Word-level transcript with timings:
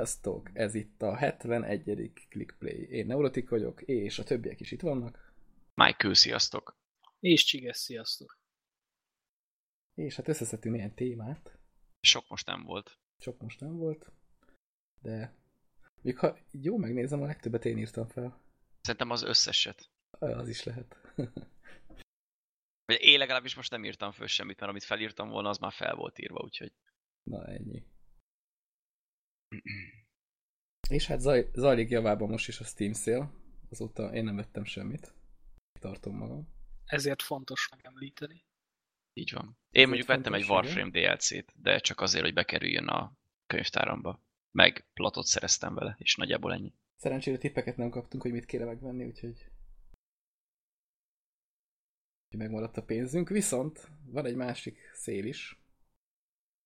Sziasztok! 0.00 0.50
Ez 0.52 0.74
itt 0.74 1.02
a 1.02 1.16
71. 1.16 2.12
Clickplay. 2.28 2.90
Én 2.90 3.06
Neurotik 3.06 3.48
vagyok, 3.48 3.82
és 3.82 4.18
a 4.18 4.24
többiek 4.24 4.60
is 4.60 4.70
itt 4.70 4.80
vannak. 4.80 5.32
Michael, 5.74 6.14
sziasztok! 6.14 6.76
És 7.18 7.44
Csiges, 7.44 7.76
sziasztok! 7.76 8.38
És 9.94 10.16
hát 10.16 10.28
összeszedtünk 10.28 10.76
ilyen 10.76 10.94
témát. 10.94 11.58
Sok 12.00 12.28
most 12.28 12.46
nem 12.46 12.62
volt. 12.62 12.98
Sok 13.18 13.40
most 13.40 13.60
nem 13.60 13.76
volt, 13.76 14.12
de 15.02 15.34
még 16.02 16.18
ha 16.18 16.38
jó 16.50 16.76
megnézem, 16.76 17.22
a 17.22 17.26
legtöbbet 17.26 17.64
én 17.64 17.78
írtam 17.78 18.08
fel. 18.08 18.42
Szerintem 18.80 19.10
az 19.10 19.22
összeset. 19.22 19.90
Az 20.10 20.48
is 20.48 20.64
lehet. 20.64 20.96
Vagy 22.84 23.00
én 23.00 23.18
legalábbis 23.18 23.54
most 23.54 23.70
nem 23.70 23.84
írtam 23.84 24.12
föl 24.12 24.26
semmit, 24.26 24.58
mert 24.60 24.70
amit 24.70 24.84
felírtam 24.84 25.28
volna, 25.28 25.48
az 25.48 25.58
már 25.58 25.72
fel 25.72 25.94
volt 25.94 26.18
írva, 26.18 26.42
úgyhogy... 26.42 26.72
Na 27.22 27.46
ennyi. 27.46 27.84
És 30.88 31.06
hát 31.06 31.20
zaj, 31.20 31.50
zajlik 31.52 31.88
javában 31.88 32.28
most 32.28 32.48
is 32.48 32.60
a 32.60 32.64
Steam 32.64 32.92
szél. 32.92 33.34
Azóta 33.70 34.14
én 34.14 34.24
nem 34.24 34.36
vettem 34.36 34.64
semmit. 34.64 35.14
Tartom 35.80 36.16
magam. 36.16 36.48
Ezért 36.84 37.22
fontos 37.22 37.68
megemlíteni. 37.70 38.44
Így 39.12 39.32
van. 39.32 39.58
Én 39.70 39.82
Ez 39.82 39.88
mondjuk 39.88 40.08
vettem 40.08 40.34
egy 40.34 40.48
Warframe 40.48 40.90
DLC-t, 40.90 41.60
de 41.62 41.78
csak 41.78 42.00
azért, 42.00 42.24
hogy 42.24 42.34
bekerüljön 42.34 42.88
a 42.88 43.12
könyvtáramba. 43.46 44.22
Meg 44.50 44.86
platot 44.92 45.26
szereztem 45.26 45.74
vele, 45.74 45.96
és 45.98 46.16
nagyjából 46.16 46.52
ennyi. 46.52 46.74
Szerencsére 46.96 47.38
tippeket 47.38 47.76
nem 47.76 47.90
kaptunk, 47.90 48.22
hogy 48.22 48.32
mit 48.32 48.44
kéne 48.44 48.64
megvenni, 48.64 49.04
úgyhogy 49.04 49.50
úgyhogy 52.24 52.48
megmaradt 52.48 52.76
a 52.76 52.82
pénzünk. 52.82 53.28
Viszont 53.28 53.88
van 54.04 54.26
egy 54.26 54.36
másik 54.36 54.90
szél 54.92 55.24
is. 55.24 55.62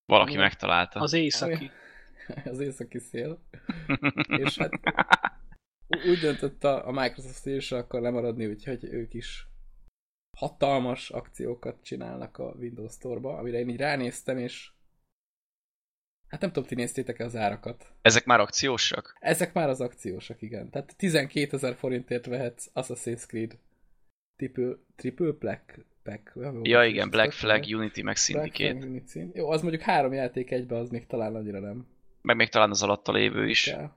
Valaki 0.04 0.30
Igen. 0.30 0.42
megtalálta. 0.42 1.00
Az 1.00 1.12
északi. 1.12 1.70
Az 2.52 2.60
északi 2.60 2.98
szél. 2.98 3.42
És 4.44 4.58
hát 4.58 4.80
úgy 5.88 6.18
döntött 6.18 6.64
a, 6.64 6.86
a 6.86 6.90
Microsoft 6.90 7.46
is 7.46 7.72
akar 7.72 8.00
lemaradni, 8.00 8.46
úgyhogy 8.46 8.84
ők 8.84 9.14
is 9.14 9.48
hatalmas 10.36 11.10
akciókat 11.10 11.82
csinálnak 11.82 12.38
a 12.38 12.54
Windows 12.58 12.92
Store-ba, 12.92 13.36
amire 13.36 13.58
én 13.58 13.68
így 13.68 13.76
ránéztem, 13.76 14.38
és 14.38 14.70
hát 16.28 16.40
nem 16.40 16.52
tudom, 16.52 16.68
ti 16.68 16.74
néztétek-e 16.74 17.24
az 17.24 17.36
árakat. 17.36 17.92
Ezek 18.02 18.24
már 18.24 18.40
akciósak? 18.40 19.16
Ezek 19.20 19.52
már 19.52 19.68
az 19.68 19.80
akciósak, 19.80 20.42
igen. 20.42 20.70
Tehát 20.70 20.96
12 20.96 21.56
ezer 21.56 21.74
forintért 21.74 22.26
vehetsz 22.26 22.70
Assassin's 22.74 23.26
Creed 23.26 23.58
triple, 24.36 24.74
triple 24.96 25.30
Black 25.30 25.84
Pack. 26.02 26.32
Ja 26.62 26.84
igen, 26.84 27.10
Black 27.10 27.32
Flag, 27.32 27.64
Unity, 27.68 28.02
meg 28.02 28.16
Syndicate. 28.16 28.86
Jó, 29.32 29.50
az 29.50 29.60
mondjuk 29.60 29.82
három 29.82 30.12
játék 30.12 30.50
egybe, 30.50 30.76
az 30.76 30.90
még 30.90 31.06
talán 31.06 31.34
annyira 31.34 31.60
nem 31.60 31.86
Meg 32.24 32.36
még 32.36 32.48
talán 32.48 32.70
az 32.70 32.82
alatta 32.82 33.12
lévő 33.12 33.48
is. 33.48 33.62
kell. 33.62 33.90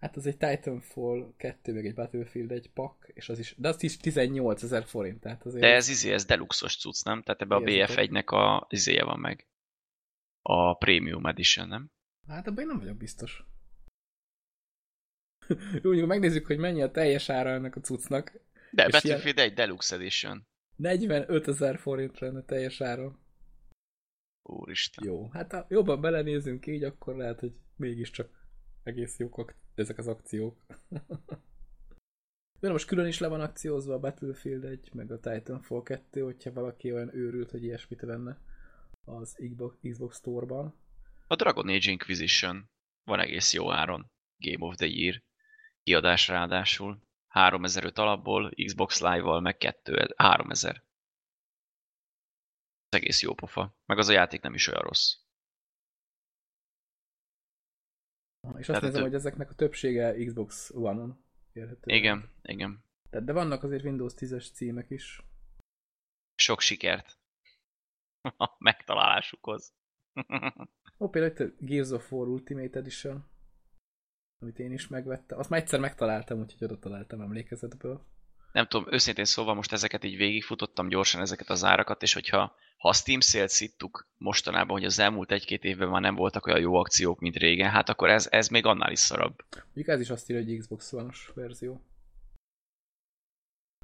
Hát 0.00 0.16
az 0.16 0.26
egy 0.26 0.36
Titanfall 0.36 1.34
2, 1.36 1.72
meg 1.72 1.86
egy 1.86 1.94
Battlefield 1.94 2.50
egy 2.50 2.70
pak, 2.70 3.10
és 3.14 3.28
az 3.28 3.38
is, 3.38 3.54
de 3.58 3.68
az 3.68 3.82
is 3.82 3.96
18 3.96 4.62
ezer 4.62 4.84
forint, 4.84 5.20
tehát 5.20 5.44
azért... 5.44 5.62
De 5.62 5.74
ez 5.74 5.88
izé, 5.88 6.12
ez 6.12 6.24
deluxos 6.24 6.76
cucc, 6.76 7.04
nem? 7.04 7.22
Tehát 7.22 7.40
ebbe 7.40 7.54
a 7.54 7.58
Mi 7.58 7.82
az 7.82 7.90
BF1-nek 7.94 8.26
a 8.26 8.66
izéje 8.70 9.04
van 9.04 9.20
meg. 9.20 9.48
A 10.42 10.74
Premium 10.74 11.26
Edition, 11.26 11.68
nem? 11.68 11.90
Hát 12.28 12.46
abban 12.46 12.60
én 12.60 12.66
nem 12.66 12.78
vagyok 12.78 12.96
biztos. 12.96 13.44
Jó, 15.48 15.80
mondjuk 15.82 16.08
megnézzük, 16.08 16.46
hogy 16.46 16.58
mennyi 16.58 16.82
a 16.82 16.90
teljes 16.90 17.28
ára 17.28 17.50
ennek 17.50 17.76
a 17.76 17.80
cuccnak. 17.80 18.32
De 18.70 18.88
Battlefield 18.88 19.38
egy 19.38 19.54
Deluxe 19.54 19.96
Edition. 19.96 20.46
45 20.76 21.48
ezer 21.48 21.78
forint 21.78 22.18
lenne 22.18 22.42
teljes 22.42 22.80
ára. 22.80 23.18
Úristen. 24.46 25.04
Jó, 25.06 25.28
hát 25.28 25.52
ha 25.52 25.66
jobban 25.68 26.00
belenézünk 26.00 26.66
így, 26.66 26.84
akkor 26.84 27.16
lehet, 27.16 27.40
hogy 27.40 27.52
mégiscsak 27.76 28.46
egész 28.82 29.18
jók 29.18 29.54
ezek 29.74 29.98
az 29.98 30.06
akciók. 30.06 30.56
De 32.60 32.70
most 32.70 32.86
külön 32.86 33.06
is 33.06 33.18
le 33.18 33.28
van 33.28 33.40
akciózva 33.40 33.94
a 33.94 33.98
Battlefield 33.98 34.64
1, 34.64 34.90
meg 34.92 35.10
a 35.10 35.20
Titanfall 35.20 35.82
2, 35.82 36.20
hogyha 36.20 36.52
valaki 36.52 36.92
olyan 36.92 37.14
őrült, 37.14 37.50
hogy 37.50 37.62
ilyesmit 37.62 38.00
venne 38.00 38.40
az 39.04 39.36
Xbox, 39.90 40.16
Store-ban. 40.16 40.74
A 41.26 41.34
Dragon 41.34 41.68
Age 41.68 41.90
Inquisition 41.90 42.70
van 43.04 43.20
egész 43.20 43.52
jó 43.52 43.72
áron. 43.72 44.10
Game 44.38 44.66
of 44.66 44.76
the 44.76 44.86
Year. 44.86 45.22
Kiadás 45.82 46.28
ráadásul. 46.28 47.02
3005 47.28 47.98
alapból, 47.98 48.52
Xbox 48.64 49.00
Live-val 49.00 49.40
meg 49.40 49.56
2, 49.56 50.14
3000. 50.16 50.83
Egész 52.94 53.22
jó 53.22 53.34
pofa. 53.34 53.76
Meg 53.86 53.98
az 53.98 54.08
a 54.08 54.12
játék 54.12 54.40
nem 54.40 54.54
is 54.54 54.68
olyan 54.68 54.82
rossz. 54.82 55.14
És 58.40 58.50
azt 58.58 58.66
Tehát 58.66 58.82
nézem, 58.82 59.02
hogy 59.02 59.14
ezeknek 59.14 59.50
a 59.50 59.54
többsége 59.54 60.24
Xbox 60.24 60.70
One-on 60.70 61.24
érhető. 61.52 61.94
Igen, 61.94 62.30
igen. 62.42 62.84
Tehát, 63.10 63.26
de 63.26 63.32
vannak 63.32 63.62
azért 63.62 63.84
Windows 63.84 64.12
10-es 64.16 64.52
címek 64.52 64.90
is. 64.90 65.22
Sok 66.34 66.60
sikert. 66.60 67.18
A 68.36 68.56
megtalálásukhoz. 68.58 69.74
Ó, 70.98 71.08
például 71.08 71.32
itt 71.32 71.40
a 71.40 71.64
Gears 71.64 71.90
of 71.90 72.12
War 72.12 72.28
Ultimate 72.28 72.78
Edition, 72.78 73.24
amit 74.38 74.58
én 74.58 74.72
is 74.72 74.88
megvettem. 74.88 75.38
Azt 75.38 75.50
már 75.50 75.60
egyszer 75.60 75.80
megtaláltam, 75.80 76.40
úgyhogy 76.40 76.64
oda 76.64 76.78
találtam 76.78 77.20
emlékezetből. 77.20 78.06
Nem 78.54 78.66
tudom, 78.66 78.92
őszintén 78.92 79.24
szóval 79.24 79.54
most 79.54 79.72
ezeket 79.72 80.04
így 80.04 80.16
végigfutottam 80.16 80.88
gyorsan, 80.88 81.20
ezeket 81.20 81.50
az 81.50 81.64
árakat, 81.64 82.02
és 82.02 82.12
hogyha 82.12 82.56
ha 82.76 82.88
a 82.88 82.92
Steam 82.92 83.20
Sale-t 83.20 83.48
szittuk 83.48 84.08
mostanában, 84.16 84.76
hogy 84.76 84.84
az 84.84 84.98
elmúlt 84.98 85.32
egy-két 85.32 85.64
évben 85.64 85.88
már 85.88 86.00
nem 86.00 86.14
voltak 86.14 86.46
olyan 86.46 86.60
jó 86.60 86.74
akciók, 86.74 87.20
mint 87.20 87.36
régen, 87.36 87.70
hát 87.70 87.88
akkor 87.88 88.08
ez, 88.08 88.28
ez 88.30 88.48
még 88.48 88.66
annál 88.66 88.92
is 88.92 88.98
szarabb. 88.98 89.44
Mondjuk 89.64 89.88
ez 89.88 90.00
is 90.00 90.10
azt 90.10 90.30
írja, 90.30 90.44
hogy 90.44 90.58
Xbox 90.58 90.92
One-os 90.92 91.30
verzió. 91.34 91.80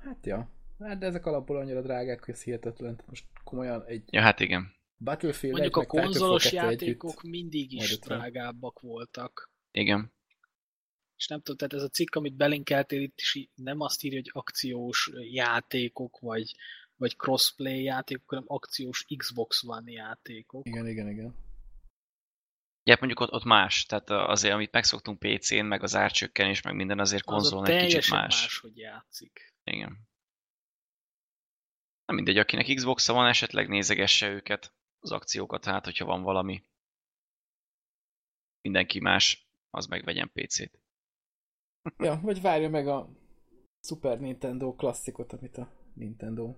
Hát 0.03 0.27
ja. 0.27 0.51
Hát 0.79 0.99
de 0.99 1.07
ezek 1.07 1.27
alapból 1.27 1.57
annyira 1.57 1.83
drágák, 1.83 2.25
hogy 2.25 2.35
ez 2.35 2.43
hihetetlen. 2.43 3.01
Most 3.07 3.25
komolyan 3.45 3.85
egy 3.85 4.03
Ja, 4.11 4.21
hát 4.21 4.41
igen. 4.41 4.75
Battlefield 4.99 5.59
Mondjuk 5.59 5.77
egy, 5.77 5.83
a 5.83 6.03
konzolos 6.03 6.43
2 6.43 6.57
játékok 6.57 7.11
együtt. 7.11 7.31
mindig 7.31 7.73
is 7.73 7.99
drágábbak 7.99 8.81
voltak. 8.81 9.51
Igen. 9.71 10.13
És 11.21 11.27
nem 11.27 11.39
tudom, 11.39 11.57
tehát 11.57 11.73
ez 11.73 11.83
a 11.83 11.89
cikk, 11.89 12.15
amit 12.15 12.37
belinkeltél 12.37 13.01
itt 13.01 13.21
is 13.21 13.49
nem 13.55 13.81
azt 13.81 14.03
írja, 14.03 14.19
hogy 14.19 14.31
akciós 14.33 15.11
játékok, 15.31 16.19
vagy, 16.19 16.55
vagy 16.97 17.17
crossplay 17.17 17.83
játékok, 17.83 18.29
hanem 18.29 18.45
akciós 18.47 19.07
Xbox 19.17 19.65
One 19.65 19.91
játékok. 19.91 20.67
Igen, 20.67 20.87
igen, 20.87 21.09
igen. 21.09 21.35
Ja, 22.83 22.93
hát 22.93 23.01
mondjuk 23.01 23.21
ott, 23.21 23.33
ott 23.33 23.45
más, 23.45 23.87
tehát 23.87 24.11
azért, 24.11 24.55
amit 24.55 24.73
megszoktunk 24.73 25.19
PC-n, 25.19 25.65
meg 25.65 25.83
az 25.83 25.95
árcsökkenés, 25.95 26.63
meg 26.63 26.75
minden, 26.75 26.99
azért 26.99 27.27
Az 27.27 27.33
konzolon 27.35 27.65
a 27.65 27.69
egy 27.69 27.85
kicsit 27.85 28.11
más. 28.11 28.41
más, 28.43 28.59
hogy 28.59 28.77
játszik. 28.77 29.55
Igen. 29.65 30.09
Na 32.05 32.15
mindegy, 32.15 32.39
akinek 32.39 32.75
xbox 32.75 33.07
van, 33.07 33.27
esetleg 33.27 33.69
nézegesse 33.69 34.29
őket, 34.29 34.75
az 35.01 35.13
akciókat, 35.13 35.65
hát 35.65 35.85
hogyha 35.85 36.05
van 36.05 36.23
valami. 36.23 36.65
Mindenki 38.61 39.01
más, 39.01 39.49
az 39.71 39.87
megvegyen 39.87 40.31
PC-t. 40.33 40.79
Ja, 41.99 42.21
vagy 42.23 42.41
várja 42.41 42.69
meg 42.69 42.89
a 42.89 43.09
Super 43.81 44.21
Nintendo 44.21 44.75
klasszikot, 44.75 45.33
amit 45.33 45.59
a 45.59 45.73
Nintendo 45.95 46.55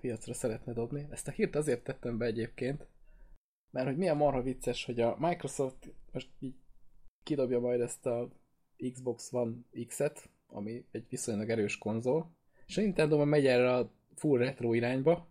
piacra 0.00 0.34
szeretne 0.34 0.72
dobni. 0.72 1.06
Ezt 1.10 1.28
a 1.28 1.30
hírt 1.30 1.54
azért 1.56 1.84
tettem 1.84 2.18
be 2.18 2.26
egyébként, 2.26 2.86
mert 3.70 3.86
hogy 3.86 3.96
milyen 3.96 4.16
marha 4.16 4.42
vicces, 4.42 4.84
hogy 4.84 5.00
a 5.00 5.16
Microsoft 5.18 5.92
most 6.12 6.28
így 6.38 6.54
kidobja 7.22 7.60
majd 7.60 7.80
ezt 7.80 8.06
a 8.06 8.28
Xbox 8.92 9.32
One 9.32 9.56
X-et, 9.86 10.28
ami 10.46 10.84
egy 10.90 11.06
viszonylag 11.08 11.50
erős 11.50 11.78
konzol, 11.78 12.36
és 12.66 12.76
a 12.76 12.80
Nintendo 12.80 13.24
megy 13.24 13.46
erre 13.46 13.74
a 13.74 13.92
full 14.14 14.38
retro 14.38 14.72
irányba, 14.72 15.28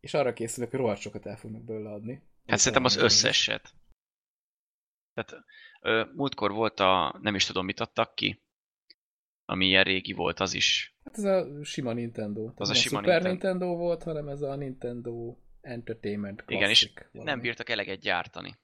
és 0.00 0.14
arra 0.14 0.32
készülök, 0.32 0.70
hogy 0.70 0.78
rohadt 0.78 1.00
sokat 1.00 1.26
el 1.26 1.36
fognak 1.36 1.62
belőle 1.62 1.90
adni. 1.90 2.22
Hát 2.46 2.58
szerintem 2.58 2.84
az 2.84 2.96
összeset. 2.96 3.74
Tehát 5.14 5.44
ö, 5.80 6.04
múltkor 6.14 6.52
volt 6.52 6.80
a, 6.80 7.18
nem 7.22 7.34
is 7.34 7.44
tudom 7.44 7.64
mit 7.64 7.80
adtak 7.80 8.14
ki, 8.14 8.42
ami 9.44 9.66
ilyen 9.66 9.84
régi 9.84 10.12
volt, 10.12 10.40
az 10.40 10.54
is. 10.54 10.96
Hát 11.04 11.18
ez 11.18 11.24
a 11.24 11.64
sima 11.64 11.92
Nintendo. 11.92 12.40
Tehát 12.42 12.60
Az 12.60 12.70
a 12.70 12.74
sima 12.74 12.98
Super 12.98 13.22
Nintendo. 13.22 13.48
Nintendo. 13.48 13.76
volt, 13.76 14.02
hanem 14.02 14.28
ez 14.28 14.40
a 14.42 14.54
Nintendo 14.56 15.36
Entertainment 15.60 16.42
Classic. 16.44 16.56
Igen, 16.56 16.70
és 16.70 16.92
valami. 17.12 17.30
nem 17.30 17.40
bírtak 17.40 17.68
eleget 17.68 18.00
gyártani. 18.00 18.58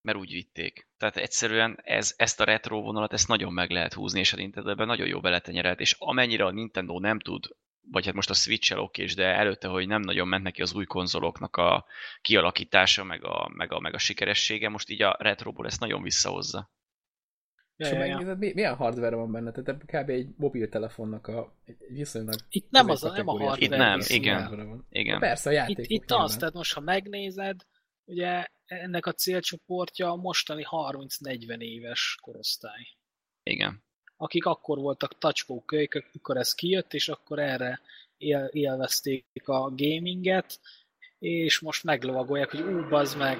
Mert 0.00 0.18
úgy 0.18 0.32
vitték. 0.32 0.88
Tehát 0.96 1.16
egyszerűen 1.16 1.78
ez, 1.82 2.14
ezt 2.16 2.40
a 2.40 2.44
retro 2.44 2.80
vonalat, 2.80 3.12
ezt 3.12 3.28
nagyon 3.28 3.52
meg 3.52 3.70
lehet 3.70 3.92
húzni, 3.92 4.18
és 4.20 4.32
a 4.32 4.36
Nintendo 4.36 4.70
ebben 4.70 4.86
nagyon 4.86 5.06
jó 5.06 5.20
beletenyerelt, 5.20 5.80
és 5.80 5.96
amennyire 5.98 6.44
a 6.44 6.50
Nintendo 6.50 6.98
nem 6.98 7.18
tud, 7.20 7.56
vagy 7.90 8.04
hát 8.04 8.14
most 8.14 8.30
a 8.30 8.34
Switch-el 8.34 8.78
okés, 8.78 9.14
de 9.14 9.24
előtte, 9.24 9.68
hogy 9.68 9.86
nem 9.86 10.00
nagyon 10.00 10.28
ment 10.28 10.42
neki 10.42 10.62
az 10.62 10.74
új 10.74 10.84
konzoloknak 10.84 11.56
a 11.56 11.84
kialakítása, 12.20 13.04
meg 13.04 13.24
a, 13.24 13.50
meg 13.54 13.72
a, 13.72 13.80
meg 13.80 13.94
a 13.94 13.98
sikeressége, 13.98 14.68
most 14.68 14.88
így 14.90 15.02
a 15.02 15.16
retroból 15.18 15.66
ezt 15.66 15.80
nagyon 15.80 16.02
visszahozza. 16.02 16.70
És 17.76 17.88
Ja, 17.88 17.94
ha 17.94 18.00
ja, 18.00 18.04
ja. 18.04 18.14
megnézed, 18.14 18.38
mi, 18.38 18.52
milyen 18.54 18.74
hardware 18.76 19.16
van 19.16 19.32
benne? 19.32 19.52
Tehát 19.52 19.84
kb. 19.84 20.08
egy 20.10 20.28
mobiltelefonnak 20.36 21.26
a 21.26 21.54
egy 21.64 21.76
viszonylag 21.88 22.34
Itt 22.48 22.70
nem, 22.70 22.88
az 22.88 23.04
a, 23.04 23.12
nem 23.12 23.28
a 23.28 23.32
középkategóriás 23.36 23.58
Itt 23.58 23.68
hardware. 23.68 23.90
nem, 23.90 24.00
igen. 24.08 24.38
hardware 24.38 24.64
van. 24.68 24.86
Igen. 24.90 25.18
Persze, 25.18 25.48
a 25.48 25.52
Itt, 25.52 25.58
játékok 25.58 25.90
itt 25.90 26.06
nyilván. 26.08 26.26
az, 26.26 26.36
tehát 26.36 26.54
most 26.54 26.74
ha 26.74 26.80
megnézed, 26.80 27.60
ugye 28.04 28.46
ennek 28.64 29.06
a 29.06 29.12
célcsoportja 29.12 30.10
a 30.10 30.16
mostani 30.16 30.64
30-40 30.70 31.58
éves 31.58 32.18
korosztály. 32.22 32.86
Igen. 33.42 33.82
Akik 34.20 34.44
akkor 34.44 34.78
voltak 34.78 35.18
tacskó 35.18 35.62
kölykök, 35.64 36.06
amikor 36.12 36.36
ez 36.36 36.54
kijött, 36.54 36.94
és 36.94 37.08
akkor 37.08 37.38
erre 37.38 37.80
él, 38.16 38.48
élvezték 38.52 39.24
a 39.44 39.70
gaminget, 39.74 40.60
és 41.18 41.60
most 41.60 41.84
meglovagolják, 41.84 42.50
hogy 42.50 42.60
ú, 42.60 42.88
bazd 42.88 43.18
meg. 43.18 43.38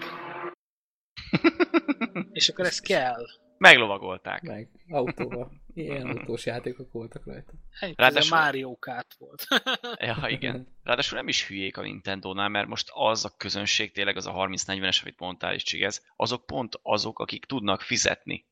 és 2.33 2.49
akkor 2.49 2.65
ez 2.65 2.81
kell. 2.81 3.27
Meglovagolták. 3.59 4.43
Meg 4.43 4.69
autóval. 4.89 5.51
Ilyen 5.75 6.07
autós 6.07 6.47
játékok 6.47 6.93
voltak 6.93 7.27
rajta. 7.27 7.53
Ennyi, 7.81 7.93
Ráadásul- 7.97 8.39
Mario 8.39 8.77
Kart 8.79 9.15
volt. 9.19 9.47
Ja, 9.99 10.29
igen. 10.29 10.69
Ráadásul 10.83 11.19
nem 11.19 11.29
is 11.29 11.47
hülyék 11.47 11.77
a 11.77 11.83
Nintendo-nál, 11.83 12.49
mert 12.49 12.69
most 12.69 12.89
az 12.93 13.25
a 13.25 13.35
közönség, 13.37 13.93
tényleg 13.93 14.17
az 14.17 14.27
a 14.27 14.33
30-40-es, 14.33 15.03
amit 15.03 15.19
mondtál 15.19 15.55
is, 15.55 15.63
Csigez, 15.63 16.07
azok 16.17 16.47
pont 16.47 16.79
azok, 16.83 17.19
akik 17.19 17.45
tudnak 17.45 17.81
fizetni. 17.81 18.47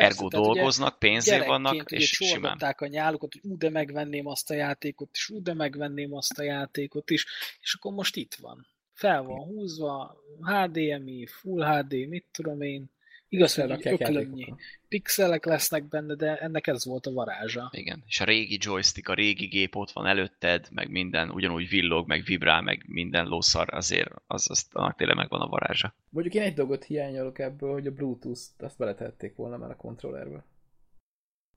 Ergo 0.00 0.28
tehát 0.28 0.46
dolgoznak, 0.46 0.98
pénzé 0.98 1.38
vannak, 1.38 1.90
és 1.90 2.08
simán. 2.08 2.58
a 2.58 2.86
nyálukat, 2.86 3.32
hogy 3.32 3.50
ú, 3.50 3.56
de 3.56 3.70
megvenném 3.70 4.26
azt 4.26 4.50
a 4.50 4.54
játékot 4.54 5.08
is, 5.12 5.28
ú, 5.28 5.42
de 5.42 5.54
megvenném 5.54 6.14
azt 6.14 6.38
a 6.38 6.42
játékot 6.42 7.10
is, 7.10 7.26
és 7.60 7.74
akkor 7.74 7.92
most 7.92 8.16
itt 8.16 8.34
van. 8.34 8.66
Fel 8.92 9.22
van 9.22 9.38
húzva, 9.38 10.16
HDMI, 10.40 11.26
Full 11.26 11.64
HD, 11.64 12.08
mit 12.08 12.26
tudom 12.32 12.60
én. 12.60 12.90
Igaz, 13.32 13.54
hogy 13.54 13.86
öklömnyi 13.86 14.54
pixelek 14.88 15.44
lesznek 15.44 15.88
benne, 15.88 16.14
de 16.14 16.36
ennek 16.36 16.66
ez 16.66 16.84
volt 16.84 17.06
a 17.06 17.12
varázsa. 17.12 17.70
Igen, 17.72 18.02
és 18.06 18.20
a 18.20 18.24
régi 18.24 18.58
joystick, 18.60 19.08
a 19.08 19.14
régi 19.14 19.46
gép 19.46 19.76
ott 19.76 19.90
van 19.90 20.06
előtted, 20.06 20.68
meg 20.70 20.90
minden 20.90 21.30
ugyanúgy 21.30 21.68
villog, 21.68 22.06
meg 22.06 22.22
vibrál, 22.24 22.62
meg 22.62 22.84
minden 22.86 23.26
lószar, 23.26 23.74
azért 23.74 24.10
az, 24.26 24.50
az 24.50 24.66
annak 24.72 24.96
tényleg 24.96 25.16
megvan 25.16 25.40
a 25.40 25.46
varázsa. 25.46 25.94
Mondjuk 26.08 26.34
én 26.34 26.42
egy 26.42 26.54
dolgot 26.54 26.84
hiányolok 26.84 27.38
ebből, 27.38 27.72
hogy 27.72 27.86
a 27.86 27.90
Bluetooth-t 27.92 28.62
azt 28.62 28.78
beletették 28.78 29.34
volna 29.36 29.56
már 29.56 29.70
a 29.70 29.76
kontrollerbe. 29.76 30.44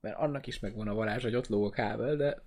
Mert 0.01 0.17
annak 0.17 0.47
is 0.47 0.59
megvan 0.59 0.87
a 0.87 0.93
varázs, 0.93 1.23
hogy 1.23 1.35
ott 1.35 1.47
lóg 1.47 1.65
a 1.65 1.69
kábel, 1.69 2.15
de 2.15 2.41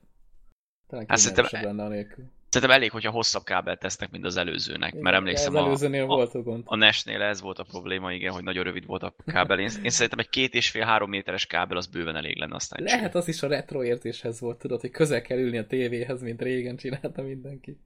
talán 0.86 1.06
Hát 1.08 1.18
kényelmesebb 1.18 1.46
szerintem- 1.46 1.62
lenne 1.76 1.82
anélkül. 1.84 2.24
Szerintem 2.56 2.78
elég, 2.78 2.90
hogyha 2.90 3.10
hosszabb 3.10 3.44
kábelt 3.44 3.78
tesznek, 3.78 4.10
mint 4.10 4.24
az 4.24 4.36
előzőnek, 4.36 4.90
Igen, 4.90 5.02
mert 5.02 5.16
emlékszem 5.16 5.54
az 5.54 5.62
a, 5.62 5.64
előzőnél 5.64 6.02
a, 6.02 6.06
volt 6.06 6.34
a 6.34 6.42
gond. 6.42 6.62
a 6.66 6.76
NES-nél 6.76 7.22
ez 7.22 7.40
volt 7.40 7.58
a 7.58 7.64
probléma, 7.64 8.12
igen, 8.12 8.32
hogy 8.32 8.42
nagyon 8.42 8.64
rövid 8.64 8.86
volt 8.86 9.02
a 9.02 9.14
kábel. 9.26 9.58
Én, 9.58 9.70
én 9.82 9.90
szerintem 9.90 10.18
egy 10.18 10.28
két 10.28 10.54
és 10.54 10.70
fél, 10.70 10.84
három 10.84 11.08
méteres 11.08 11.46
kábel 11.46 11.76
az 11.76 11.86
bőven 11.86 12.16
elég 12.16 12.38
lenne 12.38 12.54
aztán. 12.54 12.82
Lehet 12.82 13.14
az 13.14 13.28
is 13.28 13.42
a 13.42 13.46
retro 13.46 13.84
érzéshez 13.84 14.40
volt, 14.40 14.58
tudod, 14.58 14.80
hogy 14.80 14.90
közel 14.90 15.22
kell 15.22 15.38
ülni 15.38 15.58
a 15.58 15.66
tévéhez, 15.66 16.22
mint 16.22 16.42
régen 16.42 16.76
csinálta 16.76 17.22
mindenki. 17.22 17.80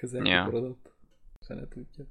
Közel 0.00 0.24
yeah. 0.24 0.44
kuporodott. 0.44 0.92
Se 1.46 1.54
ne 1.54 1.68
tudja. 1.68 2.04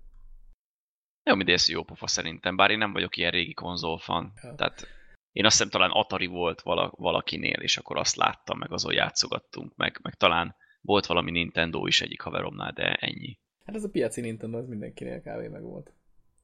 Jó, 1.23 1.35
mindegy, 1.35 1.55
ez 1.55 1.69
jó 1.69 1.83
pofa 1.83 2.07
szerintem, 2.07 2.55
bár 2.55 2.71
én 2.71 2.77
nem 2.77 2.93
vagyok 2.93 3.17
ilyen 3.17 3.31
régi 3.31 3.53
konzolfan. 3.53 4.33
Ja. 4.43 4.55
Tehát 4.55 4.87
én 5.31 5.45
azt 5.45 5.55
hiszem 5.55 5.71
talán 5.71 5.91
Atari 5.91 6.27
volt 6.27 6.61
vala, 6.61 6.91
valakinél, 6.95 7.59
és 7.59 7.77
akkor 7.77 7.97
azt 7.97 8.15
láttam, 8.15 8.57
meg 8.57 8.71
azon 8.71 8.93
játszogattunk, 8.93 9.75
meg, 9.75 9.99
meg 10.01 10.13
talán 10.13 10.55
volt 10.83 11.05
valami 11.05 11.31
Nintendo 11.31 11.85
is 11.85 12.01
egyik 12.01 12.21
haveromnál, 12.21 12.71
de 12.71 12.93
ennyi. 12.93 13.39
Hát 13.65 13.75
ez 13.75 13.83
a 13.83 13.89
piaci 13.89 14.21
Nintendo, 14.21 14.57
az 14.57 14.67
mindenkinél 14.67 15.21
kávé 15.21 15.47
meg 15.47 15.61
volt. 15.61 15.93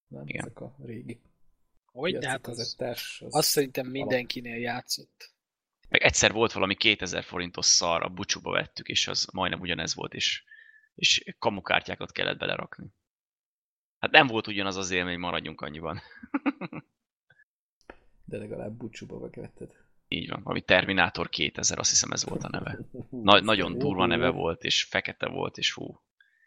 Nem, 0.08 0.28
Igen. 0.28 0.42
ezek 0.42 0.60
a 0.60 0.76
régi 0.84 1.22
Hogy, 1.86 2.18
de 2.18 2.30
hát 2.30 2.48
az. 2.48 2.76
Az, 2.78 3.16
azt 3.30 3.48
szerintem 3.48 3.88
mindenkinél 3.88 4.58
játszott. 4.58 5.34
Meg 5.90 6.02
egyszer 6.02 6.32
volt 6.32 6.52
valami 6.52 6.76
2000 6.76 7.24
forintos 7.24 7.66
szar, 7.66 8.04
a 8.04 8.10
bucsúba 8.10 8.52
vettük, 8.52 8.88
és 8.88 9.08
az 9.08 9.28
majdnem 9.34 9.60
ugyanez 9.60 9.96
volt, 9.96 10.14
és, 10.14 10.44
és 10.96 11.36
kamukártyákat 11.40 12.12
kellett 12.12 12.38
belerakni. 12.38 12.94
Hát 14.00 14.12
nem 14.12 14.28
volt 14.28 14.48
ugyanaz 14.48 14.76
az 14.76 14.92
élmény, 14.92 15.20
maradjunk 15.20 15.62
annyiban. 15.62 16.02
De 18.26 18.38
legalább 18.38 18.78
búcsúba 18.78 19.20
megvetted. 19.20 19.89
Így 20.12 20.30
van, 20.30 20.44
valami 20.44 20.62
Terminator 20.62 21.30
2000, 21.30 21.80
azt 21.80 21.90
hiszem 21.90 22.12
ez 22.12 22.26
volt 22.26 22.44
a 22.44 22.50
neve. 22.50 22.80
Na, 23.10 23.40
nagyon 23.40 23.78
durva 23.78 24.06
neve 24.06 24.30
volt, 24.30 24.64
és 24.64 24.84
fekete 24.84 25.28
volt, 25.28 25.58
és 25.58 25.74
hú. 25.74 26.02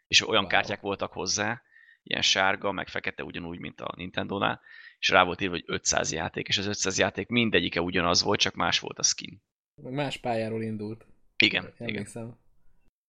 És 0.06 0.28
olyan 0.28 0.46
kártyák 0.46 0.80
voltak 0.80 1.12
hozzá, 1.12 1.62
ilyen 2.02 2.22
sárga, 2.22 2.72
meg 2.72 2.88
fekete 2.88 3.24
ugyanúgy, 3.24 3.58
mint 3.58 3.80
a 3.80 3.92
Nintendo-nál, 3.96 4.60
és 4.98 5.08
rá 5.08 5.24
volt 5.24 5.40
írva, 5.40 5.54
hogy 5.54 5.64
500 5.66 6.12
játék, 6.12 6.48
és 6.48 6.58
az 6.58 6.66
500 6.66 6.98
játék 6.98 7.28
mindegyike 7.28 7.80
ugyanaz 7.80 8.22
volt, 8.22 8.40
csak 8.40 8.54
más 8.54 8.80
volt 8.80 8.98
a 8.98 9.02
skin. 9.02 9.42
Meg 9.82 9.92
más 9.92 10.16
pályáról 10.16 10.62
indult. 10.62 11.06
Igen, 11.36 11.64
igen. 11.64 11.88
Emlékszem. 11.88 12.38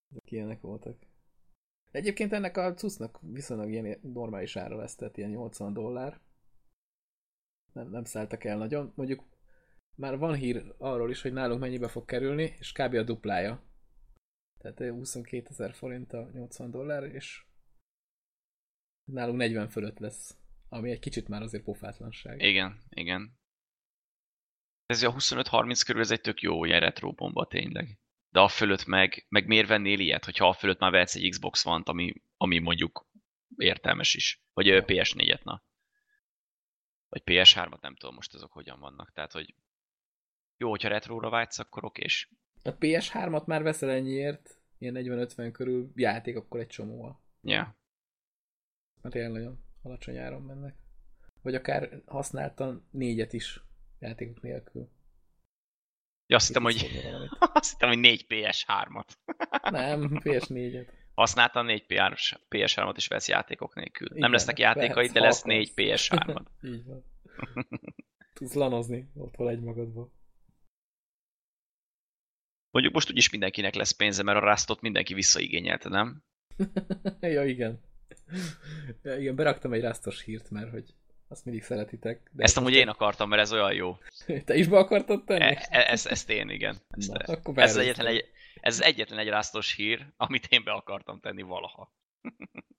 Ezek 0.09 0.31
ilyenek 0.31 0.61
voltak. 0.61 0.97
Egyébként 1.91 2.33
ennek 2.33 2.57
a 2.57 2.73
cuccnak 2.73 3.19
viszonylag 3.21 3.71
ilyen 3.71 3.99
normális 4.01 4.55
ára 4.55 4.75
lesz, 4.75 4.95
tehát 4.95 5.17
ilyen 5.17 5.29
80 5.29 5.73
dollár. 5.73 6.19
Nem, 7.73 7.89
nem 7.89 8.03
szálltak 8.03 8.43
el 8.43 8.57
nagyon. 8.57 8.91
Mondjuk 8.95 9.23
már 9.95 10.17
van 10.17 10.35
hír 10.35 10.73
arról 10.77 11.09
is, 11.09 11.21
hogy 11.21 11.33
nálunk 11.33 11.59
mennyibe 11.59 11.87
fog 11.87 12.05
kerülni, 12.05 12.55
és 12.59 12.71
kb. 12.71 12.93
a 12.93 13.03
duplája. 13.03 13.63
Tehát 14.57 14.93
22 14.93 15.47
ezer 15.49 15.73
forint 15.73 16.13
a 16.13 16.29
80 16.33 16.71
dollár, 16.71 17.03
és 17.03 17.45
nálunk 19.03 19.37
40 19.37 19.69
fölött 19.69 19.99
lesz. 19.99 20.37
Ami 20.69 20.91
egy 20.91 20.99
kicsit 20.99 21.27
már 21.27 21.41
azért 21.41 21.63
pofátlanság. 21.63 22.41
Igen, 22.41 22.83
igen. 22.89 23.39
Ez 24.85 25.03
a 25.03 25.13
25-30 25.13 25.81
körül 25.85 26.01
ez 26.01 26.11
egy 26.11 26.21
tök 26.21 26.41
jó 26.41 26.65
ilyen 26.65 26.79
retro 26.79 27.11
bomba 27.11 27.47
tényleg. 27.47 27.99
De 28.29 28.39
a 28.39 28.47
fölött 28.47 28.85
meg, 28.85 29.25
meg 29.29 29.47
miért 29.47 29.67
vennél 29.67 29.99
ilyet, 29.99 30.25
hogyha 30.25 30.47
a 30.47 30.53
fölött 30.53 30.79
már 30.79 30.91
vehetsz 30.91 31.15
egy 31.15 31.29
Xbox 31.29 31.65
One-t, 31.65 31.87
ami, 31.87 32.13
ami 32.37 32.59
mondjuk 32.59 33.07
értelmes 33.57 34.13
is. 34.13 34.43
Vagy 34.53 34.69
ö, 34.69 34.81
PS4-et, 34.85 35.43
na. 35.43 35.63
Vagy 37.09 37.21
PS3-at, 37.25 37.81
nem 37.81 37.95
tudom 37.95 38.15
most 38.15 38.33
azok 38.33 38.51
hogyan 38.51 38.79
vannak. 38.79 39.11
Tehát, 39.11 39.31
hogy 39.31 39.55
jó, 40.63 40.69
hogyha 40.69 40.89
retróra 40.89 41.29
vágysz, 41.29 41.59
akkor 41.59 41.85
okés. 41.85 42.29
A 42.63 42.77
PS3-at 42.77 43.45
már 43.45 43.63
veszel 43.63 43.89
ennyiért, 43.89 44.61
ilyen 44.77 44.95
40-50 44.97 45.49
körül 45.51 45.91
játék, 45.95 46.37
akkor 46.37 46.59
egy 46.59 46.67
csomóval. 46.67 47.21
Ja. 47.41 47.77
Mert 49.01 49.15
ilyen 49.15 49.31
nagyon 49.31 49.63
alacsony 49.81 50.17
áron 50.17 50.41
mennek. 50.41 50.75
Vagy 51.41 51.55
akár 51.55 52.01
használtan 52.05 52.87
négyet 52.91 53.33
is 53.33 53.63
játékok 53.99 54.41
nélkül. 54.41 54.89
ja 56.27 56.35
azt 56.35 56.47
hittem, 56.47 56.63
hogy, 56.63 56.89
azt 57.59 57.71
hittem, 57.71 57.89
hogy 57.89 57.99
4 57.99 58.25
PS3-at. 58.29 59.07
Nem, 59.69 60.19
PS4-et. 60.23 60.87
Használtam 61.13 61.65
4 61.65 61.85
PS3-at 62.49 62.93
is 62.95 63.07
vesz 63.07 63.27
játékok 63.27 63.75
nélkül. 63.75 64.07
Igen, 64.07 64.19
nem 64.19 64.31
lesznek 64.31 64.57
vehetsz, 64.57 65.11
de 65.11 65.19
lesz 65.19 65.43
akarsz. 65.43 65.43
4 65.43 65.71
PS3-ad. 65.75 66.45
Így 66.61 66.85
van. 66.85 67.05
Tudsz 68.33 68.53
lanozni 68.53 69.09
ott 69.13 69.35
van 69.35 69.47
egy 69.47 69.59
magadból. 69.59 70.11
Mondjuk 72.73 72.93
most 72.93 73.09
úgyis 73.09 73.29
mindenkinek 73.29 73.75
lesz 73.75 73.91
pénze, 73.91 74.23
mert 74.23 74.41
a 74.41 74.49
Rustot 74.49 74.81
mindenki 74.81 75.13
visszaigényelte, 75.13 75.89
nem? 75.89 76.23
ja, 77.19 77.45
igen. 77.45 77.81
Ja, 79.03 79.17
igen, 79.17 79.35
beraktam 79.35 79.73
egy 79.73 79.81
rásztos 79.81 80.21
hírt, 80.21 80.49
mert 80.49 80.71
hogy 80.71 80.93
azt 81.27 81.45
mindig 81.45 81.63
szeretitek. 81.63 82.29
De 82.31 82.43
Ezt 82.43 82.57
amúgy 82.57 82.73
én 82.73 82.87
akartam, 82.87 83.29
mert 83.29 83.41
ez 83.41 83.53
olyan 83.53 83.73
jó. 83.73 83.97
Te 84.45 84.55
is 84.55 84.67
be 84.67 84.77
akartad 84.77 85.23
tenni? 85.23 85.43
E- 85.43 85.67
e- 85.69 85.91
ezt, 85.91 86.07
ezt 86.07 86.29
én, 86.29 86.49
igen. 86.49 86.77
Ezt, 86.89 87.11
Na, 87.11 87.17
akkor 87.33 87.57
ez, 87.57 87.77
egyetlen 87.77 88.07
egy, 88.07 88.25
ez 88.61 88.81
egyetlen 88.81 89.19
egy 89.19 89.29
rásztos 89.29 89.75
hír, 89.75 90.05
amit 90.17 90.47
én 90.49 90.63
be 90.63 90.71
akartam 90.71 91.19
tenni 91.19 91.41
valaha. 91.41 91.93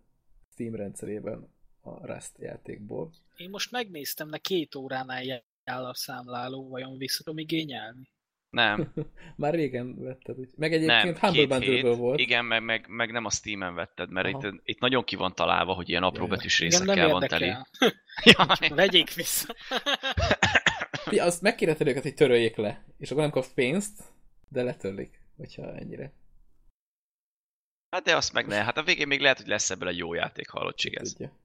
Steam 0.52 0.74
rendszerében 0.74 1.48
a 1.80 2.06
Rust 2.06 2.38
játékból. 2.38 3.12
Én 3.36 3.50
most 3.50 3.70
megnéztem, 3.70 4.30
de 4.30 4.38
két 4.38 4.74
óránál 4.74 5.22
jár 5.22 5.42
a 5.64 5.94
számláló, 5.94 6.68
vajon 6.68 6.98
vissza 6.98 7.22
tudom 7.24 7.38
igényelni? 7.38 8.10
Nem, 8.50 8.92
Már 9.36 9.54
régen 9.54 10.02
vetted, 10.02 10.38
úgy. 10.38 10.50
Meg 10.56 10.72
egyébként 10.72 11.20
nem, 11.20 11.34
Humble 11.34 11.58
hét. 11.58 11.96
volt. 11.96 12.18
Igen, 12.18 12.44
meg, 12.44 12.62
meg, 12.62 12.86
meg 12.88 13.10
nem 13.10 13.24
a 13.24 13.30
Steam-en 13.30 13.74
vetted, 13.74 14.10
mert 14.10 14.26
Aha. 14.26 14.48
itt, 14.48 14.60
itt 14.64 14.78
nagyon 14.80 15.04
ki 15.04 15.16
van 15.16 15.34
találva, 15.34 15.72
hogy 15.72 15.88
ilyen 15.88 16.02
apró 16.02 16.26
betűs 16.26 16.58
részekkel 16.58 17.08
van 17.08 17.26
teli. 17.26 17.52
Ja, 18.24 18.74
Vegyék 18.74 19.14
vissza. 19.14 19.54
Fi, 20.92 21.18
azt 21.18 21.42
megkérheted 21.42 21.86
őket, 21.86 22.02
hogy 22.02 22.14
töröljék 22.14 22.56
le, 22.56 22.84
és 22.98 23.10
akkor 23.10 23.22
nem 23.22 23.32
kapsz 23.32 23.52
pénzt, 23.54 24.02
de 24.48 24.62
letörlik, 24.62 25.20
hogyha 25.36 25.74
ennyire. 25.76 26.12
Hát 27.92 28.04
de 28.04 28.16
azt 28.16 28.32
meg 28.32 28.46
ne. 28.46 28.64
Hát 28.64 28.76
a 28.76 28.82
végén 28.82 29.06
még 29.06 29.20
lehet, 29.20 29.36
hogy 29.36 29.46
lesz 29.46 29.70
ebből 29.70 29.88
egy 29.88 29.96
jó 29.96 30.14
játék, 30.14 30.48
hallott 30.48 30.80
ez. 30.82 31.12
Tudja. 31.12 31.40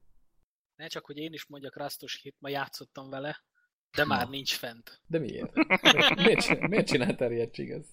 Ne 0.75 0.87
csak, 0.87 1.05
hogy 1.05 1.17
én 1.17 1.33
is 1.33 1.45
mondjak 1.45 1.77
rasztos 1.77 2.21
hit, 2.21 2.35
ma 2.39 2.49
játszottam 2.49 3.09
vele, 3.09 3.43
de 3.91 4.05
már 4.05 4.29
nincs 4.29 4.53
fent. 4.53 5.01
De 5.07 5.19
miért? 5.19 5.55
Miért, 5.81 6.15
miért, 6.15 6.41
csinál, 6.45 6.67
miért 6.67 6.87
csináltál 6.87 7.31
ilyet, 7.31 7.53
Csigaz? 7.53 7.85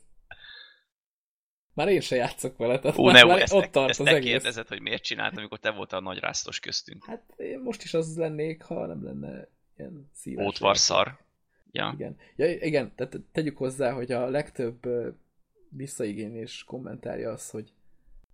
Már 1.72 1.88
én 1.88 2.00
se 2.00 2.16
játszok 2.16 2.56
vele, 2.56 2.78
tehát 2.78 2.98
Ó, 2.98 3.04
már, 3.04 3.14
ne, 3.14 3.24
már 3.24 3.40
ezt, 3.40 3.52
ott 3.52 3.70
tart 3.70 3.90
ezt 3.90 4.00
az 4.00 4.06
egész. 4.06 4.30
kérdezed, 4.30 4.68
hogy 4.68 4.80
miért 4.80 5.02
csináltam, 5.02 5.38
amikor 5.38 5.58
te 5.58 5.70
voltál 5.70 6.00
a 6.00 6.02
nagy 6.02 6.18
rásztos 6.18 6.60
köztünk. 6.60 7.04
Hát 7.04 7.34
én 7.36 7.60
most 7.60 7.82
is 7.82 7.94
az 7.94 8.16
lennék, 8.16 8.62
ha 8.62 8.86
nem 8.86 9.04
lenne 9.04 9.48
ilyen 9.76 10.10
szívás. 10.12 10.46
Ótvar 10.46 10.76
szar. 10.78 11.18
Ja. 11.70 11.92
Igen. 11.94 12.16
Ja, 12.36 12.50
igen, 12.50 12.94
tehát 12.94 13.16
tegyük 13.32 13.56
hozzá, 13.56 13.92
hogy 13.92 14.12
a 14.12 14.28
legtöbb 14.28 14.86
visszaigényés 15.68 16.64
kommentárja 16.64 17.30
az, 17.30 17.50
hogy 17.50 17.72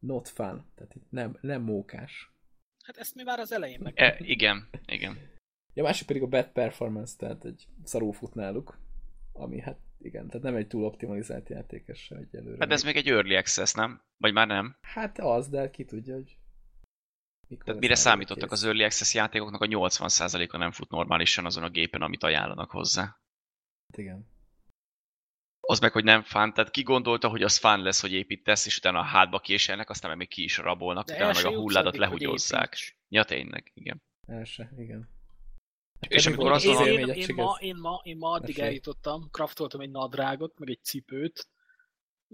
not 0.00 0.28
fun, 0.28 0.71
tehát 0.75 0.95
itt 0.95 1.11
nem, 1.11 1.38
nem 1.40 1.62
mókás. 1.62 2.33
Hát 2.85 2.97
ezt 2.97 3.14
mi 3.14 3.23
már 3.23 3.38
az 3.38 3.52
elején 3.52 3.80
meg. 3.83 3.92
E, 3.97 4.16
igen, 4.19 4.69
igen. 4.87 5.19
Ja, 5.75 5.83
másik 5.83 6.07
pedig 6.07 6.23
a 6.23 6.26
bad 6.26 6.49
performance, 6.49 7.16
tehát 7.16 7.45
egy 7.45 7.69
szarul 7.85 8.12
fut 8.12 8.35
náluk, 8.35 8.78
ami 9.33 9.61
hát 9.61 9.78
igen, 9.99 10.26
tehát 10.26 10.42
nem 10.42 10.54
egy 10.54 10.66
túl 10.66 10.85
optimalizált 10.85 11.49
játékes 11.49 11.99
se 11.99 12.16
egyelőre. 12.16 12.57
Hát 12.61 12.73
ez 12.73 12.83
még 12.83 12.97
egy 12.97 13.09
early 13.09 13.37
access, 13.37 13.73
nem? 13.73 14.02
Vagy 14.16 14.33
már 14.33 14.47
nem? 14.47 14.76
Hát 14.80 15.19
az, 15.19 15.49
de 15.49 15.71
ki 15.71 15.85
tudja, 15.85 16.14
hogy 16.14 16.37
mikor 17.49 17.64
Tehát 17.64 17.80
mire 17.80 17.95
számítottak 17.95 18.49
kész. 18.49 18.59
az 18.59 18.64
early 18.64 18.85
access 18.85 19.14
játékoknak, 19.14 19.61
a 19.61 19.66
80%-a 19.66 20.57
nem 20.57 20.73
fut 20.73 20.90
normálisan 20.90 21.45
azon 21.45 21.62
a 21.62 21.71
gépen, 21.71 22.02
amit 22.02 22.23
ajánlanak 22.23 22.71
hozzá. 22.71 23.02
Hát 23.02 23.99
Igen. 23.99 24.26
Az 25.70 25.80
meg, 25.80 25.92
hogy 25.92 26.04
nem 26.04 26.22
fán, 26.22 26.54
tehát 26.54 26.70
ki 26.70 26.82
gondolta, 26.82 27.28
hogy 27.28 27.42
az 27.42 27.58
fán 27.58 27.82
lesz, 27.82 28.00
hogy 28.00 28.12
építesz, 28.12 28.66
és 28.66 28.76
utána 28.76 28.98
a 28.98 29.02
hátba 29.02 29.38
késelnek, 29.38 29.90
aztán 29.90 30.10
meg 30.10 30.18
még 30.18 30.28
ki 30.28 30.42
is 30.42 30.56
rabolnak, 30.56 31.06
De 31.06 31.14
utána 31.14 31.32
meg 31.32 31.44
a 31.44 31.60
hulládat 31.60 31.96
lehugyozzák. 31.96 32.96
Ja, 33.08 33.24
tényleg, 33.24 33.70
igen. 33.74 34.02
El 34.26 34.44
se, 34.44 34.72
igen. 34.76 35.08
És 36.08 36.26
amikor 36.26 36.52
azt 36.52 36.64
Én, 36.64 36.72
mondom, 36.72 36.92
én, 36.92 36.98
élmény, 36.98 37.16
én, 37.16 37.34
ma, 37.34 37.56
én, 37.60 37.76
ma, 37.76 38.00
én 38.02 38.16
ma 38.16 38.30
addig 38.30 38.58
eljutottam, 38.58 39.30
kraftoltam 39.30 39.80
egy 39.80 39.90
nadrágot, 39.90 40.58
meg 40.58 40.70
egy 40.70 40.84
cipőt. 40.84 41.48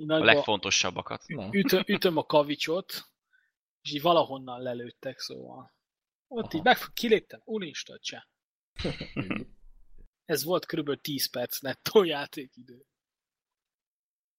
A 0.06 0.24
legfontosabbakat. 0.24 1.24
Ütöm, 1.50 1.82
ütöm 1.86 2.16
a 2.16 2.24
kavicsot, 2.24 2.92
és 3.82 3.92
így 3.92 4.02
valahonnan 4.02 4.62
lelőttek, 4.62 5.18
szóval. 5.18 5.74
Ott 6.28 6.44
Aha. 6.44 6.56
így 6.56 6.62
meg, 6.62 6.76
kiléptem, 6.94 7.40
uninstalt 7.44 8.04
se. 8.04 8.28
Ez 10.24 10.44
volt 10.44 10.66
kb. 10.66 11.00
10 11.00 11.30
perc 11.30 11.60
nettó 11.60 12.04
játékidő. 12.04 12.86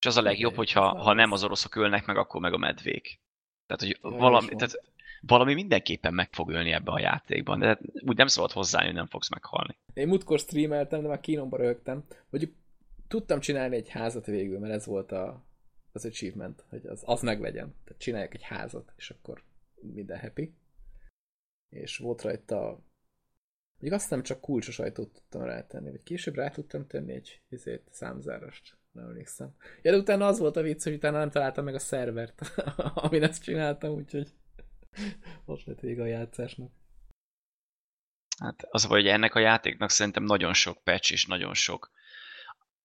Az 0.07 0.17
a 0.17 0.21
legjobb, 0.21 0.55
hogyha 0.55 0.97
ha 0.97 1.13
nem 1.13 1.31
az. 1.31 1.43
oroszok 1.43 1.75
ölnek 1.75 2.05
meg, 2.05 2.17
akkor 2.17 2.41
meg 2.41 2.53
a 2.53 2.57
medvék. 2.57 3.19
Tehát, 3.65 3.81
hogy 3.81 4.11
valami, 4.19 4.47
tehát 4.47 4.81
valami 5.21 5.53
mindenképpen 5.53 6.13
meg 6.13 6.33
fog 6.33 6.49
ölni 6.49 6.71
ebbe 6.71 6.91
a 6.91 6.99
játékban, 6.99 7.59
de 7.59 7.65
hát 7.65 7.81
úgy 7.99 8.17
nem 8.17 8.27
szabad 8.27 8.51
hozzájönni, 8.51 8.95
nem 8.95 9.07
fogsz 9.07 9.29
meghalni. 9.29 9.77
Én 9.93 10.07
múltkor 10.07 10.39
streameltem, 10.39 11.01
de 11.01 11.07
már 11.07 11.19
kínomba 11.19 11.57
rögtem. 11.57 12.05
Mondjuk 12.29 12.55
tudtam 13.07 13.39
csinálni 13.39 13.75
egy 13.75 13.89
házat 13.89 14.25
végül, 14.25 14.59
mert 14.59 14.73
ez 14.73 14.85
volt 14.85 15.11
a, 15.11 15.43
az 15.91 16.05
achievement, 16.05 16.65
hogy 16.69 16.85
az, 16.85 17.03
az 17.05 17.21
meglegyen. 17.21 17.75
Tehát 17.83 18.01
csináljak 18.01 18.33
egy 18.33 18.43
házat, 18.43 18.93
és 18.97 19.09
akkor 19.09 19.43
minden 19.81 20.19
happy. 20.19 20.53
És 21.69 21.97
volt 21.97 22.21
rajta 22.21 22.85
Mondjuk 23.79 24.01
azt 24.01 24.09
nem 24.09 24.23
csak 24.23 24.41
kulcsos 24.41 24.79
ajtót 24.79 25.11
tudtam 25.13 25.41
rátenni, 25.41 25.89
vagy 25.89 26.03
később 26.03 26.35
rá 26.35 26.49
tudtam 26.49 26.87
tenni 26.87 27.13
egy 27.13 27.41
izét, 27.49 27.87
számzárast. 27.91 28.77
Nem 28.97 29.05
emlékszem. 29.05 29.55
Ja, 29.81 29.91
de 29.91 29.97
utána 29.97 30.27
az 30.27 30.39
volt 30.39 30.55
a 30.55 30.61
vicc, 30.61 30.83
hogy 30.83 30.93
utána 30.93 31.17
nem 31.17 31.29
találtam 31.29 31.63
meg 31.63 31.75
a 31.75 31.79
szervert, 31.79 32.41
amin 32.93 33.23
ezt 33.23 33.43
csináltam, 33.43 33.91
úgyhogy 33.91 34.27
ott 35.45 35.63
lett 35.63 35.79
vége 35.79 36.01
a 36.01 36.05
játszásnak. 36.05 36.71
Hát 38.39 38.67
az 38.69 38.83
hogy 38.83 39.07
ennek 39.07 39.35
a 39.35 39.39
játéknak 39.39 39.89
szerintem 39.89 40.23
nagyon 40.23 40.53
sok 40.53 40.83
patch 40.83 41.11
és 41.11 41.25
nagyon 41.25 41.53
sok 41.53 41.91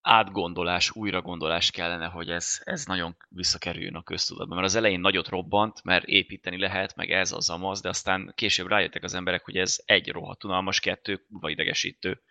átgondolás, 0.00 0.90
újragondolás 0.90 1.70
kellene, 1.70 2.06
hogy 2.06 2.30
ez, 2.30 2.60
ez 2.64 2.84
nagyon 2.84 3.16
visszakerüljön 3.28 3.94
a 3.94 4.02
köztudatba. 4.02 4.54
Mert 4.54 4.66
az 4.66 4.74
elején 4.74 5.00
nagyot 5.00 5.28
robbant, 5.28 5.84
mert 5.84 6.04
építeni 6.04 6.58
lehet, 6.58 6.96
meg 6.96 7.10
ez 7.10 7.32
az 7.32 7.50
amaz, 7.50 7.80
de 7.80 7.88
aztán 7.88 8.32
később 8.34 8.66
rájöttek 8.66 9.02
az 9.02 9.14
emberek, 9.14 9.44
hogy 9.44 9.56
ez 9.56 9.82
egy 9.84 10.08
rohadt 10.08 10.44
unalmas, 10.44 10.80
kettő 10.80 11.16
kurva 11.16 11.50
idegesítő. 11.50 12.22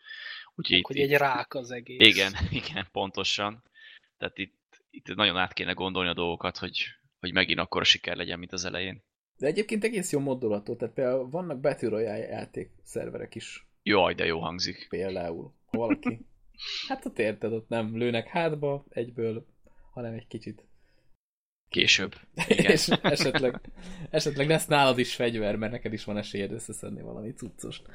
Úgyhogy 0.55 0.77
itt, 0.77 0.85
Hogy 0.85 1.00
egy 1.00 1.13
rák 1.13 1.53
az 1.53 1.71
egész. 1.71 2.07
igen, 2.07 2.33
igen, 2.63 2.88
pontosan. 2.91 3.63
Tehát 4.22 4.38
itt, 4.38 4.84
itt 4.90 5.16
nagyon 5.16 5.38
át 5.38 5.54
kéne 5.54 5.72
gondolni 5.72 6.10
a 6.10 6.13
dolgokat, 6.13 6.58
hogy, 6.58 6.84
hogy 7.20 7.34
megint 7.34 7.60
akkor 7.60 7.86
siker 7.86 8.16
legyen, 8.16 8.40
mint 8.40 8.51
az 8.54 8.66
elején. 8.66 9.04
De 9.38 9.48
egyébként 9.48 9.84
egész 9.84 10.12
jó 10.12 10.20
moddolható, 10.20 10.75
tehát 10.75 10.94
például 10.94 11.30
vannak 11.30 11.60
Battle 11.60 11.90
Royale 11.90 12.18
játék 12.18 12.72
szerverek 12.84 13.36
is, 13.36 13.68
Jaj, 13.84 14.13
de 14.13 14.25
jó 14.25 14.40
hangzik. 14.40 14.88
például. 14.90 15.54
Valaki, 15.72 16.25
hát 16.88 17.06
ott 17.06 17.20
érted, 17.20 17.54
ott 17.54 17.70
nem 17.70 17.98
lőnek 17.98 18.28
hátba 18.28 18.86
egyből, 18.90 19.46
hanem 19.92 20.13
egy 20.13 20.28
kicsit. 20.28 20.63
Később. 21.70 22.16
Igen. 22.48 22.72
És 22.72 22.88
esetleg, 22.88 23.62
esetleg 24.10 24.48
lesz 24.48 24.68
nálad 24.68 24.98
is 24.98 25.16
fegyver, 25.16 25.56
mert 25.56 25.72
neked 25.72 25.94
is 25.94 26.04
van 26.04 26.18
esélyed 26.18 26.51
összeszedni 26.51 27.01
valami 27.01 27.34
cuccost. 27.34 27.88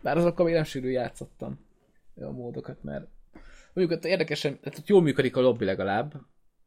Bár 0.00 0.16
azokkal 0.16 0.44
még 0.44 0.54
nem 0.54 0.64
sűrű 0.64 0.88
játszottam 0.88 1.66
a 2.14 2.30
módokat, 2.30 2.82
mert 2.82 3.06
mondjuk 3.72 3.98
ott 3.98 4.04
érdekesen, 4.04 4.60
tehát 4.60 4.78
ott 4.78 4.86
jól 4.86 5.02
működik 5.02 5.36
a 5.36 5.40
lobby 5.40 5.64
legalább, 5.64 6.14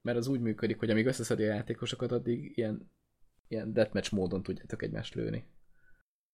mert 0.02 0.18
az 0.18 0.28
úgy 0.28 0.40
működik, 0.40 0.80
hogy 0.80 0.90
amíg 0.90 1.06
összeszedi 1.06 1.44
a 1.44 1.54
játékosokat, 1.54 2.12
addig 2.12 2.58
ilyen, 2.58 2.92
ilyen 3.48 3.74
deathmatch 3.74 4.14
módon 4.14 4.44
tudjátok 4.44 4.82
egymást 4.84 5.14
lőni. 5.14 5.40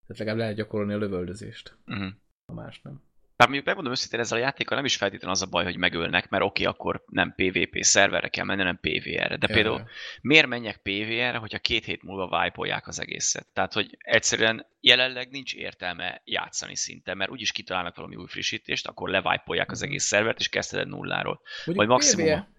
Tehát 0.01 0.18
legalább 0.18 0.38
lehet 0.38 0.56
gyakorolni 0.56 0.94
a 0.94 0.98
lövöldözést, 0.98 1.78
Uh-huh. 1.86 2.13
ha 2.46 2.54
más 2.54 2.82
nem. 2.82 3.01
Bár 3.41 3.50
mondjuk 3.50 3.69
megmondom 3.69 3.93
őszintén, 3.95 4.19
ezzel 4.19 4.38
a 4.38 4.41
játékkal 4.41 4.75
nem 4.75 4.86
is 4.86 4.95
feltétlenül 4.95 5.36
az 5.36 5.41
a 5.41 5.45
baj, 5.45 5.63
hogy 5.63 5.77
megölnek, 5.77 6.29
mert 6.29 6.43
oké, 6.43 6.65
okay, 6.65 6.74
akkor 6.74 7.03
nem 7.07 7.33
PvP 7.36 7.83
szerverre 7.83 8.27
kell 8.27 8.45
menni, 8.45 8.60
hanem 8.60 8.79
PvR-re. 8.81 9.38
De 9.38 9.48
Ja, 9.50 9.53
például 9.55 9.89
miért 10.21 10.48
menjek 10.48 10.77
PvR-re, 10.77 11.38
hogyha 11.38 11.60
két 11.60 11.86
hét 11.86 12.03
múlva 12.03 12.41
wipe 12.41 12.81
az 12.86 13.00
egészet? 13.00 13.48
Tehát, 13.53 13.74
hogy 13.74 13.98
egyszerűen 14.00 14.65
jelenleg 14.79 15.29
nincs 15.29 15.53
értelme 15.55 16.21
játszani 16.25 16.75
szinte, 16.75 17.13
mert 17.13 17.31
úgyis 17.31 17.51
kitalálnak 17.51 17.95
valami 17.95 18.15
új 18.15 18.27
frissítést, 18.27 18.88
akkor 18.88 19.10
levipe 19.10 19.65
az 19.67 19.79
Mhm. 19.79 19.89
egész 19.89 20.03
szervert, 20.03 20.39
és 20.39 20.50
kezdheted 20.50 20.88
nulláról. 20.88 21.41
Mondjuk 21.65 21.75
Vagy 21.75 21.88
maximum- 21.88 22.27
PvE 22.27 22.50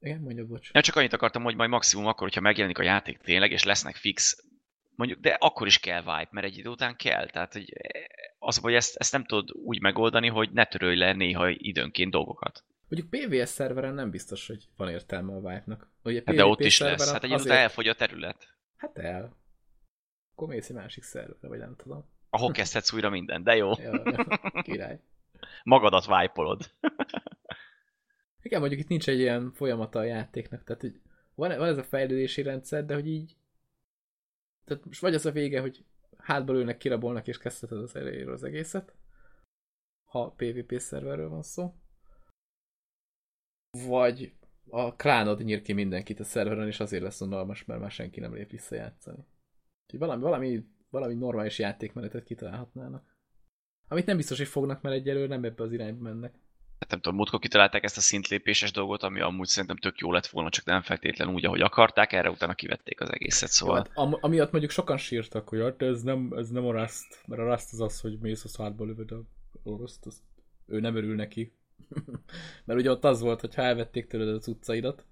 Igen, 0.00 0.20
mondja, 0.20 0.44
bocs. 0.44 0.72
Nem 0.72 0.82
csak 0.82 0.96
annyit 0.96 1.12
akartam, 1.12 1.42
hogy 1.42 1.56
majd 1.56 1.70
maximum 1.70 2.06
akkor, 2.06 2.22
hogyha 2.22 2.40
megjelenik 2.40 2.78
a 2.78 2.82
játék 2.82 3.18
tényleg, 3.18 3.50
és 3.50 3.64
lesznek 3.64 3.96
fix, 3.96 4.44
mondjuk, 4.96 5.20
de 5.20 5.30
akkor 5.30 5.66
is 5.66 5.78
kell 5.78 5.98
wipe, 6.02 6.28
mert 6.30 6.46
egy 6.46 6.58
idő 6.58 6.68
után 6.68 6.96
kell. 6.96 7.26
Tehát, 7.26 7.52
hogy 7.52 7.72
az, 8.38 8.56
hogy 8.56 8.74
ezt, 8.74 8.96
ezt 8.96 9.12
nem 9.12 9.24
tudod 9.24 9.50
úgy 9.52 9.80
megoldani, 9.80 10.28
hogy 10.28 10.50
ne 10.52 10.64
törölj 10.64 10.96
le 10.96 11.12
néha 11.12 11.48
időnként 11.48 12.10
dolgokat. 12.10 12.64
Mondjuk 12.88 13.10
PvS 13.10 13.48
szerveren 13.48 13.94
nem 13.94 14.10
biztos, 14.10 14.46
hogy 14.46 14.68
van 14.76 14.88
értelme 14.88 15.32
a 15.32 15.40
Vive-nak. 15.40 15.90
Ugye 16.04 16.22
Hát 16.24 16.34
de 16.34 16.44
ott 16.44 16.60
is 16.60 16.78
lesz. 16.80 17.12
Hát 17.12 17.24
egy 17.24 17.32
azért- 17.32 17.56
elfogy 17.56 17.88
a 17.88 17.94
terület. 17.94 18.54
Hát 18.76 18.98
el. 18.98 19.36
Akkor 20.34 20.48
mész 20.48 20.68
egy 20.68 20.76
másik 20.76 21.02
szerverre, 21.02 21.48
vagy 21.48 21.58
nem 21.58 21.76
tudom. 21.76 22.04
Ahol 22.30 22.52
kezdhetsz 22.52 22.92
újra 22.92 23.10
minden, 23.10 23.42
de 23.42 23.56
jó. 23.56 23.70
Ja, 23.78 24.02
király. 24.62 25.00
Magadat 25.62 26.06
wipe-olod. 26.06 26.70
Igen, 28.42 28.60
mondjuk 28.60 28.80
itt 28.80 28.88
nincs 28.88 29.08
egy 29.08 29.18
ilyen 29.18 29.52
folyamata 29.52 29.98
a 29.98 30.02
játéknak, 30.04 30.64
tehát 30.64 30.80
hogy 30.80 31.00
van, 31.34 31.58
van 31.58 31.68
ez 31.68 31.78
a 31.78 31.84
fejlődési 31.84 32.42
rendszer, 32.42 32.84
de 32.84 32.94
hogy 32.94 33.08
így 33.08 33.36
tehát 34.66 34.84
most 34.84 35.00
vagy 35.00 35.14
az 35.14 35.26
a 35.26 35.30
vége, 35.30 35.60
hogy 35.60 35.84
hátba 36.16 36.52
lőnek, 36.52 36.76
kirabolnak 36.76 37.26
és 37.26 37.38
kezdheted 37.38 37.78
az 37.78 37.96
elejéről 37.96 38.32
az 38.32 38.42
egészet, 38.42 38.94
ha 40.04 40.30
PvP 40.30 40.78
szerverről 40.78 41.28
van 41.28 41.42
szó, 41.42 41.74
vagy 43.70 44.34
a 44.68 44.96
klánod 44.96 45.44
nyír 45.44 45.62
ki 45.62 45.72
mindenkit 45.72 46.20
a 46.20 46.24
szerveren, 46.24 46.66
és 46.66 46.80
azért 46.80 47.02
lesz 47.02 47.20
unalmas, 47.20 47.64
mert 47.64 47.80
már 47.80 47.90
senki 47.90 48.20
nem 48.20 48.34
lép 48.34 48.50
vissza 48.50 48.74
játszani. 48.74 49.26
Úgyhogy 49.82 49.98
valami, 49.98 50.22
valami, 50.22 50.66
valami 50.90 51.14
normális 51.14 51.58
játékmenetet 51.58 52.24
kitalálhatnának. 52.24 53.16
Amit 53.88 54.06
nem 54.06 54.16
biztos, 54.16 54.38
hogy 54.38 54.46
fognak, 54.46 54.82
mert 54.82 54.94
egyelőre 54.96 55.26
nem 55.26 55.44
ebbe 55.44 55.62
az 55.62 55.72
irányba 55.72 56.02
mennek. 56.02 56.38
Hát 56.78 56.90
nem 56.90 57.00
tudom, 57.00 57.16
múltkor 57.16 57.38
kitalálták 57.38 57.84
ezt 57.84 57.96
a 57.96 58.00
szintlépéses 58.00 58.72
dolgot, 58.72 59.02
ami 59.02 59.20
amúgy 59.20 59.46
szerintem 59.46 59.76
tök 59.76 59.98
jó 59.98 60.12
lett 60.12 60.26
volna, 60.26 60.50
csak 60.50 60.64
nem 60.64 60.82
feltétlenül 60.82 61.34
úgy, 61.34 61.44
ahogy 61.44 61.60
akarták, 61.60 62.12
erre 62.12 62.30
utána 62.30 62.54
kivették 62.54 63.00
az 63.00 63.12
egészet, 63.12 63.50
szóval... 63.50 63.76
hát 63.76 63.90
am- 63.94 64.18
amiatt 64.20 64.50
mondjuk 64.50 64.72
sokan 64.72 64.96
sírtak, 64.96 65.48
hogy 65.48 65.60
hát 65.60 65.82
ez 65.82 66.02
nem, 66.02 66.32
ez 66.36 66.48
nem 66.48 66.66
a 66.66 66.80
Rust, 66.80 67.22
mert 67.26 67.40
a 67.40 67.50
Rust 67.50 67.72
az 67.72 67.80
az, 67.80 68.00
hogy 68.00 68.18
mész 68.18 68.44
a 68.44 68.48
szádba 68.48 68.84
lövöd 68.84 69.10
a 69.10 69.22
oroszt, 69.62 70.06
az, 70.06 70.22
ő 70.66 70.80
nem 70.80 70.96
örül 70.96 71.14
neki. 71.14 71.52
mert 72.64 72.80
ugye 72.80 72.90
ott 72.90 73.04
az 73.04 73.20
volt, 73.20 73.40
hogy 73.40 73.54
ha 73.54 73.62
elvették 73.62 74.06
tőled 74.06 74.28
az 74.28 74.48
utcaidat, 74.48 75.04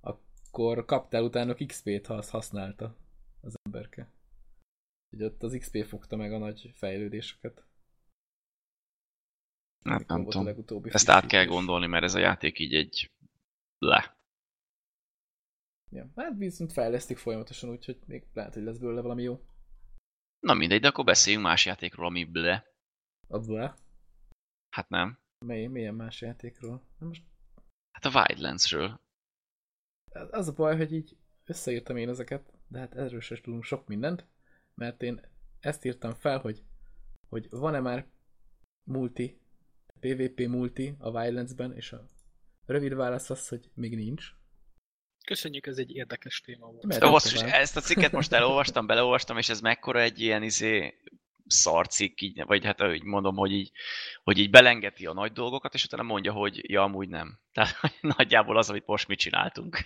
akkor 0.00 0.84
kaptál 0.84 1.22
utána 1.22 1.54
XP-t, 1.66 2.06
ha 2.06 2.14
azt 2.14 2.30
használta 2.30 2.96
az 3.40 3.54
emberke. 3.62 4.12
Ugye 5.10 5.24
ott 5.24 5.42
az 5.42 5.56
XP 5.58 5.84
fogta 5.84 6.16
meg 6.16 6.32
a 6.32 6.38
nagy 6.38 6.72
fejlődéseket. 6.74 7.67
Hát 9.84 10.06
nem 10.06 10.26
a 10.26 10.28
tudom. 10.28 10.82
Ezt 10.84 11.08
át 11.08 11.26
kell 11.26 11.44
gondolni, 11.44 11.86
mert 11.86 12.04
ez 12.04 12.14
a 12.14 12.18
játék 12.18 12.58
így 12.58 12.74
egy... 12.74 13.10
Le. 13.78 14.16
Ja, 15.90 16.10
hát 16.16 16.34
viszont 16.36 16.72
fejlesztik 16.72 17.18
folyamatosan, 17.18 17.70
úgyhogy 17.70 17.98
még 18.06 18.26
lehet, 18.32 18.54
hogy 18.54 18.62
lesz 18.62 18.78
belőle 18.78 19.00
valami 19.00 19.22
jó. 19.22 19.44
Na 20.40 20.54
mindegy, 20.54 20.80
de 20.80 20.88
akkor 20.88 21.04
beszéljünk 21.04 21.44
más 21.44 21.66
játékról, 21.66 22.06
ami 22.06 22.24
ble. 22.24 22.64
Az 23.28 23.48
le. 23.48 23.74
Hát 24.68 24.88
nem. 24.88 25.18
Mely, 25.46 25.66
milyen 25.66 25.94
más 25.94 26.20
játékról? 26.20 26.82
Na 26.98 27.06
most 27.06 27.22
Hát 27.90 28.14
a 28.14 28.18
Wildlandsről. 28.18 29.00
Az 30.30 30.48
a 30.48 30.52
baj, 30.52 30.76
hogy 30.76 30.92
így 30.92 31.16
összeírtam 31.44 31.96
én 31.96 32.08
ezeket, 32.08 32.52
de 32.68 32.78
hát 32.78 32.94
erről 32.94 33.20
sem 33.20 33.38
tudunk 33.42 33.64
sok 33.64 33.86
mindent, 33.86 34.26
mert 34.74 35.02
én 35.02 35.20
ezt 35.60 35.84
írtam 35.84 36.14
fel, 36.14 36.38
hogy, 36.38 36.62
hogy 37.28 37.46
van-e 37.50 37.80
már 37.80 38.06
multi, 38.84 39.40
PvP 40.00 40.46
multi 40.46 40.94
a 40.98 41.10
Violence-ben, 41.10 41.72
és 41.76 41.92
a 41.92 42.08
rövid 42.66 42.94
válasz 42.94 43.30
az, 43.30 43.48
hogy 43.48 43.70
még 43.74 43.96
nincs. 43.96 44.24
Köszönjük, 45.26 45.66
ez 45.66 45.78
egy 45.78 45.94
érdekes 45.94 46.40
téma 46.40 46.66
volt. 46.66 47.04
Ó, 47.04 47.10
basszus, 47.10 47.42
ezt 47.42 47.76
a 47.76 47.80
cikket 47.80 48.12
most 48.12 48.32
elolvastam, 48.32 48.86
beleolvastam, 48.86 49.38
és 49.38 49.48
ez 49.48 49.60
mekkora 49.60 50.00
egy 50.00 50.20
ilyen 50.20 50.42
izé 50.42 50.94
szarcikk, 51.46 52.20
így, 52.20 52.42
vagy 52.46 52.64
hát 52.64 52.82
úgy 52.82 53.02
mondom, 53.02 53.36
hogy 53.36 53.52
így, 53.52 53.70
hogy 54.24 54.38
így 54.38 54.50
belengeti 54.50 55.06
a 55.06 55.12
nagy 55.12 55.32
dolgokat, 55.32 55.74
és 55.74 55.84
utána 55.84 56.02
mondja, 56.02 56.32
hogy 56.32 56.70
ja, 56.70 56.82
amúgy 56.82 57.08
nem. 57.08 57.38
Tehát 57.52 57.76
nagyjából 58.00 58.56
az, 58.56 58.70
amit 58.70 58.86
most 58.86 59.08
mi 59.08 59.14
csináltunk. 59.14 59.78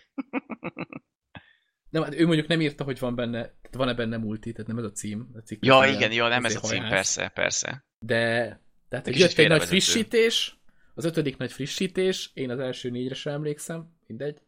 Nem, 1.90 2.02
hát 2.02 2.14
ő 2.14 2.26
mondjuk 2.26 2.46
nem 2.46 2.60
írta, 2.60 2.84
hogy 2.84 2.98
van 2.98 3.14
benne, 3.14 3.40
tehát 3.40 3.74
van-e 3.76 3.94
benne 3.94 4.16
multi, 4.16 4.52
tehát 4.52 4.66
nem 4.66 4.78
ez 4.78 4.84
a 4.84 4.92
cím. 4.92 5.30
A 5.34 5.38
cikk 5.38 5.64
Ja, 5.64 5.86
igen, 5.86 6.12
ja, 6.12 6.28
nem 6.28 6.44
ez 6.44 6.54
a 6.54 6.58
izé 6.58 6.68
cím, 6.68 6.78
hajász. 6.78 6.92
persze, 6.92 7.28
persze. 7.28 7.84
De, 7.98 8.60
tehát 8.92 9.06
kicsit 9.06 9.20
jött 9.20 9.38
egy 9.38 9.48
nagy 9.48 9.64
frissítés, 9.64 10.60
az 10.94 11.04
ötödik 11.04 11.36
nagy 11.36 11.52
frissítés, 11.52 12.30
én 12.34 12.50
az 12.50 12.58
első 12.58 12.90
négyre 12.90 13.14
sem 13.14 13.32
emlékszem, 13.32 13.96
mindegy. 14.06 14.42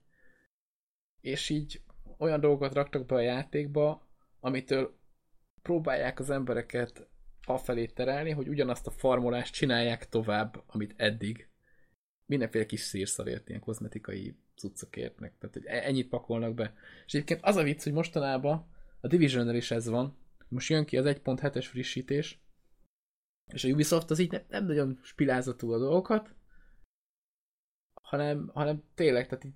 És 1.21 1.49
így 1.49 1.81
olyan 2.19 2.41
dolgokat 2.41 2.75
raktak 2.75 3.07
be 3.07 3.15
a 3.15 3.21
játékba, 3.21 4.09
amitől 4.41 4.99
próbálják 5.63 6.19
az 6.19 6.31
embereket 6.31 7.09
afelé 7.47 7.87
terelni, 7.87 8.31
hogy 8.31 8.49
ugyanazt 8.49 8.87
a 8.87 8.91
farmolást 8.91 9.55
csinálják 9.55 10.09
tovább, 10.09 10.63
amit 10.67 10.95
eddig. 10.97 11.49
Mindenféle 12.27 12.67
kis 12.67 12.81
szírszavért, 12.81 13.49
ilyen 13.49 13.61
kozmetikai 13.61 14.37
cuccokért, 14.57 15.19
meg, 15.21 15.35
tehát 15.39 15.55
hogy 15.55 15.67
e- 15.67 15.87
ennyit 15.87 16.09
pakolnak 16.09 16.55
be. 16.55 16.75
És 17.07 17.15
egyébként 17.15 17.41
az 17.43 17.57
a 17.57 17.63
vicc, 17.63 17.83
hogy 17.83 17.93
mostanában 17.93 18.71
a 19.01 19.07
division 19.07 19.55
is 19.55 19.71
ez 19.71 19.89
van, 19.89 20.19
most 20.49 20.69
jön 20.69 20.85
ki 20.85 20.97
az 20.97 21.05
1.7-es 21.07 21.67
frissítés, 21.69 22.44
és 23.53 23.65
a 23.65 23.69
Ubisoft 23.69 24.11
az 24.11 24.19
így 24.19 24.31
nem, 24.31 24.43
nem 24.49 24.67
nagyon 24.67 24.99
spilázott 25.03 25.59
túl 25.59 25.75
a 25.75 25.79
dolgokat, 25.79 26.35
hanem, 28.03 28.51
hanem 28.55 28.83
tényleg, 28.95 29.29
tehát 29.29 29.45
így 29.45 29.55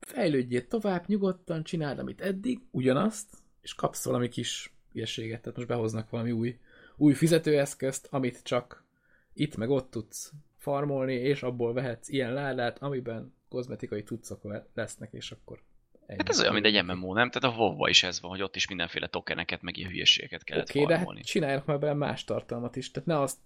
fejlődjél 0.00 0.66
tovább, 0.66 1.06
nyugodtan, 1.06 1.62
csináld, 1.62 1.98
amit 1.98 2.20
eddig, 2.20 2.60
ugyanazt, 2.70 3.36
és 3.60 3.74
kapsz 3.74 4.04
valami 4.04 4.28
kis 4.28 4.74
hülyeséget. 4.92 5.40
Tehát 5.40 5.56
most 5.56 5.68
behoznak 5.68 6.10
valami 6.10 6.32
új, 6.32 6.58
új 6.96 7.14
fizetőeszközt, 7.14 8.06
amit 8.10 8.42
csak 8.42 8.84
itt 9.32 9.56
meg 9.56 9.70
ott 9.70 9.90
tudsz 9.90 10.32
farmolni, 10.56 11.14
és 11.14 11.42
abból 11.42 11.72
vehetsz 11.72 12.08
ilyen 12.08 12.32
ládát, 12.32 12.78
amiben 12.78 13.34
kozmetikai 13.48 14.02
cuccok 14.02 14.42
le- 14.42 14.68
lesznek, 14.74 15.12
és 15.12 15.30
akkor 15.30 15.62
ennyi. 16.10 16.18
Hát 16.18 16.28
ez 16.28 16.40
olyan, 16.40 16.52
mint 16.52 16.66
egy 16.66 16.84
MMO, 16.84 17.14
nem? 17.14 17.30
Tehát 17.30 17.56
a 17.56 17.60
WoW-ba 17.60 17.88
is 17.88 18.02
ez 18.02 18.20
van, 18.20 18.30
hogy 18.30 18.42
ott 18.42 18.56
is 18.56 18.68
mindenféle 18.68 19.06
tokeneket, 19.06 19.62
meg 19.62 19.76
ilyen 19.76 19.90
hülyeségeket 19.90 20.44
kellett 20.44 20.68
Oké, 20.68 20.78
okay, 20.78 20.90
de 20.90 20.96
farmolni. 20.96 21.18
hát 21.18 21.28
csinálják 21.28 21.64
már 21.64 21.78
bele 21.78 21.94
más 21.94 22.24
tartalmat 22.24 22.76
is. 22.76 22.90
Tehát 22.90 23.08
ne 23.08 23.20
azt 23.20 23.38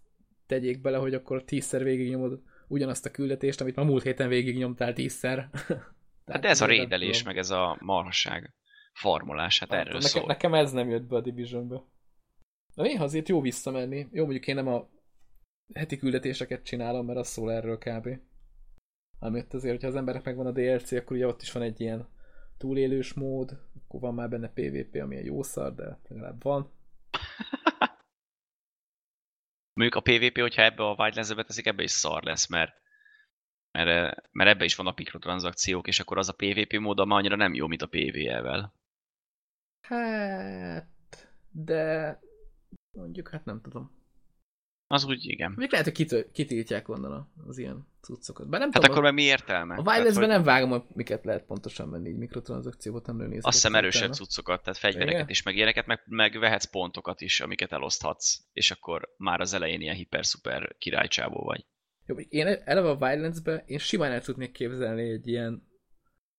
tegyék 0.47 0.81
bele, 0.81 0.97
hogy 0.97 1.15
akkor 1.15 1.45
tízszer 1.45 1.83
végignyomod 1.83 2.41
ugyanazt 2.69 3.07
a 3.07 3.11
küldetést, 3.11 3.61
amit 3.61 3.77
ma 3.77 3.83
múlt 3.83 4.03
héten 4.03 4.29
végignyomtál 4.29 4.93
tízszer. 4.93 5.49
Hát 6.27 6.41
de 6.41 6.49
ez 6.49 6.61
a 6.61 6.67
rédelés, 6.67 7.23
meg 7.23 7.39
ez 7.39 7.51
a 7.51 7.77
marhaság. 7.81 8.55
Farmolás, 8.93 9.59
hát 9.59 9.69
Nem 9.69 9.79
erről 9.79 9.93
tudom, 9.93 10.09
szól. 10.09 10.27
nekem, 10.27 10.51
nekem 10.51 10.65
ez 10.65 10.73
nem 10.73 10.89
jött 10.89 11.03
be 11.03 11.17
a 11.17 11.21
Divisionbe. 11.21 11.83
De 12.75 12.83
néha 12.83 13.05
azért 13.05 13.29
jó 13.29 13.41
visszamenni. 13.41 14.09
Jó, 14.13 14.23
mondjuk 14.23 14.47
én 14.47 14.55
nem 14.55 14.69
a 14.69 14.89
heti 15.75 15.97
küldetéseket 15.97 16.65
csinálom, 16.65 17.07
mert 17.07 17.19
az 17.19 17.29
szól 17.29 17.53
erről 17.53 17.79
kb. 17.79 18.09
Amit 19.19 19.55
azért, 19.55 19.75
hogyha 19.75 19.89
az 19.89 19.97
emberek 19.97 20.25
megvan 20.25 20.47
a 20.47 20.53
DLC, 20.53 20.93
akkor 20.93 21.17
ugye 21.17 21.27
ott 21.27 21.43
is 21.43 21.53
van 21.53 21.63
egy 21.63 21.81
ilyen 21.81 22.09
túlélős 22.57 23.13
mód, 23.13 23.61
akkor 23.75 24.01
van 24.01 24.15
már 24.15 24.29
benne 24.29 24.49
PvP, 24.49 24.95
ami 24.95 25.17
egy 25.17 25.27
jó 25.27 25.43
szar, 25.43 25.75
de 25.75 25.99
legalább 26.09 26.43
van. 26.43 26.71
Mondjuk 29.77 29.95
a 29.95 30.01
PvP, 30.11 30.39
hogyha 30.39 30.63
ebbe 30.63 30.83
a 30.83 30.95
Wildlands-be 30.99 31.45
teszik, 31.45 31.67
ebbe 31.67 31.83
is 31.83 31.91
szar 31.91 32.23
lesz, 32.23 32.49
mert, 32.49 32.81
mert, 33.71 34.29
mert 34.33 34.51
ebbe 34.51 34.65
is 34.65 34.77
vannak 34.77 34.99
mikrotranszakciók, 34.99 35.87
és 35.87 36.01
akkor 36.01 36.19
az 36.19 36.29
a 36.29 36.33
PvP 36.33 36.79
mód 36.79 36.99
ama 36.99 37.17
annyira 37.17 37.37
nem 37.37 37.55
jó, 37.55 37.67
mint 37.67 37.83
a 37.83 37.89
PvE-vel. 37.89 38.75
Hát, 39.81 41.35
de 41.51 42.21
mondjuk, 42.91 43.29
hát 43.29 43.45
nem 43.45 43.61
tudom. 43.61 44.04
Az 44.87 45.05
úgy, 45.05 45.25
igen. 45.27 45.53
Még 45.57 45.71
lehet, 45.71 45.87
hogy 45.87 45.95
kitö- 45.95 46.31
kitiltják 46.33 46.89
onnan 46.89 47.33
az 47.47 47.59
ilyen 47.59 47.87
cuccokat. 48.01 48.49
Bár 48.49 48.61
nem 48.61 48.71
Hát 48.73 48.81
tudom, 48.81 48.91
akkor 48.91 49.03
meg 49.03 49.15
mi 49.15 49.23
értelme? 49.23 49.75
a 49.75 49.83
Wildlands-ben 49.83 50.25
hogy 50.25 50.35
nem 50.35 50.43
vágom, 50.43 50.71
hogy 50.71 50.83
miket 50.95 51.25
lehet 51.25 51.45
pontosan 51.45 51.91
venni, 51.91 52.09
így 52.09 52.17
mikrotranszakciót 52.17 53.07
nem 53.07 53.17
nézek. 53.17 53.47
Azt 53.47 53.55
hiszem 53.55 53.75
erősebb 53.75 54.13
cuccokat, 54.13 54.63
tehát 54.63 54.79
fegyvereket 54.79 55.15
Igen? 55.15 55.29
is, 55.29 55.43
meg 55.43 55.57
ilyeneket, 55.57 55.87
meg, 55.87 56.03
meg 56.07 56.39
vehetsz 56.39 56.65
pontokat 56.71 57.21
is, 57.21 57.41
amiket 57.41 57.73
eloszthatsz, 57.73 58.39
és 58.53 58.71
akkor 58.71 59.15
már 59.17 59.41
az 59.41 59.53
elején 59.55 59.81
ilyen 59.81 59.95
hiper-szuper 59.95 60.77
királycsábó 60.79 61.45
vagy. 61.45 61.67
Jó, 62.07 62.17
én 62.17 62.47
eleve 62.47 62.89
a 62.89 62.97
Wildlands-be 63.01 63.65
én 63.67 63.79
simán 63.79 64.13
el 64.13 64.23
tudnék 64.23 64.53
képzelni 64.53 65.11
egy 65.11 65.27
ilyen 65.29 65.73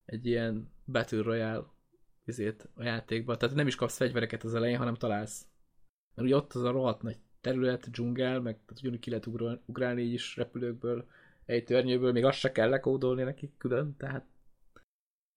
egy 0.05 0.25
ilyen 0.25 0.73
Battle 0.85 1.21
Royale 1.21 1.63
izét 2.25 2.69
a 2.75 2.83
játékba. 2.83 3.37
Tehát 3.37 3.55
nem 3.55 3.67
is 3.67 3.75
kapsz 3.75 3.97
fegyvereket 3.97 4.43
az 4.43 4.55
elején, 4.55 4.77
hanem 4.77 4.95
találsz. 4.95 5.45
Mert 6.15 6.27
ugye 6.27 6.37
ott 6.37 6.53
az 6.53 6.63
a 6.63 6.71
rohadt 6.71 7.01
nagy 7.01 7.17
terület, 7.45 7.89
dzsungel, 7.89 8.39
meg 8.39 8.53
tehát 8.53 8.81
ugyanúgy 8.81 8.99
ki 8.99 9.09
lehet 9.09 9.27
ugrálni 9.65 10.01
így 10.01 10.13
is 10.13 10.35
repülőkből, 10.35 11.07
egy 11.45 11.63
törnyőből, 11.63 12.11
még 12.11 12.25
azt 12.25 12.39
se 12.39 12.51
kell 12.51 12.69
lekódolni 12.69 13.23
nekik 13.23 13.51
külön, 13.57 13.95
tehát 13.97 14.25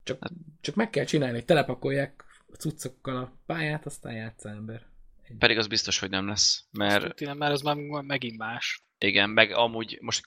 csak, 0.03 0.23
csak 0.61 0.75
meg 0.75 0.91
kell 0.91 1.05
csinálni, 1.05 1.35
hogy 1.35 1.45
telepakolják 1.45 2.25
a 2.53 2.57
cuccokkal 2.57 3.17
a 3.17 3.33
pályát, 3.47 3.87
aztán 3.87 4.15
játszál 4.15 4.55
ember. 4.55 4.87
Ennyi. 5.29 5.39
Pedig 5.39 5.59
az 5.59 5.67
biztos, 5.67 5.99
hogy 5.99 6.11
nem 6.11 6.27
lesz, 6.29 6.67
mert 6.71 7.03
Mert... 7.03 7.21
Nem, 7.21 7.37
mert 7.37 7.53
az 7.53 7.63
már 7.63 7.77
megint 8.03 8.39
más. 8.39 8.83
igen, 8.99 9.31
meg 9.31 9.51
amúgy 9.53 9.99
most 10.01 10.25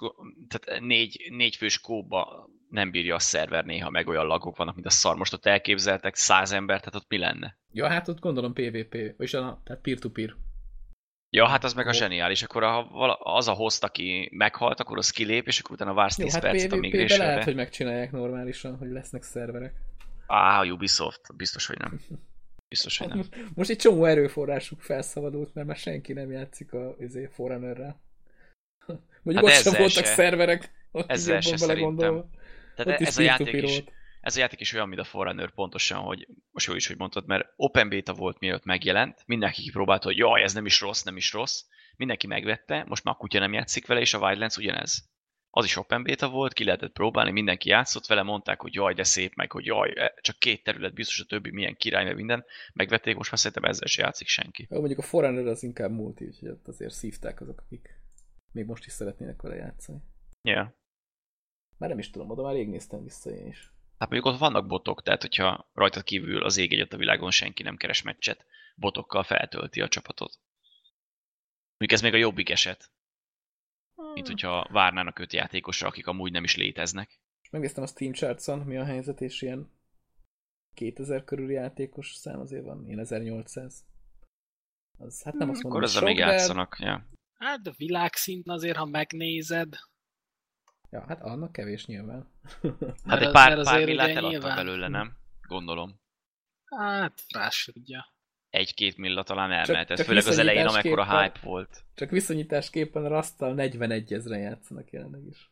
tehát 0.48 0.82
négy, 0.82 1.28
négy 1.30 1.56
fős 1.56 1.80
kóba 1.80 2.50
nem 2.70 2.92
bírja 2.92 3.16
a 3.16 3.20
szerver 3.20 3.66
néha, 3.66 3.90
meg 3.90 4.08
olyan 4.08 4.26
lagok 4.26 4.58
vannak, 4.58 4.74
mint 4.74 4.88
a 4.88 4.90
szar. 4.90 5.16
Most 5.16 5.34
ott 5.34 5.46
elképzeltek 5.46 6.16
száz 6.16 6.52
ember, 6.52 6.80
tehát 6.80 6.96
ott 6.96 7.10
mi 7.10 7.18
lenne? 7.18 7.58
Ja, 7.72 7.88
hát 7.88 8.08
ott 8.08 8.20
gondolom 8.20 8.54
PvP, 8.54 9.14
és 9.18 9.34
a, 9.34 9.62
tehát 9.64 9.82
peer-to-peer. 9.82 10.36
Ja, 11.34 11.48
hát 11.48 11.64
az 11.64 11.74
meg 11.74 11.88
a 11.88 11.94
zseniális. 11.94 12.44
Akkor 12.44 12.64
ha 12.64 12.88
vala- 12.92 13.20
az 13.24 13.48
a 13.48 13.52
host, 13.54 13.84
aki 13.84 14.30
meghalt, 14.32 14.80
akkor 14.80 14.98
az 14.98 15.10
kilép, 15.10 15.48
és 15.48 15.60
akkor 15.60 15.72
utána 15.76 15.94
vársz 15.94 16.18
Jó, 16.18 16.24
10 16.24 16.34
hát 16.34 16.42
percet 16.42 16.72
a 16.72 16.76
migration 16.76 17.20
lehet, 17.20 17.44
hogy 17.44 17.56
megcsinálják 17.56 18.12
normálisan, 18.12 18.78
hogy 18.78 18.90
lesznek 18.90 19.24
szerverek. 19.24 19.74
Á, 20.28 20.60
a 20.60 20.66
Ubisoft, 20.66 21.36
biztos, 21.36 21.66
hogy 21.66 21.78
nem. 21.78 22.02
Biztos, 22.70 22.98
hogy 22.98 23.08
nem. 23.08 23.24
Most, 23.56 23.70
egy 23.70 23.78
csomó 23.78 24.06
erőforrásuk 24.06 24.82
felszabadult, 24.82 25.54
mert 25.54 25.68
már 25.68 25.76
senki 25.76 26.14
nem 26.14 26.32
játszik 26.32 26.74
a 26.74 26.96
izé, 27.00 27.30
Forerunner-rel. 27.34 28.02
Mondjuk 29.22 29.48
Hát 29.48 29.56
ott 29.56 29.64
sem 29.64 29.74
voltak 29.82 30.06
se. 30.06 30.14
szerverek, 30.14 30.72
Ezzel 31.08 31.42
se 31.42 31.56
belegondolva. 31.60 32.30
Tehát 32.76 33.02
Ott 33.02 33.08
ez 33.08 33.18
a 33.18 33.22
játék 33.22 33.62
is. 33.62 33.84
Ez 34.22 34.36
a 34.36 34.40
játék 34.40 34.60
is 34.60 34.74
olyan, 34.74 34.88
mint 34.88 35.02
a 35.02 35.04
Forerunner 35.04 35.52
pontosan, 35.52 36.00
hogy 36.00 36.28
most 36.52 36.68
jó 36.68 36.74
is, 36.74 36.88
hogy 36.88 36.98
mondtad, 36.98 37.28
mert 37.28 37.54
open 37.56 37.90
beta 37.90 38.14
volt, 38.14 38.40
mielőtt 38.40 38.64
megjelent, 38.64 39.24
mindenki 39.26 39.62
kipróbálta, 39.62 40.08
hogy 40.08 40.18
jaj, 40.18 40.42
ez 40.42 40.54
nem 40.54 40.66
is 40.66 40.82
rossz, 40.82 41.04
nem 41.04 41.18
is 41.18 41.34
rossz, 41.34 41.64
mindenki 41.96 42.28
megvette, 42.28 42.84
most 42.88 43.04
már 43.04 43.14
a 43.14 43.18
kutya 43.18 43.40
nem 43.40 43.54
játszik 43.54 43.88
vele, 43.88 44.00
és 44.00 44.14
a 44.14 44.20
Wildlands 44.20 44.58
ugyanez. 44.58 45.10
Az 45.54 45.66
is 45.66 45.78
open 45.78 46.04
beta 46.04 46.30
volt, 46.30 46.54
ki 46.54 46.64
lehetett 46.64 46.92
próbálni, 46.92 47.32
mindenki 47.32 47.70
játszott 47.70 48.06
vele, 48.06 48.22
mondták, 48.22 48.62
hogy 48.62 48.74
jaj, 48.74 48.94
de 48.94 49.04
szép, 49.04 49.36
meg 49.36 49.52
hogy 49.52 49.66
jaj, 49.66 49.94
e, 49.96 50.14
csak 50.22 50.40
két 50.40 50.64
terület, 50.64 50.94
biztos 50.94 51.20
a 51.20 51.26
többi 51.26 51.52
milyen 51.52 51.76
király, 51.76 52.04
meg 52.04 52.16
minden. 52.16 52.46
Megvették, 52.74 53.16
most 53.16 53.32
már 53.32 53.40
szerintem 53.40 53.70
ezzel 53.70 53.88
se 53.88 54.02
játszik 54.02 54.28
senki. 54.28 54.68
Jó, 54.70 54.78
mondjuk 54.78 55.00
a 55.00 55.04
Forerunner 55.04 55.48
az 55.48 55.64
inkább 55.64 55.92
multi, 55.92 56.26
úgyhogy 56.26 56.50
ott 56.50 56.68
azért 56.68 56.94
szívták 56.94 57.42
azok, 57.42 57.62
akik 57.66 58.00
még 58.52 58.66
most 58.66 58.86
is 58.86 58.92
szeretnének 58.92 59.42
vele 59.42 59.56
játszani. 59.56 60.00
Yeah. 60.42 60.68
Már 61.78 61.90
nem 61.90 62.00
is 62.00 62.10
tudom, 62.10 62.30
oda 62.30 62.44
már 62.44 62.54
rég 62.54 62.68
néztem 62.68 63.04
vissza 63.04 63.30
én 63.30 63.48
is. 63.48 63.72
Hát 64.02 64.10
mondjuk 64.10 64.34
ott 64.34 64.40
vannak 64.40 64.68
botok, 64.68 65.02
tehát 65.02 65.22
hogyha 65.22 65.70
rajtad 65.74 66.04
kívül 66.04 66.44
az 66.44 66.58
ég 66.58 66.74
egyet 66.74 66.94
a 66.94 66.98
világon 66.98 67.32
senki 67.32 67.64
nem 67.64 67.78
keres 67.78 68.02
meccset, 68.02 68.46
botokkal 68.76 69.24
feltölti 69.24 69.82
a 69.82 69.88
csapatot. 69.88 70.40
Mondjuk 71.78 71.92
ez 71.92 72.02
még 72.02 72.14
a 72.14 72.24
jobbik 72.24 72.50
eset, 72.50 72.92
mint 74.14 74.28
hogyha 74.28 74.68
várnának 74.72 75.20
öt 75.20 75.34
játékosra, 75.34 75.88
akik 75.88 76.08
amúgy 76.08 76.32
nem 76.32 76.44
is 76.44 76.56
léteznek. 76.56 77.20
Megnéztem 77.52 77.84
a 77.84 77.88
Steam 77.88 78.12
Chartson, 78.12 78.60
mi 78.60 78.78
a 78.78 78.84
helyzet, 78.84 79.22
és 79.22 79.42
ilyen 79.42 79.72
2000 80.74 81.24
körüli 81.24 81.54
játékos 81.54 82.14
szám 82.14 82.40
azért 82.40 82.64
van, 82.64 82.86
ilyen 82.86 83.00
1800. 83.00 83.86
Az, 84.98 85.24
hát 85.24 85.34
nem 85.34 85.50
azt 85.50 85.64
mondom, 85.64 85.82
Akkor 85.82 85.82
hogy 85.82 85.90
ezzel 85.90 86.04
még 86.04 86.18
játszanak. 86.18 86.78
Ja. 86.80 87.10
Hát 87.34 87.68
a 87.68 87.74
világszinten 87.78 88.54
azért, 88.54 88.78
ha 88.78 88.86
megnézed, 88.86 89.76
Ja, 90.92 91.06
hát 91.08 91.22
annak 91.22 91.52
kevés 91.52 91.86
nyilván. 91.86 92.30
Hát 92.62 92.80
Mert 93.06 93.22
egy 93.22 93.28
az- 93.28 93.32
pár, 93.34 93.56
mert 93.56 93.68
pár 93.68 93.86
millát 93.86 94.10
eladtak 94.10 94.30
nyilván- 94.32 94.56
belőle, 94.56 94.88
nem? 94.88 95.18
Gondolom. 95.42 96.00
hát 96.66 97.24
rás 97.34 97.70
tudja. 97.74 98.06
Egy-két 98.50 98.98
milla 98.98 99.24
talán 99.24 99.52
elmehetett, 99.52 99.98
csak 99.98 100.06
főleg 100.06 100.26
az 100.26 100.38
elején, 100.38 100.68
amekkora 100.68 101.22
hype 101.22 101.40
volt. 101.40 101.86
Csak 101.94 102.10
viszonyításképpen 102.10 103.06
a 103.06 103.08
Rasztal 103.08 103.54
41 103.54 104.14
ezeren 104.14 104.40
játszanak 104.40 104.92
jelenleg 104.92 105.26
is. 105.26 105.52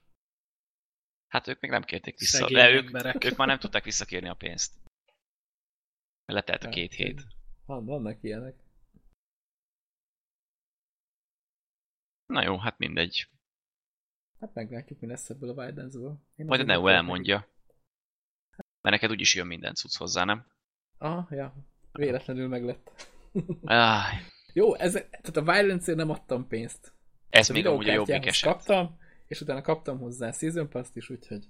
Hát 1.28 1.48
ők 1.48 1.60
még 1.60 1.72
nem 1.72 1.84
kérték 1.84 2.20
vissza, 2.20 2.38
Szegény 2.38 2.58
de 2.58 2.70
ők, 2.70 2.86
emberek. 2.86 3.24
ők 3.24 3.36
már 3.38 3.48
nem 3.48 3.60
tudták 3.60 3.84
visszakérni 3.84 4.30
a 4.30 4.34
pénzt. 4.34 4.74
Letelt 6.26 6.62
a 6.62 6.66
Hát, 6.66 6.74
két 6.74 6.94
hét. 6.94 7.22
Van, 7.66 7.86
vannak 7.86 8.24
ilyenek. 8.24 8.56
Na 12.26 12.44
jó, 12.44 12.58
hát 12.58 12.78
mindegy. 12.78 13.28
Hát 14.40 14.54
meglátjuk, 14.54 15.00
mi 15.00 15.08
lesz 15.08 15.30
ebből 15.30 15.60
a. 15.60 15.66
Én 16.36 16.46
Majd 16.46 16.62
a 16.62 16.64
Neo 16.64 16.88
elmondja. 16.88 17.48
Mert 18.82 18.96
neked 18.96 19.10
úgyis 19.12 19.36
jön 19.36 19.48
minden 19.48 19.74
cucc 19.74 19.96
hozzá, 19.98 20.24
nem? 20.24 20.46
Aha, 20.98 21.36
ja. 21.36 21.56
Véletlenül 21.92 22.48
meglett. 22.48 23.08
Áj, 23.64 24.16
Jó, 24.54 24.76
ez, 24.76 24.92
tehát 24.94 25.38
a 25.38 25.42
Violence-ért 25.42 25.98
nem 25.98 26.10
adtam 26.10 26.48
pénzt. 26.48 26.94
ez 27.30 27.50
A 27.50 27.54
még 27.54 27.66
amúgy 27.66 27.90
a 27.90 27.94
jobbik 27.94 28.26
eset. 28.26 28.52
kaptam, 28.52 29.00
és 29.28 29.42
utána 29.42 29.62
kaptam 29.62 30.00
hozzá 30.00 30.32
Season 30.32 30.70
Pass-t 30.70 30.96
is, 30.96 31.10
úgyhogy 31.10 31.48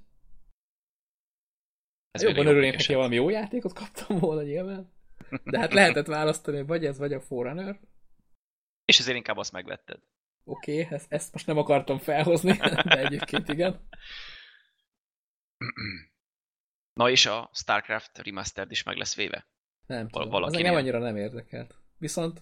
Ez 2.12 2.22
jobban 2.22 2.48
örülnék, 2.48 2.76
hogyha 2.76 2.96
valami 2.96 3.16
jó 3.16 3.30
játékot 3.30 3.74
kaptam 3.74 4.18
volna 4.20 4.42
nyilván. 4.42 4.92
De 5.44 5.60
hát 5.60 5.74
lehetett 5.74 6.06
választani, 6.08 6.58
hogy 6.58 6.68
vagy 6.68 6.86
ez, 6.86 6.98
vagy 6.98 7.14
a 7.14 7.22
Forerunner. 7.22 7.80
És 8.86 9.00
ezért 9.00 9.18
inkább 9.18 9.38
azt 9.38 9.52
megvetted. 9.52 10.00
Oké, 10.50 10.82
okay, 10.82 10.96
ezt, 10.96 11.12
ezt 11.12 11.34
most 11.34 11.48
nem 11.48 11.58
akartam 11.58 11.98
felhozni, 11.98 12.52
de 12.84 13.00
egyébként 13.06 13.48
igen. 13.48 13.88
Na 16.94 17.10
és 17.10 17.26
a 17.26 17.50
StarCraft 17.54 18.18
Remastered 18.18 18.72
is 18.72 18.84
meg 18.84 18.98
lesz 18.98 19.16
véve. 19.16 19.48
Nem 19.88 19.98
Val- 19.98 20.12
tudom, 20.12 20.28
az 20.28 20.34
valakinél. 20.34 20.66
engem 20.66 20.80
annyira 20.82 21.00
nem 21.00 21.18
érdekelt. 21.18 21.76
Viszont 21.98 22.42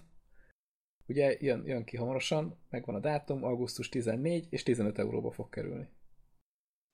ugye 1.05 1.37
jön, 1.39 1.65
jön 1.65 1.83
ki 1.83 1.97
hamarosan, 1.97 2.65
megvan 2.69 2.95
a 2.95 2.99
dátum, 2.99 3.43
augusztus 3.43 3.89
14, 3.89 4.47
és 4.49 4.63
15 4.63 4.97
euróba 4.97 5.31
fog 5.31 5.49
kerülni. 5.49 5.89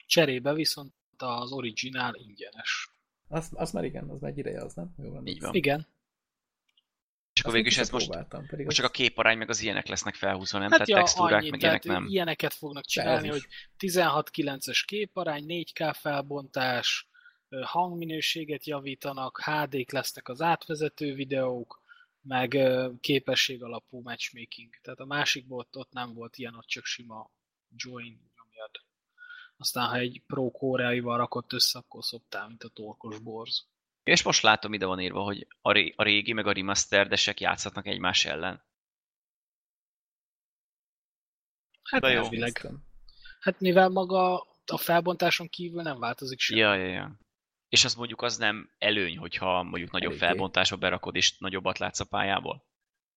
Cserébe 0.06 0.54
viszont 0.54 0.94
az 1.18 1.52
originál 1.52 2.16
ingyenes. 2.16 2.90
Az, 3.28 3.50
az 3.54 3.72
már 3.72 3.84
igen, 3.84 4.10
az 4.10 4.20
már 4.20 4.32
egy 4.32 4.38
ideje 4.38 4.62
az, 4.62 4.74
nem? 4.74 4.94
Jó 4.98 5.12
van. 5.12 5.26
Így 5.28 5.42
van. 5.42 5.54
Igen. 5.54 5.88
És 7.34 7.42
akkor 7.42 7.54
végül 7.54 7.70
is 7.72 7.78
ez 7.78 7.90
most, 7.90 8.06
próbáltam, 8.08 8.46
pedig 8.46 8.66
most 8.66 8.80
az- 8.80 8.84
csak 8.86 8.86
a 8.86 8.96
képarány 8.96 9.38
meg 9.38 9.50
az 9.50 9.62
ilyenek 9.62 9.88
lesznek 9.88 10.16
felhúzva, 10.16 10.58
nem? 10.60 10.70
Hát 10.70 10.80
tehát 10.80 10.90
ja, 10.90 10.98
textúrák 10.98 11.40
annyi, 11.42 11.50
meg 11.50 11.60
tehát 11.60 11.84
ilyenek 11.84 12.02
nem. 12.02 12.12
ilyeneket 12.12 12.54
fognak 12.54 12.86
csinálni, 12.86 13.28
hogy 13.28 13.46
is. 13.48 13.70
16-9-es 13.78 14.84
képarány, 14.86 15.46
4K 15.48 15.94
felbontás, 16.00 17.08
hangminőséget 17.62 18.66
javítanak, 18.66 19.42
HD-k 19.44 19.92
lesznek 19.92 20.30
az 20.30 20.42
átvezető 20.42 21.14
videók, 21.14 21.82
meg 22.22 22.58
képesség 23.00 23.64
alapú 23.64 24.02
matchmaking. 24.02 24.70
Tehát 24.82 25.00
a 25.00 25.06
másikból 25.06 25.60
ott, 25.60 25.78
ott 25.78 25.92
nem 25.92 26.14
volt 26.14 26.38
ilyen, 26.38 26.56
ott 26.56 26.68
csak 26.68 26.86
sima 26.86 27.32
join 27.76 28.32
nyomjad. 28.36 28.72
Aztán, 29.58 29.88
ha 29.90 29.96
egy 29.98 30.22
pro 30.28 30.52
koreaival 30.52 31.18
rakott 31.18 31.54
össze, 31.54 31.80
akkor 31.80 32.04
szoptál, 32.04 32.48
mint 32.48 32.64
a 32.64 32.70
torkos 32.70 33.20
borz. 33.20 33.68
És 34.04 34.24
most 34.24 34.42
látom, 34.42 34.74
ide 34.74 34.86
van 34.86 35.00
írva, 35.00 35.22
hogy 35.22 35.48
a, 35.62 35.72
ré, 35.72 35.94
a 35.96 36.04
régi 36.04 36.34
meg 36.34 36.48
a 36.48 36.52
remasterdesek 36.52 37.40
játszhatnak 37.40 37.88
egymás 37.88 38.26
ellen. 38.26 38.64
Hát 41.84 42.02
De 42.02 42.10
jó. 42.10 42.30
Hát 43.40 43.60
mivel 43.60 43.90
maga 43.90 44.48
a 44.66 44.78
felbontáson 44.78 45.48
kívül 45.48 45.82
nem 45.82 46.00
változik 46.00 46.40
semmi. 46.40 46.60
Ja, 46.60 46.74
ja, 46.74 46.86
ja. 46.86 47.20
És 47.70 47.86
az 47.86 47.96
mondjuk 47.96 48.22
az 48.22 48.38
nem 48.38 48.70
előny, 48.78 49.18
hogyha 49.18 49.64
mondjuk 49.64 49.92
nagyobb 49.92 50.12
Eléggé. 50.12 50.26
felbontásba 50.26 50.78
berakod, 50.78 51.16
és 51.16 51.38
nagyobbat 51.38 51.78
látsz 51.78 52.00
a 52.00 52.06
pályából. 52.06 52.66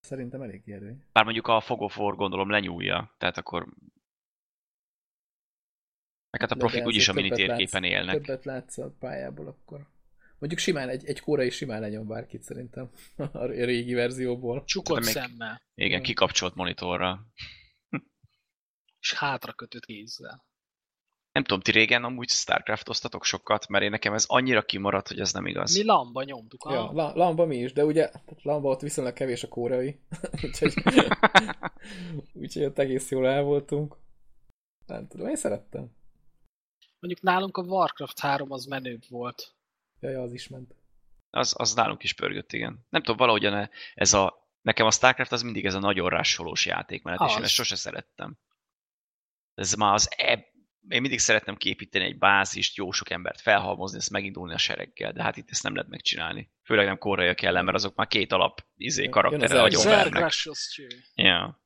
Szerintem 0.01 0.43
elég 0.43 0.71
előny. 0.71 1.05
Bár 1.13 1.25
mondjuk 1.25 1.47
a 1.47 1.61
Fog 1.61 1.81
of 1.81 1.99
War 1.99 2.15
gondolom 2.15 2.51
lenyúlja, 2.51 3.15
tehát 3.19 3.37
akkor... 3.37 3.67
Meg 6.31 6.41
hát 6.41 6.51
a 6.51 6.57
profik 6.57 6.87
úgyis 6.87 7.09
a 7.09 7.11
azért 7.11 7.29
mini 7.29 7.29
többet 7.29 7.57
térképen 7.57 7.83
látsz, 7.83 7.93
élnek. 7.93 8.15
Többet 8.15 8.45
látsz 8.45 8.79
a 8.79 8.95
pályából 8.99 9.47
akkor. 9.47 9.87
Mondjuk 10.39 10.61
simán, 10.61 10.89
egy, 10.89 11.05
egy 11.07 11.21
kóra 11.21 11.43
is 11.43 11.55
simán 11.57 11.81
lenyom 11.81 12.07
bárkit 12.07 12.43
szerintem 12.43 12.91
a 13.33 13.45
régi 13.45 13.95
verzióból. 13.95 14.65
Csukott 14.65 14.99
még- 15.05 15.09
szemmel, 15.09 15.63
Igen, 15.75 15.99
Ja. 15.99 16.05
kikapcsolt 16.05 16.55
monitorra. 16.55 17.27
és 19.01 19.13
hátra 19.15 19.53
kötött 19.53 19.85
kézzel. 19.85 20.45
Nem 21.33 21.45
tudom, 21.45 21.61
ti 21.61 21.71
régen 21.71 22.05
amúgy 22.05 22.29
Starcraft-oztatok 22.29 23.25
sokat, 23.25 23.69
mert 23.69 23.85
én 23.85 23.91
nekem 23.91 24.13
ez 24.13 24.25
annyira 24.29 24.63
kimaradt, 24.63 25.09
hogy 25.09 25.21
ez 25.21 25.33
nem 25.33 25.47
igaz. 25.47 25.77
Mi 25.77 25.85
lamba 25.85 26.23
nyomtuk. 26.23 26.65
Ja, 26.69 26.73
Ja. 26.75 26.93
la, 26.93 27.13
Lamba 27.15 27.47
mi 27.47 27.57
is, 27.57 27.73
de 27.73 27.85
ugye 27.85 28.11
Lamba 28.43 28.69
ott 28.69 28.81
viszonylag 28.81 29.13
kevés 29.13 29.43
a 29.43 29.49
kórai, 29.49 30.01
úgyhogy, 30.45 30.75
úgyhogy 32.33 32.65
ott 32.65 32.79
egész 32.79 33.11
jól 33.11 33.27
el 33.29 33.43
voltunk. 33.43 33.97
Nem 34.87 35.07
tudom, 35.09 35.29
én 35.29 35.37
szerettem. 35.37 35.91
Mondjuk 36.99 37.25
nálunk 37.25 37.57
a 37.57 37.63
Warcraft 37.63 38.19
3 38.19 38.51
az 38.53 38.65
menőbb 38.65 39.03
volt. 39.09 39.56
Jaj, 40.01 40.15
az 40.15 40.33
is 40.33 40.49
ment. 40.49 40.75
Az, 41.31 41.55
az 41.59 41.75
nálunk 41.75 42.03
is 42.03 42.13
pörgött, 42.13 42.53
igen. 42.53 42.87
Nem 42.89 43.03
tudom, 43.03 43.17
valahogyan 43.17 43.71
ez 43.95 44.13
a... 44.13 44.45
Nekem 44.61 44.87
a 44.87 44.91
Starcraft 44.91 45.33
az 45.33 45.43
mindig 45.43 45.65
ez 45.65 45.75
a 45.75 45.79
nagyon 45.79 46.09
rásolós 46.09 46.67
játékmenet, 46.67 47.21
és 47.21 47.31
én 47.31 47.37
Az. 47.37 47.43
ezt 47.43 47.53
sose 47.53 47.77
szerettem. 47.77 48.39
Ez 49.55 49.75
már 49.75 49.95
az 49.95 50.11
e... 50.17 50.55
Én 50.89 51.01
mindig 51.01 51.19
szerettem 51.19 51.57
képíteni 51.57 52.05
egy 52.05 52.19
bázist, 52.19 52.77
jó 52.77 52.91
sok 52.91 53.11
embert 53.11 53.41
felhalmozni, 53.41 53.99
ezt 53.99 54.11
megindulni 54.11 54.55
a 54.55 54.59
sereggel, 54.59 55.13
de 55.13 55.23
hát 55.23 55.37
itt 55.37 55.51
ezt 55.51 55.63
nem 55.63 55.75
lehet 55.75 55.91
megcsinálni. 55.91 56.51
Főleg 56.63 56.87
nem 56.87 56.99
koraiak 56.99 57.43
ellen, 57.43 57.65
mert 57.65 57.77
azok 57.77 57.95
már 57.95 58.07
két 58.07 58.33
alap 58.33 58.67
izé, 58.77 59.09
karakterre 59.09 59.45
az 59.45 59.51
nagyon 59.51 59.65
Elzsár. 59.65 59.93
vernek. 59.93 60.13
Zergrassos 60.13 60.71
cső. 60.73 60.89
Ja. 61.15 61.61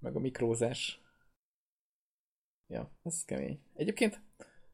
Meg 0.00 0.16
a 0.16 0.18
mikrózás. 0.18 1.00
Ja, 2.66 2.90
ez 3.02 3.24
kemény. 3.24 3.62
Egyébként 3.74 4.20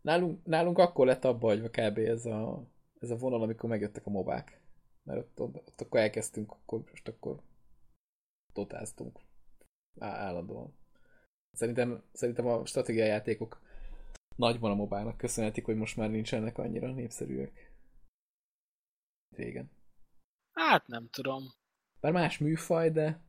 nálunk, 0.08 0.44
nálunk 0.44 0.78
akkor 0.78 1.06
lett 1.06 1.24
abba 1.24 1.46
hagyva 1.46 1.68
kb. 1.68 1.98
ez 1.98 2.26
a, 2.26 2.66
ez 3.00 3.10
a 3.10 3.16
vonal, 3.16 3.42
amikor 3.42 3.68
megjöttek 3.68 4.06
a 4.06 4.10
mobák. 4.10 4.60
Mert 5.02 5.20
ott, 5.20 5.40
ott, 5.40 5.56
ott 5.56 5.80
akkor 5.80 6.00
elkezdtünk, 6.00 6.52
akkor 6.52 6.84
most 6.90 7.08
akkor 7.08 7.42
totáztunk 8.52 9.20
állandóan. 9.98 10.76
Szerintem, 11.56 12.02
szerintem 12.12 12.46
a 12.46 12.66
stratégiai 12.66 13.08
játékok 13.08 13.60
nagyban 14.36 14.70
a 14.70 14.74
mobának 14.74 15.16
köszönhetik, 15.16 15.64
hogy 15.64 15.76
most 15.76 15.96
már 15.96 16.10
nincsenek 16.10 16.58
annyira 16.58 16.92
népszerűek. 16.92 17.72
Régen. 19.36 19.70
Hát 20.52 20.86
nem 20.86 21.08
tudom. 21.10 21.42
Bár 22.00 22.12
más 22.12 22.38
műfaj, 22.38 22.90
de 22.90 23.20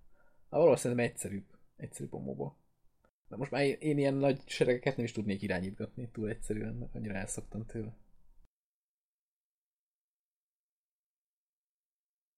szerintem 0.49 1.05
egyszerűbb. 1.05 1.57
Egyszerűbb 1.75 2.13
a 2.13 2.19
MOBA. 2.19 2.58
De 3.29 3.35
most 3.35 3.51
már 3.51 3.63
én, 3.63 3.77
én 3.79 3.97
ilyen 3.97 4.13
nagy 4.13 4.41
seregeket 4.45 4.95
nem 4.95 5.05
is 5.05 5.11
tudnék 5.11 5.41
irányítgatni 5.41 6.09
túl 6.11 6.29
egyszerűen, 6.29 6.73
mert 6.73 6.95
annyira 6.95 7.13
elszoktam 7.13 7.65
tőle. 7.65 7.97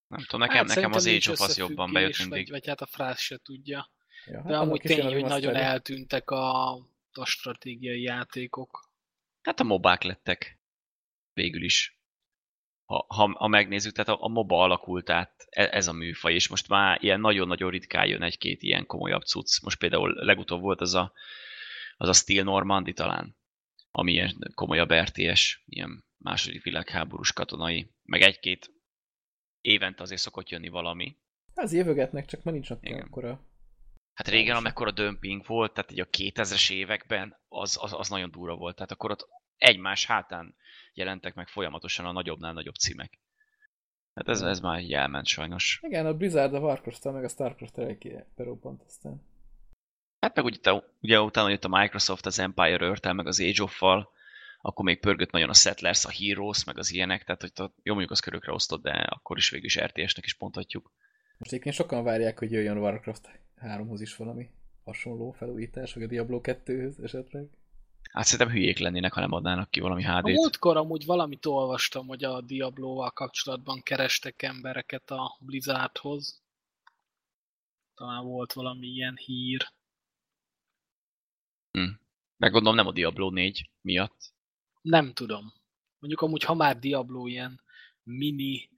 Nem 0.08 0.20
tudom, 0.20 0.40
nekem, 0.40 0.68
hát 0.68 0.76
nekem 0.76 0.92
az 0.92 1.08
Age 1.08 1.32
of 1.32 1.42
az 1.42 1.58
jobban 1.58 1.94
bejött 1.94 2.18
mindig. 2.18 2.38
Vagy, 2.38 2.50
vagy 2.50 2.68
hát 2.68 2.82
a 2.82 2.86
frász 2.86 3.20
se 3.20 3.38
tudja. 3.38 3.90
Ja, 4.26 4.42
De 4.42 4.48
annak 4.48 4.62
amúgy 4.62 4.82
tény, 4.82 5.04
hogy 5.04 5.14
nagyon 5.14 5.42
remaster. 5.42 5.56
eltűntek 5.56 6.30
a, 6.30 6.74
a 7.12 7.26
stratégiai 7.26 8.02
játékok. 8.02 8.90
Hát 9.42 9.60
a 9.60 9.64
mobák 9.64 10.04
lettek. 10.04 10.60
Végül 11.34 11.64
is. 11.64 12.01
Ha, 12.92 13.06
ha, 13.08 13.36
ha 13.38 13.48
megnézzük, 13.48 13.94
tehát 13.94 14.20
a, 14.20 14.26
a 14.26 14.28
MOBA 14.28 14.64
alakult 14.64 15.10
át 15.10 15.48
e- 15.50 15.70
ez 15.72 15.88
a 15.88 15.92
műfaj, 15.92 16.34
és 16.34 16.48
most 16.48 16.68
már 16.68 17.04
ilyen 17.04 17.20
nagyon-nagyon 17.20 17.70
ritkán 17.70 18.08
jön 18.08 18.22
egy-két 18.22 18.62
ilyen 18.62 18.86
komolyabb 18.86 19.22
cucc. 19.22 19.62
Most 19.62 19.78
például 19.78 20.14
legutóbb 20.14 20.62
volt 20.62 20.82
az 20.82 20.94
a, 20.94 21.14
az 21.98 22.08
a 22.08 22.14
Steel 22.14 22.44
Normandy 22.44 22.94
talán, 22.94 23.38
ami 23.92 24.12
ilyen 24.12 24.52
komolyabb 24.56 24.94
RTS, 24.94 25.64
ilyen 25.66 26.06
második 26.18 26.64
világháborús 26.64 27.34
katonai, 27.34 27.92
meg 28.04 28.22
egy-két 28.22 28.72
évente 29.62 30.02
azért 30.04 30.22
szokott 30.22 30.50
jönni 30.50 30.70
valami. 30.70 31.18
Az 31.54 31.74
jövögetnek, 31.74 32.26
csak 32.26 32.44
már 32.44 32.54
nincs 32.54 32.70
akkor. 32.70 33.24
Hát 34.14 34.28
régen, 34.28 34.46
Pontosan. 34.46 34.66
amekkora 34.66 34.92
dömping 34.92 35.46
volt, 35.46 35.74
tehát 35.74 35.92
így 35.92 36.00
a 36.00 36.08
2000-es 36.10 36.72
években, 36.72 37.40
az, 37.48 37.78
az, 37.82 37.94
az 37.94 38.10
nagyon 38.10 38.32
durva 38.32 38.56
volt. 38.56 38.76
Tehát 38.76 38.92
akkor 38.92 39.12
ott 39.12 39.28
egymás 39.62 40.06
hátán 40.06 40.56
jelentek 40.94 41.34
meg 41.34 41.48
folyamatosan 41.48 42.06
a 42.06 42.12
nagyobbnál 42.12 42.54
nagyobb 42.54 42.76
címek. 42.76 43.20
Hát 44.14 44.28
ez, 44.28 44.42
ez 44.42 44.60
már 44.60 44.80
így 44.80 44.94
elment 44.94 45.26
sajnos. 45.26 45.80
Igen, 45.82 46.06
a 46.06 46.14
Blizzard 46.14 46.54
a 46.54 46.60
warcraft 46.60 47.04
meg 47.04 47.24
a 47.24 47.28
starcraft 47.28 47.78
eléggé 47.78 48.24
berobbant 48.36 48.82
aztán. 48.82 49.22
Hát 50.20 50.36
meg 50.36 50.46
ugye, 50.46 50.82
ugye 51.02 51.22
utána 51.22 51.50
jött 51.50 51.64
a 51.64 51.78
Microsoft, 51.80 52.26
az 52.26 52.40
Empire 52.40 52.86
earth 52.86 53.14
meg 53.14 53.28
az 53.28 53.40
Age 53.40 53.64
of-val, 53.64 54.12
akkor 54.62 54.86
még 54.86 55.00
pörgött 55.00 55.32
nagyon 55.32 55.50
a 55.50 55.54
Settlers, 55.54 56.06
a 56.06 56.12
Heroes, 56.12 56.64
meg 56.64 56.78
az 56.78 56.92
ilyenek, 56.92 57.24
tehát 57.24 57.42
hogy 57.42 57.52
jó 57.84 57.94
mondjuk 57.94 58.12
az 58.12 58.20
körökre 58.20 58.52
osztott, 58.52 58.82
de 58.82 58.92
akkor 58.92 59.38
is 59.38 59.50
végül 59.50 59.66
is 59.66 59.80
RTS-nek 59.80 60.26
is 60.26 60.38
mondhatjuk. 60.40 60.92
Most 61.38 61.52
egyébként 61.52 61.76
sokan 61.76 62.04
várják, 62.04 62.40
hogy 62.40 62.52
jöjjön 62.52 62.78
Warcraft 62.78 63.40
3-hoz 63.62 64.02
is 64.02 64.16
valami 64.16 64.50
hasonló 64.84 65.32
felújítás, 65.32 65.94
vagy 65.94 66.04
a 66.04 66.08
Diablo 66.08 66.40
2-höz 66.44 67.04
esetleg. 67.04 67.48
Hát 68.12 68.26
szerintem 68.26 68.56
hülyék 68.56 68.78
lennének, 68.78 69.14
ha 69.14 69.20
nem 69.20 69.32
adnának 69.32 69.70
ki 69.70 69.80
valami 69.80 70.06
A 70.06 70.18
HD-t. 70.18 70.36
múltkor 70.36 70.78
amúgy 70.78 71.06
valamit 71.06 71.46
olvastam, 71.46 72.08
hogy 72.08 72.24
a 72.24 72.42
Diablo-val 72.42 73.12
kapcsolatban 73.12 73.82
kerestek 73.84 74.42
embereket 74.42 75.12
a 75.12 75.38
Blizzardhoz. 75.40 76.42
Talán 77.96 78.24
volt 78.24 78.54
valami 78.54 78.88
ilyen 78.88 79.16
hír. 79.16 79.72
Meg 82.38 82.52
gondolom 82.52 82.76
nem 82.76 82.88
a 82.88 82.92
Diablo 82.92 83.30
4 83.30 83.70
miatt. 83.82 84.34
Nem 84.82 85.14
tudom. 85.14 85.54
Mondjuk 86.00 86.22
amúgy, 86.22 86.44
ha 86.44 86.54
már 86.54 86.80
Diablo 86.80 87.28
ilyen 87.28 87.62
mini 88.04 88.70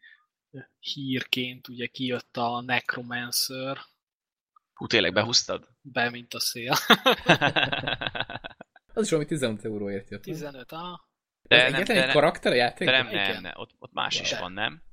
hírként 0.79 1.67
ugye 1.67 1.85
kijött 1.85 2.37
a 2.37 2.61
Necromancer, 2.61 3.77
Hú, 4.73 4.87
tényleg 4.87 5.13
behúztad? 5.13 5.67
Be, 5.81 6.09
mint 6.09 6.33
a 6.33 6.39
szél. 6.39 6.73
Az 8.93 9.03
is 9.03 9.09
valami 9.09 9.27
15 9.27 9.65
euróért 9.65 10.09
jött. 10.09 10.25
nem? 10.25 10.33
15, 10.35 10.71
ah. 10.71 10.99
Ez 11.41 11.49
De 11.49 11.55
nem, 11.57 11.65
egyetlen 11.65 11.85
de 11.95 12.01
egy 12.01 12.05
nem, 12.07 12.15
karakter 12.15 12.51
a 12.51 12.55
játék? 12.55 12.87
de 12.87 13.01
nem, 13.01 13.07
nem, 13.07 13.41
nem. 13.41 13.53
Ott, 13.55 13.71
ott 13.79 13.91
más 13.93 14.19
is 14.21 14.29
De. 14.29 14.39
van, 14.39 14.51
nem? 14.51 14.83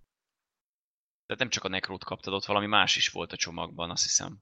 Tehát 1.27 1.43
nem 1.43 1.49
csak 1.49 1.65
a 1.65 1.69
nekrót 1.69 2.05
kaptad, 2.05 2.35
ott 2.35 2.45
valami 2.45 2.67
más 2.67 2.97
is 2.97 3.09
volt 3.09 3.33
a 3.33 3.37
csomagban, 3.37 3.91
azt 3.91 4.03
hiszem. 4.03 4.39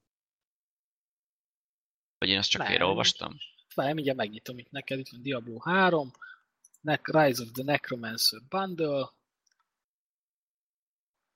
Vagy 2.18 2.29
én 2.29 2.38
azt 2.38 2.51
csak 2.51 2.61
Nem. 2.61 2.71
félreolvastam? 2.71 3.37
Várj, 3.75 3.92
mindjárt 3.92 4.18
megnyitom 4.18 4.59
itt 4.59 4.71
neked, 4.71 4.99
itt 4.99 5.09
van 5.09 5.23
Diablo 5.23 5.59
3, 5.59 6.12
Ne- 6.81 7.01
Rise 7.03 7.42
of 7.42 7.51
the 7.53 7.62
Necromancer 7.62 8.40
Bundle, 8.49 9.11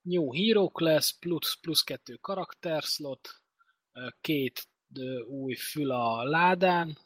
New 0.01 0.33
Hero 0.33 0.67
Class, 0.69 1.13
plusz, 1.19 1.59
plusz 1.59 1.81
kettő 1.81 2.15
karakter 2.15 2.81
slot, 2.81 3.41
ö, 3.91 4.07
két 4.21 4.67
új 5.27 5.55
fül 5.55 5.91
a 5.91 6.23
ládán, 6.23 6.97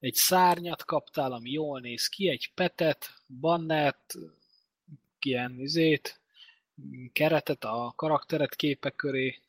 egy 0.00 0.14
szárnyat 0.14 0.84
kaptál, 0.84 1.32
ami 1.32 1.50
jól 1.50 1.80
néz 1.80 2.06
ki, 2.06 2.28
egy 2.28 2.52
petet, 2.54 3.22
bannert, 3.40 4.14
ilyen 5.20 5.58
izét, 5.60 6.20
keretet 7.12 7.64
a 7.64 7.92
karakteret 7.96 8.54
képek 8.54 8.94
köré. 8.94 9.42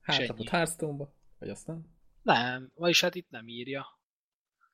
Hátlapot 0.00 0.38
ennyi. 0.38 0.48
Hearthstone-ba? 0.48 1.12
Vagy 1.38 1.48
aztán? 1.48 1.96
Nem, 2.22 2.70
vagyis 2.74 3.00
hát 3.00 3.14
itt 3.14 3.30
nem 3.30 3.48
írja. 3.48 3.98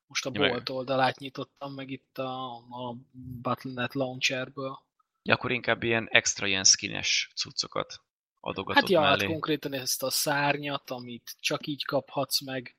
Most 0.07 0.27
a 0.27 0.31
Ja, 0.33 0.40
meg- 0.40 0.50
bolt 0.50 0.68
oldalát 0.68 1.18
nyitottam 1.18 1.74
meg 1.74 1.90
itt 1.90 2.18
a, 2.18 2.55
a 2.57 2.96
Battle.net 3.42 3.94
launcherből. 3.94 4.79
Ja, 5.22 5.35
akkor 5.35 5.50
inkább 5.53 5.83
ilyen 5.83 6.09
extra 6.11 6.46
ilyen 6.46 6.64
skines 6.64 7.31
cuccokat 7.35 8.00
adogatott 8.40 8.83
Hát 8.83 8.90
ja, 8.90 9.00
hát 9.03 9.16
mellé. 9.18 9.31
konkrétan 9.33 9.72
ezt 9.72 10.03
a 10.03 10.11
szárnyat, 10.11 10.90
amit 10.90 11.37
csak 11.40 11.66
így 11.66 11.85
kaphatsz 11.85 12.40
meg, 12.40 12.77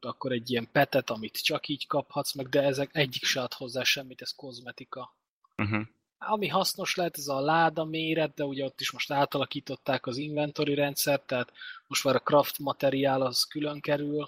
akkor 0.00 0.32
egy 0.32 0.50
ilyen 0.50 0.70
petet, 0.72 1.10
amit 1.10 1.42
csak 1.42 1.68
így 1.68 1.86
kaphatsz 1.86 2.34
meg, 2.34 2.48
de 2.48 2.62
ezek 2.62 2.90
egyik 2.92 3.24
se 3.24 3.42
ad 3.42 3.52
hozzá 3.52 3.82
semmit, 3.82 4.22
ez 4.22 4.34
kozmetika. 4.34 5.16
Uh-huh. 5.56 5.86
Ami 6.18 6.48
hasznos 6.48 6.94
lehet, 6.94 7.16
ez 7.16 7.26
a 7.26 7.40
láda 7.40 7.84
méret, 7.84 8.34
de 8.34 8.44
ugye 8.44 8.64
ott 8.64 8.80
is 8.80 8.90
most 8.90 9.10
átalakították 9.10 10.06
az 10.06 10.16
inventory 10.16 10.74
rendszert, 10.74 11.26
tehát 11.26 11.52
most 11.86 12.04
már 12.04 12.14
a 12.14 12.20
craft 12.20 12.58
materiál 12.58 13.22
az 13.22 13.44
külön 13.44 13.80
kerül. 13.80 14.22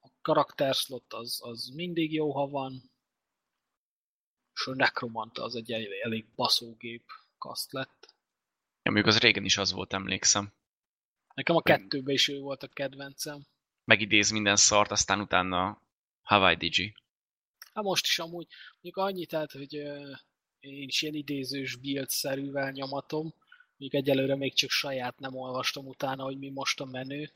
A 0.00 0.08
karakter 0.20 0.74
slot 0.74 1.12
az, 1.12 1.40
az 1.42 1.68
mindig 1.74 2.12
jó, 2.12 2.32
ha 2.32 2.48
van. 2.48 2.90
És 4.54 4.66
a 4.66 4.74
Necromanta 4.74 5.42
az 5.42 5.54
egy 5.54 5.72
elég, 5.72 5.88
elég 6.02 6.26
baszógép 6.34 7.04
kaszt 7.38 7.72
lett. 7.72 8.14
Ja, 8.82 8.90
mondjuk 8.90 9.06
az 9.14 9.18
régen 9.18 9.44
is 9.44 9.56
az 9.56 9.72
volt, 9.72 9.92
emlékszem. 9.92 10.52
Nekem 11.34 11.56
a 11.56 11.62
kettőben 11.62 12.14
is 12.14 12.28
ő 12.28 12.38
volt 12.38 12.62
a 12.62 12.68
kedvencem. 12.68 13.46
Megidéz 13.84 14.30
minden 14.30 14.56
szart, 14.56 14.90
aztán 14.90 15.20
utána 15.20 15.82
Hawaii 16.22 16.56
Digi. 16.56 16.94
Hát 17.74 17.84
most 17.84 18.06
is 18.06 18.18
amúgy, 18.18 18.46
mondjuk 18.72 19.06
annyit, 19.06 19.28
tehát, 19.28 19.52
hogy 19.52 19.72
én 20.60 20.88
is 20.88 21.02
ilyen 21.02 21.14
idézős 21.14 21.76
build-szerűvel 21.76 22.70
nyomatom, 22.70 23.34
mondjuk 23.76 24.02
egyelőre 24.02 24.36
még 24.36 24.54
csak 24.54 24.70
saját 24.70 25.18
nem 25.18 25.34
olvastam 25.36 25.86
utána, 25.86 26.22
hogy 26.22 26.38
mi 26.38 26.50
most 26.50 26.80
a 26.80 26.84
menő. 26.84 27.32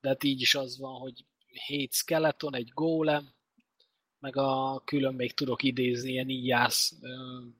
De 0.00 0.08
hát 0.08 0.24
így 0.24 0.40
is 0.40 0.54
az 0.54 0.78
van, 0.78 1.00
hogy 1.00 1.24
7 1.66 1.92
skeleton, 1.92 2.54
egy 2.54 2.68
golem, 2.74 3.32
meg 4.18 4.36
a 4.36 4.82
külön 4.84 5.14
még 5.14 5.34
tudok 5.34 5.62
idézni 5.62 6.10
ilyen 6.10 6.28
íjász 6.28 6.92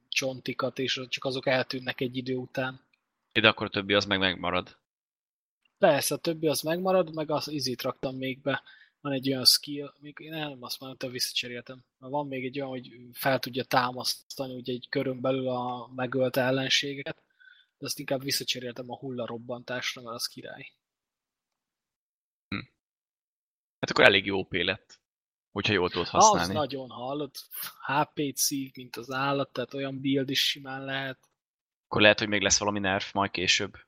csontikat, 0.09 0.79
és 0.79 1.01
csak 1.07 1.25
azok 1.25 1.47
eltűnnek 1.47 2.01
egy 2.01 2.17
idő 2.17 2.35
után. 2.35 2.81
De 3.31 3.47
akkor 3.47 3.65
a 3.65 3.69
többi 3.69 3.93
az 3.93 4.05
meg 4.05 4.19
megmarad. 4.19 4.77
Persze, 5.77 6.15
a 6.15 6.17
többi 6.17 6.47
az 6.47 6.61
megmarad, 6.61 7.13
meg 7.13 7.31
az 7.31 7.47
izit 7.47 7.81
raktam 7.81 8.15
még 8.15 8.41
be. 8.41 8.63
Van 9.01 9.13
egy 9.13 9.29
olyan 9.29 9.45
skill, 9.45 9.93
még 9.99 10.17
én 10.19 10.29
nem 10.29 10.63
azt 10.63 10.79
már 10.79 10.95
te 10.95 11.07
visszacseréltem. 11.07 11.83
Van 11.97 12.27
még 12.27 12.45
egy 12.45 12.59
olyan, 12.59 12.69
hogy 12.69 12.91
fel 13.13 13.39
tudja 13.39 13.63
támasztani 13.63 14.53
ugye 14.53 14.73
egy 14.73 14.87
körön 14.89 15.21
belül 15.21 15.47
a 15.47 15.91
megölt 15.95 16.37
ellenségeket, 16.37 17.23
de 17.77 17.85
azt 17.85 17.99
inkább 17.99 18.23
visszacseréltem 18.23 18.91
a 18.91 18.97
hullarobbantásra, 18.97 20.01
mert 20.01 20.15
az 20.15 20.27
király. 20.27 20.71
Hát 23.79 23.89
akkor 23.89 24.03
elég 24.05 24.25
jó 24.25 24.47
lett. 24.49 24.99
Hogyha 25.51 25.73
jól 25.73 25.89
tudod 25.89 26.07
Az 26.11 26.11
használni. 26.11 26.53
nagyon 26.53 26.89
hallott, 26.89 27.47
HP-t 27.85 28.37
szív, 28.37 28.71
mint 28.75 28.95
az 28.95 29.11
állat, 29.11 29.53
tehát 29.53 29.73
olyan 29.73 30.01
build 30.01 30.29
is 30.29 30.47
simán 30.47 30.85
lehet. 30.85 31.29
Akkor 31.85 32.01
lehet, 32.01 32.19
hogy 32.19 32.27
még 32.27 32.41
lesz 32.41 32.59
valami 32.59 32.79
nerf 32.79 33.13
majd 33.13 33.31
később. 33.31 33.84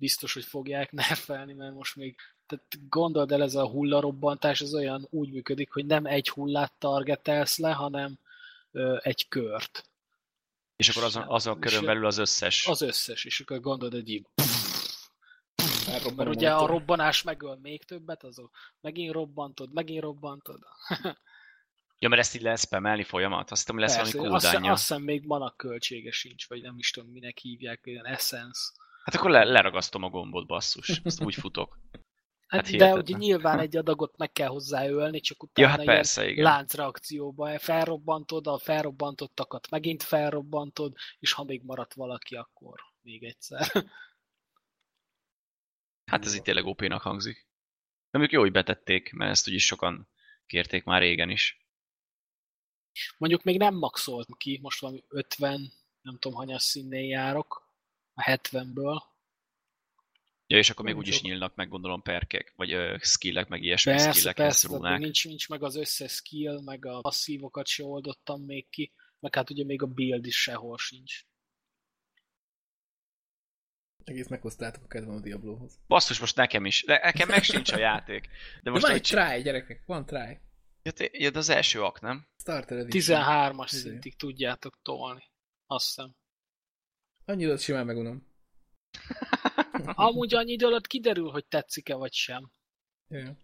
Biztos, 0.00 0.32
hogy 0.32 0.44
fogják 0.44 0.92
nerfelni, 1.06 1.52
mert 1.52 1.74
most 1.74 1.96
még, 1.96 2.16
tehát 2.46 2.88
gondold 2.88 3.32
el, 3.32 3.42
ez 3.42 3.54
a 3.54 3.66
hullarobbantás, 3.68 4.60
ez 4.60 4.74
olyan 4.74 5.06
úgy 5.10 5.32
működik, 5.32 5.70
hogy 5.72 5.86
nem 5.86 6.06
egy 6.06 6.28
hullát 6.28 6.72
targetelsz 6.78 7.58
le, 7.58 7.72
hanem 7.72 8.18
ö, 8.72 8.96
egy 9.02 9.28
kört. 9.28 9.84
És 10.76 10.88
akkor 10.88 11.02
azon, 11.04 11.22
azon 11.26 11.58
És- 11.60 11.70
körön 11.70 11.84
belül 11.84 12.06
az 12.06 12.18
összes. 12.18 12.66
Az 12.66 12.82
összes, 12.82 13.24
és 13.24 13.40
akkor 13.40 13.60
gondold 13.60 13.94
egy 13.94 14.08
így, 14.08 14.26
Felrobban 15.84 16.26
mert 16.26 16.36
ugye 16.36 16.52
a 16.54 16.66
robbanás 16.66 17.22
megöl 17.22 17.58
még 17.62 17.84
többet, 17.84 18.24
azok 18.24 18.50
megint 18.80 19.12
robbantod, 19.12 19.72
megint 19.72 20.02
robbantod. 20.02 20.58
Ja, 21.98 22.08
mert 22.08 22.20
ezt 22.20 22.34
így 22.34 22.42
lehet 22.42 22.58
spamelni 22.58 23.04
folyamat? 23.04 23.50
Azt 23.50 23.66
hogy 23.70 23.78
lesz 23.80 23.96
Persze, 23.96 24.16
valami 24.18 24.34
kódánja. 24.34 24.72
azt 24.72 24.80
hiszem 24.80 25.02
még 25.02 25.24
manak 25.26 25.56
költsége 25.56 26.10
sincs, 26.10 26.48
vagy 26.48 26.62
nem 26.62 26.78
is 26.78 26.90
tudom, 26.90 27.10
minek 27.10 27.38
hívják, 27.38 27.80
ilyen 27.84 28.06
essence. 28.06 28.60
Hát 29.10 29.20
akkor 29.20 29.30
le, 29.30 29.44
leragasztom 29.44 30.02
a 30.02 30.08
gombot, 30.08 30.46
basszus. 30.46 31.00
Azt 31.04 31.24
úgy 31.24 31.34
futok. 31.34 31.78
Hát, 32.46 32.66
Hát 32.66 32.76
de 32.76 32.94
ugye 32.94 33.16
nyilván 33.16 33.58
egy 33.58 33.76
adagot 33.76 34.16
meg 34.16 34.32
kell 34.32 34.48
hozzáölni, 34.48 35.20
csak 35.20 35.42
utána 35.42 35.68
Ja, 35.68 35.74
hát 35.76 35.84
persze, 35.84 36.28
igen. 36.28 36.44
láncreakcióba 36.44 37.58
felrobbantod, 37.58 38.46
a 38.46 38.58
felrobbantottakat 38.58 39.70
megint 39.70 40.02
felrobbantod, 40.02 40.94
és 41.18 41.32
ha 41.32 41.44
még 41.44 41.62
maradt 41.64 41.94
valaki, 41.94 42.36
akkor 42.36 42.80
még 43.00 43.24
egyszer. 43.24 43.66
Hát 46.04 46.24
ez 46.24 46.34
itt 46.34 46.42
tényleg 46.42 46.66
OP-nak 46.66 47.02
hangzik. 47.02 47.48
De 48.10 48.18
mondjuk 48.18 48.32
jó, 48.32 48.40
hogy 48.40 48.52
betették, 48.52 49.12
mert 49.12 49.30
ezt 49.30 49.48
úgyis 49.48 49.66
sokan 49.66 50.08
kérték 50.46 50.84
már 50.84 51.00
régen 51.00 51.30
is. 51.30 51.66
Mondjuk 53.18 53.42
még 53.42 53.58
nem 53.58 53.74
maxolt 53.74 54.28
ki, 54.36 54.58
most 54.62 54.80
valami 54.80 55.04
50, 55.08 55.72
nem 56.02 56.18
tudom, 56.18 56.36
hanyas 56.38 56.62
színnél 56.62 57.04
járok, 57.04 57.69
a 58.14 58.22
70-ből. 58.22 59.02
Ja, 60.46 60.58
és 60.58 60.70
akkor 60.70 60.84
még 60.84 60.96
úgyis 60.96 61.14
sok. 61.14 61.24
nyílnak 61.24 61.54
meg 61.54 61.68
gondolom 61.68 62.02
perkek, 62.02 62.52
vagy 62.56 62.72
ö, 62.72 62.96
skillek, 63.00 63.48
meg 63.48 63.62
ilyesmi 63.62 63.92
Persze, 63.92 64.12
skillek, 64.12 64.34
persze, 64.34 64.68
rúnák. 64.68 64.98
nincs, 64.98 65.24
nincs 65.24 65.48
meg 65.48 65.62
az 65.62 65.76
összes 65.76 66.12
skill, 66.12 66.60
meg 66.60 66.84
a 66.86 67.00
passzívokat 67.00 67.66
se 67.66 67.84
oldottam 67.84 68.42
még 68.42 68.68
ki, 68.68 68.92
meg 69.18 69.34
hát 69.34 69.50
ugye 69.50 69.64
még 69.64 69.82
a 69.82 69.86
build 69.86 70.26
is 70.26 70.42
sehol 70.42 70.78
sincs. 70.78 71.24
Egész 74.04 74.28
meghoztátok 74.28 74.84
a 74.84 74.86
kedvem 74.86 75.14
a 75.14 75.20
Diablohoz. 75.20 75.78
Basszus, 75.86 76.20
most 76.20 76.36
nekem 76.36 76.66
is. 76.66 76.84
De 76.84 77.00
nekem 77.02 77.28
meg 77.28 77.42
sincs 77.42 77.72
a 77.72 77.78
játék. 77.78 78.22
De 78.22 78.60
De 78.62 78.70
most 78.70 78.82
van 78.82 78.90
hogy 78.90 79.00
egy 79.00 79.06
try, 79.06 79.42
gyerekek, 79.42 79.82
van 79.86 80.06
try. 80.06 80.38
Ja, 80.82 80.90
te- 80.92 81.08
ja, 81.12 81.30
de 81.30 81.38
az 81.38 81.48
első 81.48 81.82
ak, 81.82 82.00
nem? 82.00 82.28
Starter 82.36 82.78
Edition. 82.78 83.22
13-as 83.22 83.72
Izé. 83.72 83.88
szintig 83.88 84.16
tudjátok 84.16 84.78
tolni. 84.82 85.22
Azt 85.66 85.86
hiszem. 85.86 86.14
Annyira 87.30 87.56
simán 87.56 87.86
megunom. 87.86 88.26
Amúgy 90.08 90.34
annyi 90.34 90.52
idő 90.52 90.66
alatt 90.66 90.86
kiderül, 90.86 91.30
hogy 91.30 91.46
tetszik-e 91.46 91.94
vagy 91.94 92.12
sem. 92.12 92.50
Jaj. 93.08 93.36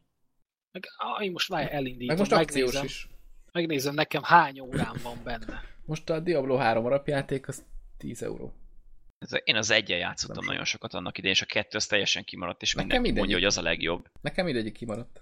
Meg, 0.71 0.85
ah, 0.97 1.25
én 1.25 1.31
most 1.33 1.49
már 1.49 1.73
elindítom, 1.73 2.07
Meg 2.07 2.19
most 2.19 2.33
akciós 2.33 2.73
megnézem, 2.73 2.85
is. 2.85 3.09
megnézem 3.53 3.95
nekem 3.95 4.23
hány 4.23 4.61
órán 4.61 4.97
van 5.03 5.23
benne. 5.25 5.63
Most 5.85 6.11
a 6.11 6.21
Diablo 6.21 6.57
3 6.57 6.85
alapjáték 6.85 7.49
az 7.49 7.65
10 7.97 8.23
euró. 8.23 8.55
Ez- 9.19 9.41
Én 9.45 9.57
az 9.57 9.71
egyen 9.71 9.99
játszottam 9.99 10.37
Nem 10.37 10.47
nagyon 10.47 10.65
sokat 10.65 10.95
annak 10.95 11.19
idején, 11.19 11.37
és 11.37 11.43
a 11.43 11.47
kettő 11.47 11.77
az 11.77 11.87
teljesen 11.87 12.25
kimaradt, 12.25 12.63
és 12.63 12.75
Nekem 12.75 12.89
mindenki 12.89 13.19
mondja, 13.19 13.37
hogy 13.37 13.45
az 13.47 13.57
a 13.59 13.63
legjobb. 13.63 14.11
Nekem 14.21 14.45
mindegyik 14.45 14.73
kimaradt. 14.75 15.21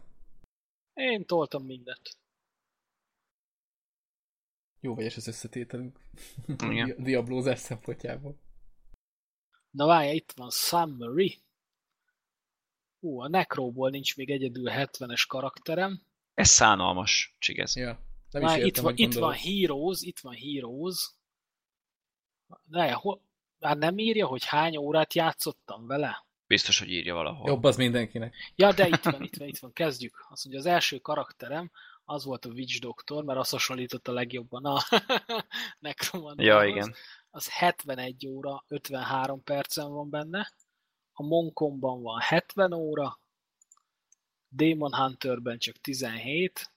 Én 0.95 1.25
toltam 1.27 1.65
mindent. 1.65 2.17
Jó 4.81 4.95
vegyes 4.95 5.17
az 5.17 5.27
összetételünk. 5.29 5.99
Diablózás 6.99 7.59
szempontjából. 7.59 8.37
Na 9.75 9.87
várj, 9.87 10.15
itt 10.15 10.33
van 10.37 10.51
Summary. 10.51 11.39
Hú, 13.01 13.21
a 13.21 13.29
Necroból 13.29 13.91
nincs 13.91 14.17
még 14.17 14.31
egyedül 14.31 14.71
70-es 14.71 15.25
karakterem. 15.29 16.03
Ez 16.35 16.49
szánalmas, 16.49 17.35
csigez. 17.39 17.77
Ja. 17.77 17.99
Nem 18.31 18.43
Már 18.43 18.59
is 18.59 18.65
itt, 18.65 18.77
van, 18.77 18.93
itt 18.97 19.15
van. 19.15 19.33
Heroes, 19.33 20.01
itt 20.01 20.19
van 20.19 20.35
Heroes. 20.35 21.11
De, 22.65 22.93
hol, 22.93 23.21
már 23.59 23.77
nem 23.77 23.99
írja, 23.99 24.27
hogy 24.27 24.45
hány 24.45 24.77
órát 24.77 25.15
játszottam 25.15 25.87
vele? 25.87 26.27
Biztos, 26.47 26.79
hogy 26.79 26.91
írja 26.91 27.15
valahol. 27.15 27.49
Jobb 27.49 27.65
az 27.65 27.77
mindenkinek. 27.77 28.35
Ja, 28.57 28.73
de 28.73 28.87
itt 28.89 29.03
van, 29.03 29.23
itt 29.23 29.37
van, 29.37 29.49
itt 29.49 29.59
van, 29.59 29.73
kezdjük. 29.73 30.27
Azt 30.31 30.45
mondja, 30.45 30.63
az 30.63 30.75
első 30.75 30.99
karakterem 30.99 31.71
az 32.05 32.25
volt 32.25 32.45
a 32.45 32.49
Witch 32.49 32.81
Doctor, 32.81 33.25
mert 33.25 33.39
az 33.39 33.51
hasonlított 33.51 34.09
a 34.09 34.13
legjobban 34.13 34.65
a 34.65 34.79
Necromantához. 35.79 36.47
Ja, 36.47 36.65
igen. 36.65 36.95
Az 37.35 37.49
71 37.49 38.27
óra, 38.27 38.65
53 38.69 39.43
percen 39.43 39.93
van 39.93 40.11
benne. 40.11 40.53
a 41.13 41.23
Monkomban 41.23 42.03
van 42.03 42.21
70 42.21 42.73
óra, 42.73 43.21
Demon 44.49 44.95
Hunterben 44.95 45.59
csak 45.59 45.77
17, 45.77 46.73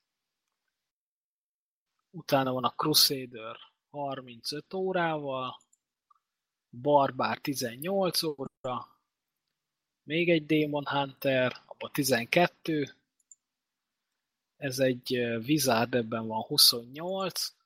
utána 2.10 2.52
van 2.52 2.63
a 2.63 2.70
Crusader 2.70 3.58
35 3.89 4.74
órával, 4.74 5.62
Barbár 6.70 7.38
18 7.38 8.24
óra, 8.24 9.00
még 10.04 10.30
egy 10.30 10.46
Demon 10.46 10.88
Hunter, 10.88 11.62
abban 11.65 11.91
12, 11.91 12.96
ez 14.56 14.80
egy 14.80 15.17
Wizard, 15.17 15.96
ebben 15.96 16.28
van 16.28 16.41
28, 16.41 17.50
és 17.50 17.57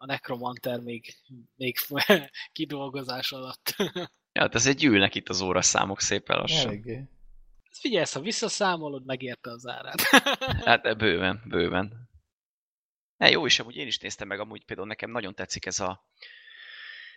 a 0.00 0.06
Necromancer 0.06 0.80
még, 0.80 1.14
még 1.56 1.76
kidolgozás 2.52 3.32
alatt. 3.32 3.74
ja, 4.32 4.42
hát 4.42 4.54
ez 4.54 4.66
egy 4.66 4.76
gyűlnek 4.76 5.14
itt 5.14 5.28
az 5.28 5.40
óraszámok 5.40 6.00
szépen 6.00 6.36
lassan. 6.36 6.66
Eléggé. 6.66 7.08
Figyelj, 7.70 8.04
ha 8.12 8.20
visszaszámolod, 8.20 9.04
megérte 9.04 9.50
az 9.50 9.66
árát. 9.66 10.00
hát 10.68 10.96
bőven, 10.96 11.42
bőven. 11.44 12.08
Ne, 13.16 13.30
jó 13.30 13.46
is, 13.46 13.58
amúgy 13.58 13.76
én 13.76 13.86
is 13.86 13.98
néztem 13.98 14.28
meg, 14.28 14.40
amúgy 14.40 14.64
például 14.64 14.88
nekem 14.88 15.10
nagyon 15.10 15.34
tetszik 15.34 15.66
ez 15.66 15.80
a 15.80 16.06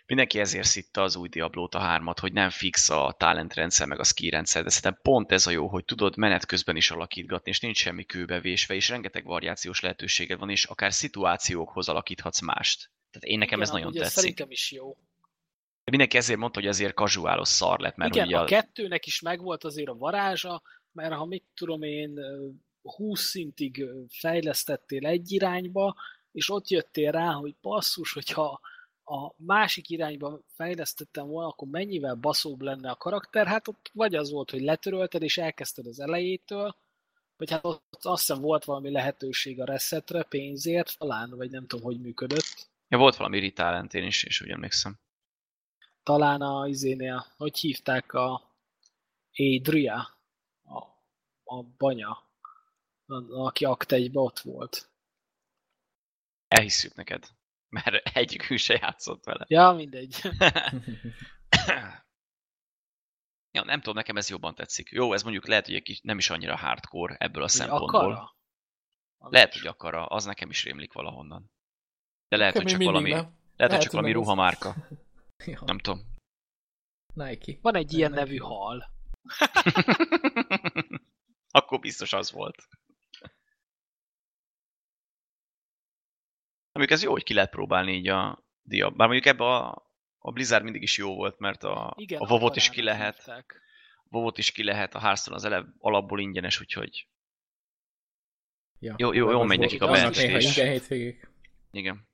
mindenki 0.06 0.38
ezért 0.38 0.66
szitta 0.66 1.02
az 1.02 1.16
új 1.16 1.28
Diablót 1.28 1.74
a 1.74 1.78
hármat, 1.78 2.18
hogy 2.18 2.32
nem 2.32 2.50
fix 2.50 2.88
a 2.88 3.14
talentrendszer, 3.18 3.86
meg 3.86 3.98
a 3.98 4.04
ski 4.04 4.30
rendszer, 4.30 4.62
de 4.62 4.70
szerintem 4.70 5.00
pont 5.02 5.32
ez 5.32 5.46
a 5.46 5.50
jó, 5.50 5.68
hogy 5.68 5.84
tudod 5.84 6.16
menet 6.16 6.46
közben 6.46 6.76
is 6.76 6.90
alakítgatni, 6.90 7.50
és 7.50 7.60
nincs 7.60 7.76
semmi 7.76 8.04
kőbevésve, 8.04 8.74
és 8.74 8.88
rengeteg 8.88 9.24
variációs 9.24 9.80
lehetőséged 9.80 10.38
van, 10.38 10.50
és 10.50 10.64
akár 10.64 10.92
szituációkhoz 10.92 11.88
alakíthatsz 11.88 12.40
mást. 12.40 12.90
Tehát 13.10 13.28
én 13.28 13.38
nekem 13.38 13.58
Igen, 13.58 13.68
ez 13.68 13.74
nagyon 13.74 13.88
ugye 13.88 14.00
tetszik. 14.00 14.18
Szerintem 14.18 14.50
is 14.50 14.72
jó. 14.72 14.96
De 15.84 15.90
mindenki 15.90 16.16
ezért 16.16 16.38
mondta, 16.38 16.60
hogy 16.60 16.68
azért 16.68 16.94
kazuálos 16.94 17.48
szar 17.48 17.80
lett, 17.80 17.96
mert 17.96 18.14
Igen, 18.14 18.26
ugye 18.26 18.38
a 18.38 18.44
kettőnek 18.44 19.06
is 19.06 19.20
megvolt 19.20 19.64
azért 19.64 19.88
a 19.88 19.94
varázsa, 19.94 20.62
mert 20.92 21.14
ha 21.14 21.24
mit 21.24 21.44
tudom 21.54 21.82
én, 21.82 22.18
20 22.82 23.20
szintig 23.20 23.84
fejlesztettél 24.08 25.06
egy 25.06 25.32
irányba, 25.32 25.96
és 26.32 26.50
ott 26.50 26.68
jöttél 26.68 27.10
rá, 27.10 27.32
hogy 27.32 27.56
basszus, 27.60 28.12
hogyha 28.12 28.60
a 29.12 29.34
másik 29.36 29.90
irányba 29.90 30.40
fejlesztettem 30.46 31.26
volna, 31.26 31.48
akkor 31.48 31.68
mennyivel 31.68 32.14
baszóbb 32.14 32.60
lenne 32.60 32.90
a 32.90 32.96
karakter, 32.96 33.46
hát 33.46 33.68
ott 33.68 33.90
vagy 33.92 34.14
az 34.14 34.30
volt, 34.30 34.50
hogy 34.50 34.60
letörölted 34.60 35.22
és 35.22 35.38
elkezdted 35.38 35.86
az 35.86 36.00
elejétől, 36.00 36.76
vagy 37.36 37.50
hát 37.50 37.64
ott 37.64 37.98
azt 38.00 38.26
hiszem 38.26 38.42
volt 38.42 38.64
valami 38.64 38.90
lehetőség 38.90 39.60
a 39.60 39.64
reszetre 39.64 40.22
pénzért, 40.22 40.98
talán, 40.98 41.30
vagy 41.30 41.50
nem 41.50 41.66
tudom, 41.66 41.84
hogy 41.84 42.00
működött. 42.00 42.70
Ja, 42.88 42.98
volt 42.98 43.16
valami 43.16 43.38
ritalentén 43.38 44.04
is, 44.04 44.24
és 44.24 44.40
úgy 44.40 44.50
emlékszem. 44.50 44.98
Talán 46.02 46.40
a 46.40 46.66
izénél, 46.66 47.26
hogy 47.36 47.58
hívták 47.58 48.12
a 48.12 48.50
Adria, 49.32 50.18
a, 50.64 50.78
a 51.44 51.62
banya, 51.78 52.22
aki 53.28 53.64
akt 53.64 53.92
egybe 53.92 54.20
ott 54.20 54.38
volt. 54.38 54.90
Elhisszük 56.48 56.94
neked, 56.94 57.28
mert 57.72 58.16
egyikünk 58.16 58.60
se 58.60 58.74
játszott 58.74 59.24
vele. 59.24 59.44
Ja, 59.48 59.72
mindegy. 59.72 60.20
ja, 63.56 63.64
nem 63.64 63.78
tudom, 63.78 63.94
nekem 63.94 64.16
ez 64.16 64.28
jobban 64.28 64.54
tetszik. 64.54 64.90
Jó, 64.90 65.12
ez 65.12 65.22
mondjuk 65.22 65.46
lehet, 65.46 65.66
hogy 65.66 65.74
egy 65.74 65.82
kis, 65.82 66.00
nem 66.00 66.18
is 66.18 66.30
annyira 66.30 66.56
hardcore 66.56 67.16
ebből 67.18 67.42
a 67.42 67.48
szempontból. 67.48 68.00
Akara? 68.00 68.36
Lehet, 69.18 69.52
hogy 69.52 69.66
akara, 69.66 70.06
az 70.06 70.24
nekem 70.24 70.50
is 70.50 70.64
rémlik 70.64 70.92
valahonnan. 70.92 71.52
De 72.28 72.36
lehet, 72.36 72.56
hogy 72.56 72.64
csak 72.64 72.82
valami, 72.82 73.10
lehet, 73.10 73.32
lehet, 73.56 73.72
hogy 73.72 73.82
csak 73.82 73.92
valami 73.92 74.12
ruhamárka. 74.12 74.74
ja. 75.46 75.62
Nem 75.66 75.78
tudom. 75.78 76.00
Nike. 77.14 77.58
Van 77.60 77.74
egy 77.74 77.90
Nem, 77.90 77.98
ilyen 77.98 78.10
Nike. 78.10 78.22
nevű 78.22 78.36
hal. 78.36 78.90
Akkor 81.58 81.80
biztos 81.80 82.12
az 82.12 82.32
volt. 82.32 82.68
Mondjuk 86.72 86.98
ez 86.98 87.02
jó, 87.02 87.10
hogy 87.12 87.22
ki 87.22 87.34
lehet 87.34 87.50
próbálni 87.50 87.92
így 87.92 88.08
a 88.08 88.44
dia. 88.62 88.90
Bár 88.90 89.08
mondjuk 89.08 89.34
ebbe 89.34 89.44
a, 89.44 89.90
a 90.18 90.32
Blizzard 90.32 90.62
mindig 90.62 90.82
is 90.82 90.96
jó 90.96 91.14
volt, 91.14 91.38
mert 91.38 91.62
a, 91.62 91.94
Igen, 91.96 92.20
a 92.20 92.26
Vovot 92.26 92.56
is 92.56 92.70
ki 92.70 92.82
lehet, 92.82 93.16
hívták. 93.16 93.60
Vovot 94.04 94.38
is 94.38 94.52
ki 94.52 94.64
lehet, 94.64 94.94
a 94.94 94.98
Hearthstone 94.98 95.36
az 95.36 95.44
eleve 95.44 95.68
alapból 95.78 96.20
ingyenes, 96.20 96.60
úgyhogy 96.60 97.06
Ja. 98.82 98.94
Jó- 98.98 99.12
jó- 99.12 99.30
jól 99.30 99.46
megy 99.46 99.58
nekik 99.58 99.82
a 99.82 99.94
hétvégék. 99.94 101.30
igen. 101.70 102.08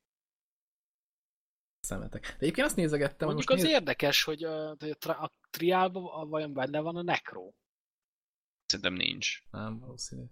Szemetek. 1.80 2.22
De 2.22 2.36
egyébként 2.38 2.66
azt 2.66 2.76
nézegettem, 2.76 3.26
hogy 3.28 3.36
Mondjuk 3.36 3.48
most 3.48 3.60
az 3.62 3.64
néz... 3.64 3.78
érdekes, 3.78 4.22
hogy 4.22 4.44
a, 4.44 4.70
a, 5.00 5.32
triálban 5.50 6.28
vajon 6.28 6.52
benne 6.52 6.80
van 6.80 6.96
a 6.96 7.02
Necro. 7.02 7.52
Szerintem 8.64 8.94
nincs. 8.94 9.42
Nem, 9.50 9.78
valószínű. 9.78 10.22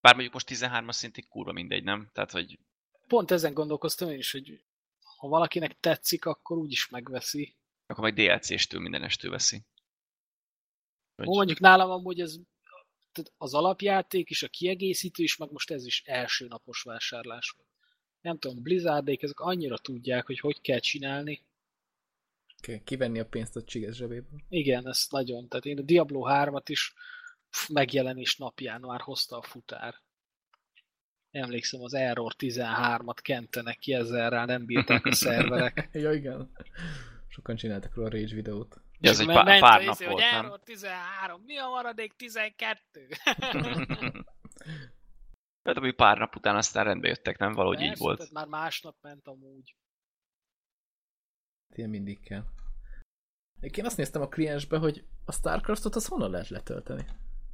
Bár 0.00 0.12
mondjuk 0.12 0.32
most 0.32 0.48
13-as 0.50 0.92
szintig 0.92 1.28
kurva 1.28 1.52
mindegy, 1.52 1.84
nem? 1.84 2.10
Tehát, 2.12 2.30
hogy 2.30 2.58
Pont 3.06 3.30
ezen 3.30 3.54
gondolkoztam 3.54 4.10
én 4.10 4.18
is, 4.18 4.32
hogy 4.32 4.64
ha 5.16 5.28
valakinek 5.28 5.80
tetszik, 5.80 6.24
akkor 6.24 6.56
úgyis 6.56 6.88
megveszi. 6.88 7.56
akkor 7.86 8.02
majd 8.02 8.14
DLC-stől 8.14 8.80
mindenestől 8.80 9.30
veszi. 9.30 9.56
Hogy- 11.16 11.26
Hogy... 11.26 11.36
Mondjuk 11.36 11.58
nálam 11.58 11.90
amúgy 11.90 12.20
ez 12.20 12.36
tehát 13.12 13.32
az 13.36 13.54
alapjáték 13.54 14.30
is, 14.30 14.42
a 14.42 14.48
kiegészítő 14.48 15.22
is, 15.22 15.36
meg 15.36 15.50
most 15.50 15.70
ez 15.70 15.86
is 15.86 16.02
első 16.04 16.46
napos 16.46 16.82
vásárlás 16.82 17.50
volt. 17.56 17.68
Nem 18.20 18.38
tudom, 18.38 18.62
Blizzardék 18.62 19.22
ezek 19.22 19.40
annyira 19.40 19.78
tudják, 19.78 20.26
hogy 20.26 20.38
hogy 20.38 20.60
kell 20.60 20.78
csinálni. 20.78 21.44
Ki- 22.60 22.82
Kivenni 22.84 23.18
a 23.20 23.26
pénzt 23.26 23.56
a 23.56 23.62
csiges 23.64 23.96
zsebéből. 23.96 24.40
Igen, 24.48 24.88
ez 24.88 25.06
nagyon. 25.10 25.48
Tehát 25.48 25.64
én 25.64 25.78
a 25.78 25.82
Diablo 25.82 26.22
3-at 26.28 26.64
is 26.66 26.94
pff, 27.50 27.68
megjelenés 27.68 28.36
napján 28.36 28.80
már 28.80 29.00
hozta 29.00 29.36
a 29.38 29.42
futár. 29.42 30.02
Emlékszem, 31.34 31.82
az 31.82 31.94
Error 31.94 32.32
13-at 32.38 33.18
kentenek 33.22 33.78
ki 33.78 33.94
ezzel 33.94 34.30
rá, 34.30 34.44
nem 34.44 34.64
bírták 34.64 35.06
a 35.06 35.14
szerverek. 35.14 35.88
ja, 35.92 36.12
igen. 36.12 36.50
Sokan 37.28 37.56
csináltak 37.56 37.94
róla 37.94 38.08
a 38.08 38.10
Rage 38.10 38.34
videót. 38.34 38.80
Ja, 39.00 39.10
ez 39.10 39.20
egy 39.20 39.26
pár, 39.26 39.60
pár 39.60 39.80
a 39.80 39.84
nap 39.84 39.98
volt, 39.98 40.10
hogy 40.10 40.22
nem? 40.32 40.44
Error 40.44 40.60
13, 40.60 41.42
mi 41.46 41.56
a 41.56 41.68
maradék 41.68 42.12
12? 42.16 43.08
Hát, 45.64 45.76
ami 45.76 45.92
pár 45.92 46.18
nap 46.18 46.36
után 46.36 46.56
aztán 46.56 46.84
rendbe 46.84 47.08
jöttek, 47.08 47.38
nem? 47.38 47.52
Valahogy 47.52 47.80
így 47.80 47.88
Persze, 47.88 48.02
volt. 48.04 48.18
Tehát 48.18 48.32
már 48.32 48.46
másnap 48.46 48.96
ment 49.00 49.26
amúgy. 49.26 49.76
Ilyen 51.74 51.90
mindig 51.90 52.20
kell. 52.20 52.44
Én 53.60 53.84
azt 53.84 53.96
néztem 53.96 54.22
a 54.22 54.28
kliensbe, 54.28 54.78
hogy 54.78 55.04
a 55.24 55.32
Starcraftot 55.32 55.94
az 55.94 56.06
honnan 56.06 56.30
lehet 56.30 56.48
letölteni? 56.48 57.04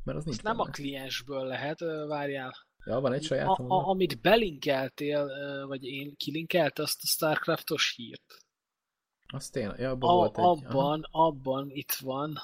Mert 0.05 0.19
az 0.19 0.25
nincs 0.25 0.43
nem 0.43 0.59
a 0.59 0.65
kliensből 0.65 1.45
lehet, 1.45 1.81
várjál. 2.07 2.55
Ja, 2.85 3.01
van 3.01 3.13
egy 3.13 3.23
saját 3.23 3.49
A, 3.49 3.65
a, 3.69 3.89
amit 3.89 4.21
belinkeltél, 4.21 5.27
vagy 5.67 5.85
én 5.85 6.17
kilinkelte 6.17 6.83
azt 6.83 7.03
a 7.03 7.07
Starcraftos 7.07 7.93
hírt. 7.97 8.37
Az 9.27 9.49
tényleg, 9.49 9.79
ja, 9.79 9.91
abban 9.91 10.11
A, 10.11 10.15
volt 10.15 10.39
egy. 10.39 10.45
abban, 10.45 11.07
abban 11.11 11.71
itt 11.71 11.93
van, 11.93 12.39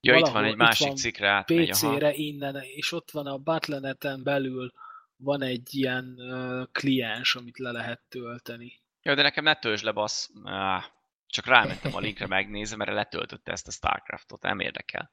Ja, 0.00 0.16
itt 0.16 0.28
van 0.28 0.44
egy 0.44 0.56
másik 0.56 0.86
van 0.86 0.96
cikkre 0.96 1.28
átmegy, 1.28 1.70
aha. 1.70 1.94
PC-re 1.94 2.12
innen, 2.14 2.56
és 2.56 2.92
ott 2.92 3.10
van 3.10 3.26
a 3.26 3.38
Battle.net-en 3.38 4.22
belül 4.22 4.72
van 5.16 5.42
egy 5.42 5.74
ilyen 5.74 6.14
uh, 6.18 6.66
kliens, 6.72 7.34
amit 7.34 7.58
le 7.58 7.70
lehet 7.70 8.02
tölteni. 8.08 8.82
Jó, 9.02 9.14
de 9.14 9.22
nekem 9.22 9.44
ne 9.44 9.54
töltsd 9.54 9.84
le, 9.84 9.92
bassz. 9.92 10.28
Ah, 10.42 10.84
csak 11.26 11.46
rámentem 11.46 11.94
a 11.94 12.00
linkre, 12.00 12.26
megnézem, 12.26 12.78
mert 12.78 12.92
letöltötte 12.92 13.52
ezt 13.52 13.68
a 13.68 13.70
Starcraftot, 13.70 14.42
nem 14.42 14.60
érdekel. 14.60 15.12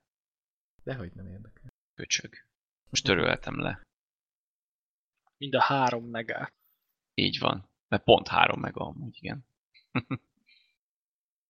Dehogy 0.85 1.11
nem 1.13 1.27
érdekel. 1.27 1.73
Köcsög. 1.95 2.33
Most 2.89 3.03
töröltem 3.03 3.59
le. 3.59 3.81
Mind 5.37 5.55
a 5.55 5.61
három 5.61 6.05
megát. 6.05 6.53
Így 7.13 7.39
van. 7.39 7.69
Mert 7.87 8.03
pont 8.03 8.27
három 8.27 8.59
meg 8.59 8.77
amúgy, 8.77 9.17
igen. 9.17 9.45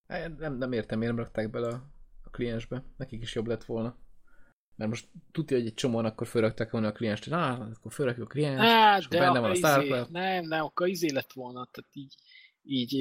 Hát, 0.08 0.38
Nem, 0.38 0.56
nem 0.56 0.72
értem, 0.72 0.98
miért 0.98 1.14
nem 1.14 1.24
rakták 1.24 1.50
bele 1.50 1.68
a, 1.68 1.90
a 2.22 2.30
kliensbe. 2.30 2.84
Nekik 2.96 3.22
is 3.22 3.34
jobb 3.34 3.46
lett 3.46 3.64
volna. 3.64 3.98
Mert 4.76 4.90
most 4.90 5.08
tudja, 5.32 5.56
hogy 5.56 5.66
egy 5.66 5.74
csomóan 5.74 6.04
akkor 6.04 6.26
fölrakták 6.26 6.70
volna 6.70 6.88
a 6.88 6.92
klienst, 6.92 7.24
hogy 7.24 7.32
á, 7.32 7.52
akkor 7.52 7.92
fölrakjuk 7.92 8.26
a 8.26 8.30
kliens, 8.30 8.60
Hát, 8.60 8.98
és 8.98 9.06
akkor 9.06 9.18
de 9.18 9.24
benne 9.24 9.38
akkor 9.38 9.60
van 9.60 9.72
a 9.72 9.82
izé, 9.82 10.04
nem, 10.10 10.44
nem, 10.44 10.64
akkor 10.64 10.88
izé 10.88 11.12
lett 11.12 11.32
volna, 11.32 11.68
tehát 11.70 11.90
így, 11.96 12.14
így 12.62 12.94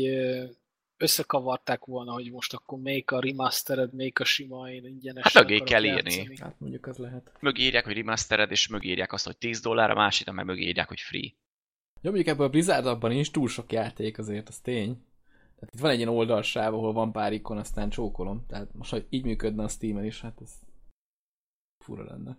összekavarták 0.97 1.85
volna, 1.85 2.13
hogy 2.13 2.31
most 2.31 2.53
akkor 2.53 2.79
még 2.79 3.11
a 3.11 3.19
remastered, 3.19 3.93
még 3.93 4.19
a 4.19 4.23
sima, 4.23 4.69
én 4.69 4.85
ingyenes. 4.85 5.23
Hát 5.23 5.33
mögé 5.33 5.59
kell 5.59 5.83
írni. 5.83 6.35
Hát 6.39 6.59
mondjuk 6.59 6.85
az 6.87 6.97
lehet. 6.97 7.31
Mögé 7.39 7.63
írják, 7.63 7.85
hogy 7.85 7.95
remastered, 7.95 8.51
és 8.51 8.67
mögé 8.67 8.89
írják 8.89 9.13
azt, 9.13 9.25
hogy 9.25 9.37
10 9.37 9.61
dollár, 9.61 9.89
a 9.89 9.95
másikra 9.95 10.33
meg 10.33 10.45
mögé 10.45 10.65
írják, 10.65 10.87
hogy 10.87 10.99
free. 10.99 11.33
Jó, 12.01 12.11
mondjuk 12.11 12.27
ebből 12.27 12.45
a 12.45 12.49
Blizzard 12.49 12.85
abban 12.85 13.11
nincs 13.11 13.31
túl 13.31 13.47
sok 13.47 13.71
játék 13.71 14.17
azért, 14.17 14.47
az 14.47 14.59
tény. 14.59 15.05
Tehát 15.55 15.73
itt 15.73 15.79
van 15.79 15.91
egy 15.91 15.97
ilyen 15.97 16.09
oldalsáv, 16.09 16.73
ahol 16.73 16.93
van 16.93 17.11
pár 17.11 17.33
ikon, 17.33 17.57
aztán 17.57 17.89
csókolom. 17.89 18.45
Tehát 18.47 18.73
most, 18.73 18.91
ha 18.91 18.97
így 19.09 19.25
működne 19.25 19.63
a 19.63 19.67
Steam-en 19.67 20.05
is, 20.05 20.21
hát 20.21 20.41
ez 20.41 20.51
fura 21.83 22.03
lenne. 22.03 22.37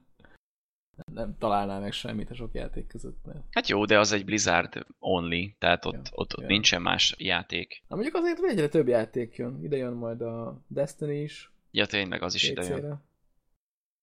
Nem, 1.13 1.39
találnál 1.39 1.81
meg 1.81 1.93
semmit 1.93 2.31
a 2.31 2.35
sok 2.35 2.55
játék 2.55 2.87
között. 2.87 3.25
Mert... 3.25 3.45
Hát 3.51 3.69
jó, 3.69 3.85
de 3.85 3.99
az 3.99 4.13
egy 4.13 4.25
Blizzard 4.25 4.87
only, 4.99 5.55
tehát 5.59 5.85
ott, 5.85 5.95
Ja, 5.95 6.01
ott, 6.01 6.33
ott 6.35 6.41
ja. 6.41 6.47
nincsen 6.47 6.83
más 6.83 7.15
játék. 7.19 7.83
Na 7.89 7.95
mondjuk 7.95 8.17
azért 8.17 8.45
egyre 8.45 8.69
több 8.69 8.89
játék 8.89 9.37
jön. 9.37 9.63
Ide 9.63 9.77
jön 9.77 9.93
majd 9.93 10.21
a 10.21 10.61
Destiny 10.67 11.23
is. 11.23 11.53
Ja, 11.71 11.87
tényleg, 11.87 12.23
az 12.23 12.35
is 12.35 12.49
ide 12.49 12.65
jön. 12.65 13.03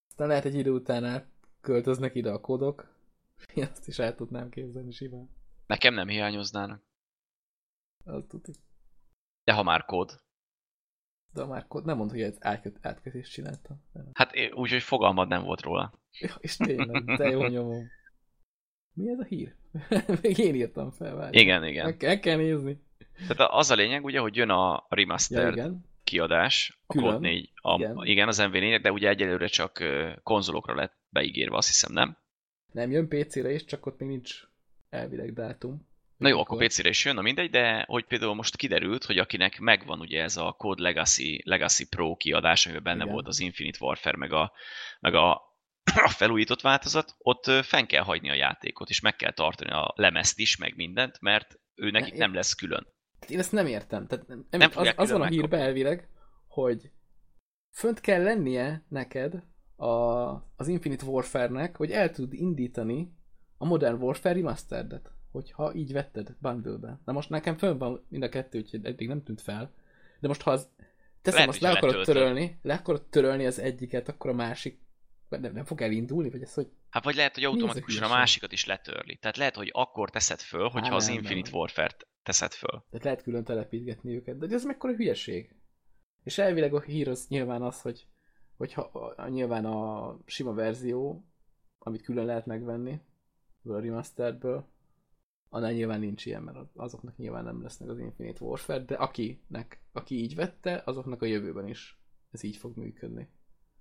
Aztán 0.10 0.28
lehet 0.28 0.46
egy 0.46 0.56
idő 0.56 0.72
után 0.72 1.26
költöznek 1.62 2.16
ide 2.16 2.32
a 2.32 2.40
kodok. 2.40 2.88
Én 3.56 3.68
azt 3.72 3.88
is 3.88 4.00
el 4.00 4.16
tudnám 4.16 4.50
képzelni 4.50 4.92
simán. 4.92 5.30
Nekem 5.68 5.94
nem 5.94 6.08
hiányoznának. 6.08 6.82
Az 8.06 8.24
tuti. 8.28 8.52
De 9.44 9.54
ha 9.54 9.64
már 9.64 9.86
kód. 9.86 10.23
De 11.34 11.46
már 11.46 11.66
nem 11.84 11.98
mondta, 11.98 12.16
hogy 12.16 12.24
egy 12.24 12.36
átköt, 12.40 12.78
átkötést 12.82 13.32
csináltam. 13.32 13.84
Nem. 13.94 14.10
Hát 14.14 14.32
úgy, 14.54 14.72
hogy 14.72 14.82
fogalmad 14.82 15.28
nem 15.28 15.44
volt 15.44 15.62
róla. 15.62 15.94
Ja, 16.20 16.36
és 16.40 16.56
tényleg, 16.56 17.04
de 17.04 17.30
jó 17.30 17.48
nyomom. 17.48 17.88
Mi 18.94 19.10
ez 19.10 19.20
a 19.20 19.24
hír? 19.24 19.56
Még 20.22 20.38
én 20.38 20.56
írtam 20.56 20.92
fel, 20.92 21.16
várj. 21.16 21.38
Igen, 21.40 21.66
igen. 21.66 21.86
Meg, 21.86 22.02
meg 22.02 22.20
kell 22.20 22.38
nézni. 22.38 22.82
Tehát 23.28 23.52
az 23.52 23.72
a 23.72 23.76
lényeg 23.76 24.04
ugye, 24.04 24.20
hogy 24.20 24.36
jön 24.36 24.50
a 24.50 24.72
Ja, 24.72 24.86
remastered 24.90 25.54
igen. 25.54 25.86
kiadás, 26.04 26.80
a 26.86 26.94
Külön. 26.94 27.14
Code 27.14 27.28
4, 27.28 27.52
a, 27.56 27.76
Igen. 27.76 27.98
igen. 28.04 28.28
az 28.28 28.40
MV4, 28.42 28.80
de 28.82 28.92
ugye 28.92 29.10
egyelőre 29.10 29.48
csak 29.48 29.84
konzolokra 30.24 30.76
lett 30.76 30.98
beígérve, 31.10 31.58
azt 31.58 31.68
hiszem, 31.68 31.94
nem? 31.94 32.18
Nem 32.72 32.92
jön 32.92 33.08
PC-re 33.08 33.52
is, 33.52 33.66
csak 33.66 33.86
ott 33.86 34.00
még 34.00 34.10
nincs 34.10 34.42
elvileg 34.90 35.34
dátum. 35.34 35.88
Na 36.24 36.30
jó, 36.30 36.40
akkor 36.40 36.66
PC-re 36.66 36.90
is 36.90 37.06
jön, 37.06 37.16
na 37.16 37.22
mindegy, 37.22 37.50
de 37.50 37.86
hogy 37.88 38.06
például 38.06 38.36
most 38.36 38.56
kiderült, 38.56 39.06
hogy 39.06 39.18
akinek 39.18 39.60
megvan 39.60 40.00
ugye 40.00 40.22
ez 40.22 40.38
a 40.38 40.56
Code 40.58 40.82
Legacy, 40.82 41.42
Legacy 41.46 41.88
Pro 41.88 42.16
kiadás, 42.16 42.66
amiben 42.66 42.84
benne 42.84 43.02
Igen. 43.02 43.14
volt 43.14 43.28
az 43.28 43.40
Infinite 43.40 43.78
Warfare, 43.82 44.18
meg 44.18 44.32
a, 44.32 44.52
meg 45.00 45.14
a, 45.14 45.32
a 46.04 46.10
felújított 46.10 46.62
változat, 46.62 47.16
ott 47.18 47.46
fenn 47.46 47.86
kell 47.86 48.04
hagyni 48.04 48.30
a 48.30 48.34
játékot, 48.34 48.90
és 48.90 49.00
meg 49.00 49.16
kell 49.16 49.32
tartani 49.32 49.72
a 49.72 49.94
lemezt 49.96 50.40
is, 50.40 50.58
meg 50.58 50.76
mindent, 50.76 51.22
mert 51.22 51.60
ő 51.76 51.90
nekik 51.90 52.14
nem 52.14 52.34
lesz 52.34 52.54
külön. 52.54 52.88
Én 53.28 53.40
ezt 53.40 53.52
nem 53.52 53.68
értem. 53.68 54.08
Tehát 54.08 54.28
nem, 54.28 54.46
nem 54.50 54.72
az, 54.74 54.94
az 54.96 55.12
van 55.12 55.22
a 55.22 55.28
hírbe 55.28 55.58
elvileg, 55.58 56.10
hogy 56.48 56.92
fönt 57.72 58.00
kell 58.00 58.24
lennie 58.24 58.86
neked 58.90 59.44
a, 59.76 59.88
az 60.56 60.68
Infinite 60.68 61.06
Warfare-nek, 61.06 61.78
hogy 61.78 61.92
el 61.92 62.12
tud 62.12 62.34
indítani 62.34 63.14
a 63.58 63.66
Modern 63.66 64.02
Warfare 64.02 64.36
Remastered-et, 64.36 65.12
hogyha 65.34 65.74
így 65.74 65.92
vetted 65.92 66.36
bundle-be. 66.40 67.00
Na 67.06 67.12
most 67.14 67.30
nekem 67.30 67.58
fönn 67.58 67.78
van 67.78 68.06
mind 68.08 68.24
a 68.24 68.30
kettő, 68.30 68.58
úgyhogy 68.58 68.86
eddig 68.86 69.08
nem 69.08 69.24
tűnt 69.24 69.42
fel. 69.42 69.72
De 70.20 70.28
most 70.28 70.42
ha 70.42 70.52
az 70.52 70.70
teszem, 71.22 71.40
Lehet, 71.40 71.54
azt 71.54 71.62
le 71.62 71.70
akarod 71.70 71.96
letöltöd. 71.96 72.16
törölni, 72.16 72.60
le 72.62 72.74
akarod 72.74 73.04
törölni 73.10 73.46
az 73.46 73.60
egyiket, 73.60 74.10
akkor 74.10 74.30
a 74.30 74.34
másik 74.34 74.82
nem, 75.30 75.54
nem 75.54 75.66
fog 75.66 75.82
elindulni, 75.82 76.30
vagy 76.30 76.42
ez 76.42 76.54
hogy 76.54 76.72
Hát 76.90 77.04
vagy 77.04 77.16
lehet, 77.16 77.34
hogy 77.34 77.44
automatikusan 77.44 78.04
a 78.04 78.14
másikat 78.14 78.52
is 78.52 78.66
letörli. 78.66 79.16
Tehát 79.16 79.38
lehet, 79.38 79.56
hogy 79.56 79.70
akkor 79.74 80.10
teszed 80.10 80.40
föl, 80.40 80.70
hogyha 80.70 80.96
az 80.96 81.06
nem, 81.06 81.16
Infinite 81.16 81.50
nem. 81.50 81.60
Warfare-t 81.60 82.08
teszed 82.24 82.52
föl. 82.52 82.84
Tehát 82.90 83.04
lehet 83.04 83.22
külön 83.24 83.44
telepítgetni 83.44 84.16
őket, 84.16 84.38
de 84.38 84.56
ez 84.56 84.66
mekkora 84.66 84.94
hülyeség. 84.96 85.56
És 86.24 86.38
elvileg 86.38 86.74
a 86.74 86.82
hír 86.82 87.10
az 87.10 87.26
nyilván 87.28 87.62
az, 87.62 87.82
hogy 87.82 88.08
hogyha 88.58 89.14
nyilván 89.30 89.66
a 89.66 90.18
sima 90.26 90.54
verzió, 90.54 91.26
amit 91.80 92.02
külön 92.02 92.26
lehet 92.26 92.46
megvenni, 92.46 93.02
a 93.64 93.80
remasteredből, 93.80 94.73
annál 95.54 95.72
nyilván 95.72 96.00
nincs 96.00 96.26
ilyen, 96.26 96.42
mert 96.42 96.58
azoknak 96.76 97.18
nyilván 97.18 97.44
nem 97.44 97.62
lesznek 97.62 97.90
az 97.90 98.00
Infinite 98.00 98.44
Warfare, 98.44 98.84
de 98.84 98.96
akinek, 98.96 99.80
aki 99.92 100.16
így 100.16 100.36
vette, 100.36 100.82
azoknak 100.86 101.22
a 101.22 101.26
jövőben 101.26 101.68
is 101.68 101.98
ez 102.32 102.44
így 102.44 102.58
fog 102.58 102.78
működni. 102.78 103.30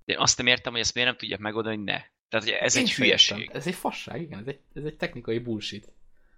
De 0.05 0.13
én 0.13 0.19
azt 0.19 0.39
nem 0.39 0.47
értem, 0.47 0.73
hogy 0.73 0.81
ezt 0.81 0.95
miért 0.95 1.09
nem 1.09 1.19
tudják 1.19 1.41
megoldani, 1.41 1.77
hogy 1.77 1.85
ne. 1.85 2.01
Tehát 2.29 2.47
ugye 2.47 2.61
ez 2.61 2.77
Én 2.77 2.83
egy 2.83 2.93
hülyeség. 2.93 3.39
értem. 3.39 3.57
Ez 3.57 3.67
egy 3.67 3.75
fasság, 3.75 4.21
igen, 4.21 4.39
ez 4.39 4.47
egy, 4.47 4.61
ez 4.75 4.85
egy 4.85 4.97
technikai 4.97 5.39
bullshit. 5.39 5.93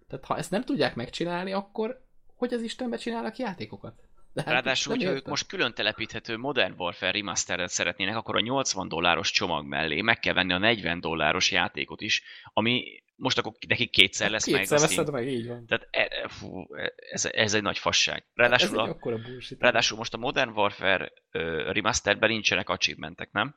Tehát 0.06 0.24
ha 0.24 0.36
ezt 0.36 0.50
nem 0.50 0.64
tudják 0.64 0.94
megcsinálni, 0.94 1.52
akkor 1.52 2.06
hogy 2.34 2.52
az 2.52 2.62
Istenbe 2.62 2.96
csinálnak 2.96 3.36
játékokat? 3.36 3.94
De 4.32 4.42
hát 4.42 4.50
Ráadásul, 4.52 4.94
hogyha 4.94 5.12
ők 5.12 5.26
most 5.26 5.46
külön 5.46 5.74
telepíthető 5.74 6.36
Modern 6.36 6.74
Warfare 6.76 7.12
Remastered 7.12 7.68
szeretnének, 7.68 8.16
akkor 8.16 8.36
a 8.36 8.40
80 8.40 8.88
dolláros 8.88 9.30
csomag 9.30 9.66
mellé 9.66 10.00
meg 10.00 10.18
kell 10.18 10.34
venni 10.34 10.52
a 10.52 10.58
40 10.58 11.00
dolláros 11.00 11.50
játékot 11.50 12.00
is, 12.00 12.22
ami 12.52 13.03
most 13.16 13.38
akkor 13.38 13.52
nekik 13.68 13.90
kétszer 13.90 14.30
lesz 14.30 14.50
meg. 14.50 14.60
Kétszer 14.60 14.82
a 14.82 14.86
Steam. 14.86 14.96
veszed 14.96 15.14
meg, 15.14 15.28
így 15.28 15.46
van. 15.48 15.66
Tehát 15.66 15.88
e, 15.90 16.28
fú, 16.28 16.66
ez, 17.10 17.24
ez 17.24 17.54
egy 17.54 17.62
nagy 17.62 17.78
fasság. 17.78 18.16
Ez 18.16 18.30
Ráadásul, 18.34 18.80
egy 18.80 18.88
a, 18.88 19.18
bullshit. 19.18 19.60
ráadásul 19.60 19.98
most 19.98 20.14
a 20.14 20.16
Modern 20.16 20.50
Warfare 20.50 21.12
uh, 21.32 21.72
Remasteredben 21.72 22.30
nincsenek 22.30 22.68
achievementek, 22.68 23.32
nem? 23.32 23.54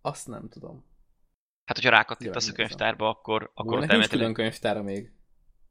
Azt 0.00 0.26
nem 0.26 0.48
tudom. 0.48 0.84
Hát, 1.64 1.76
hogyha 1.76 1.90
rákattintasz 1.90 2.48
a 2.48 2.52
könyvtárba, 2.52 3.08
akkor, 3.08 3.50
akkor 3.54 3.78
ott 3.78 3.86
nincs 3.86 4.08
külön 4.08 4.34
könyvtára 4.34 4.82
még, 4.82 5.12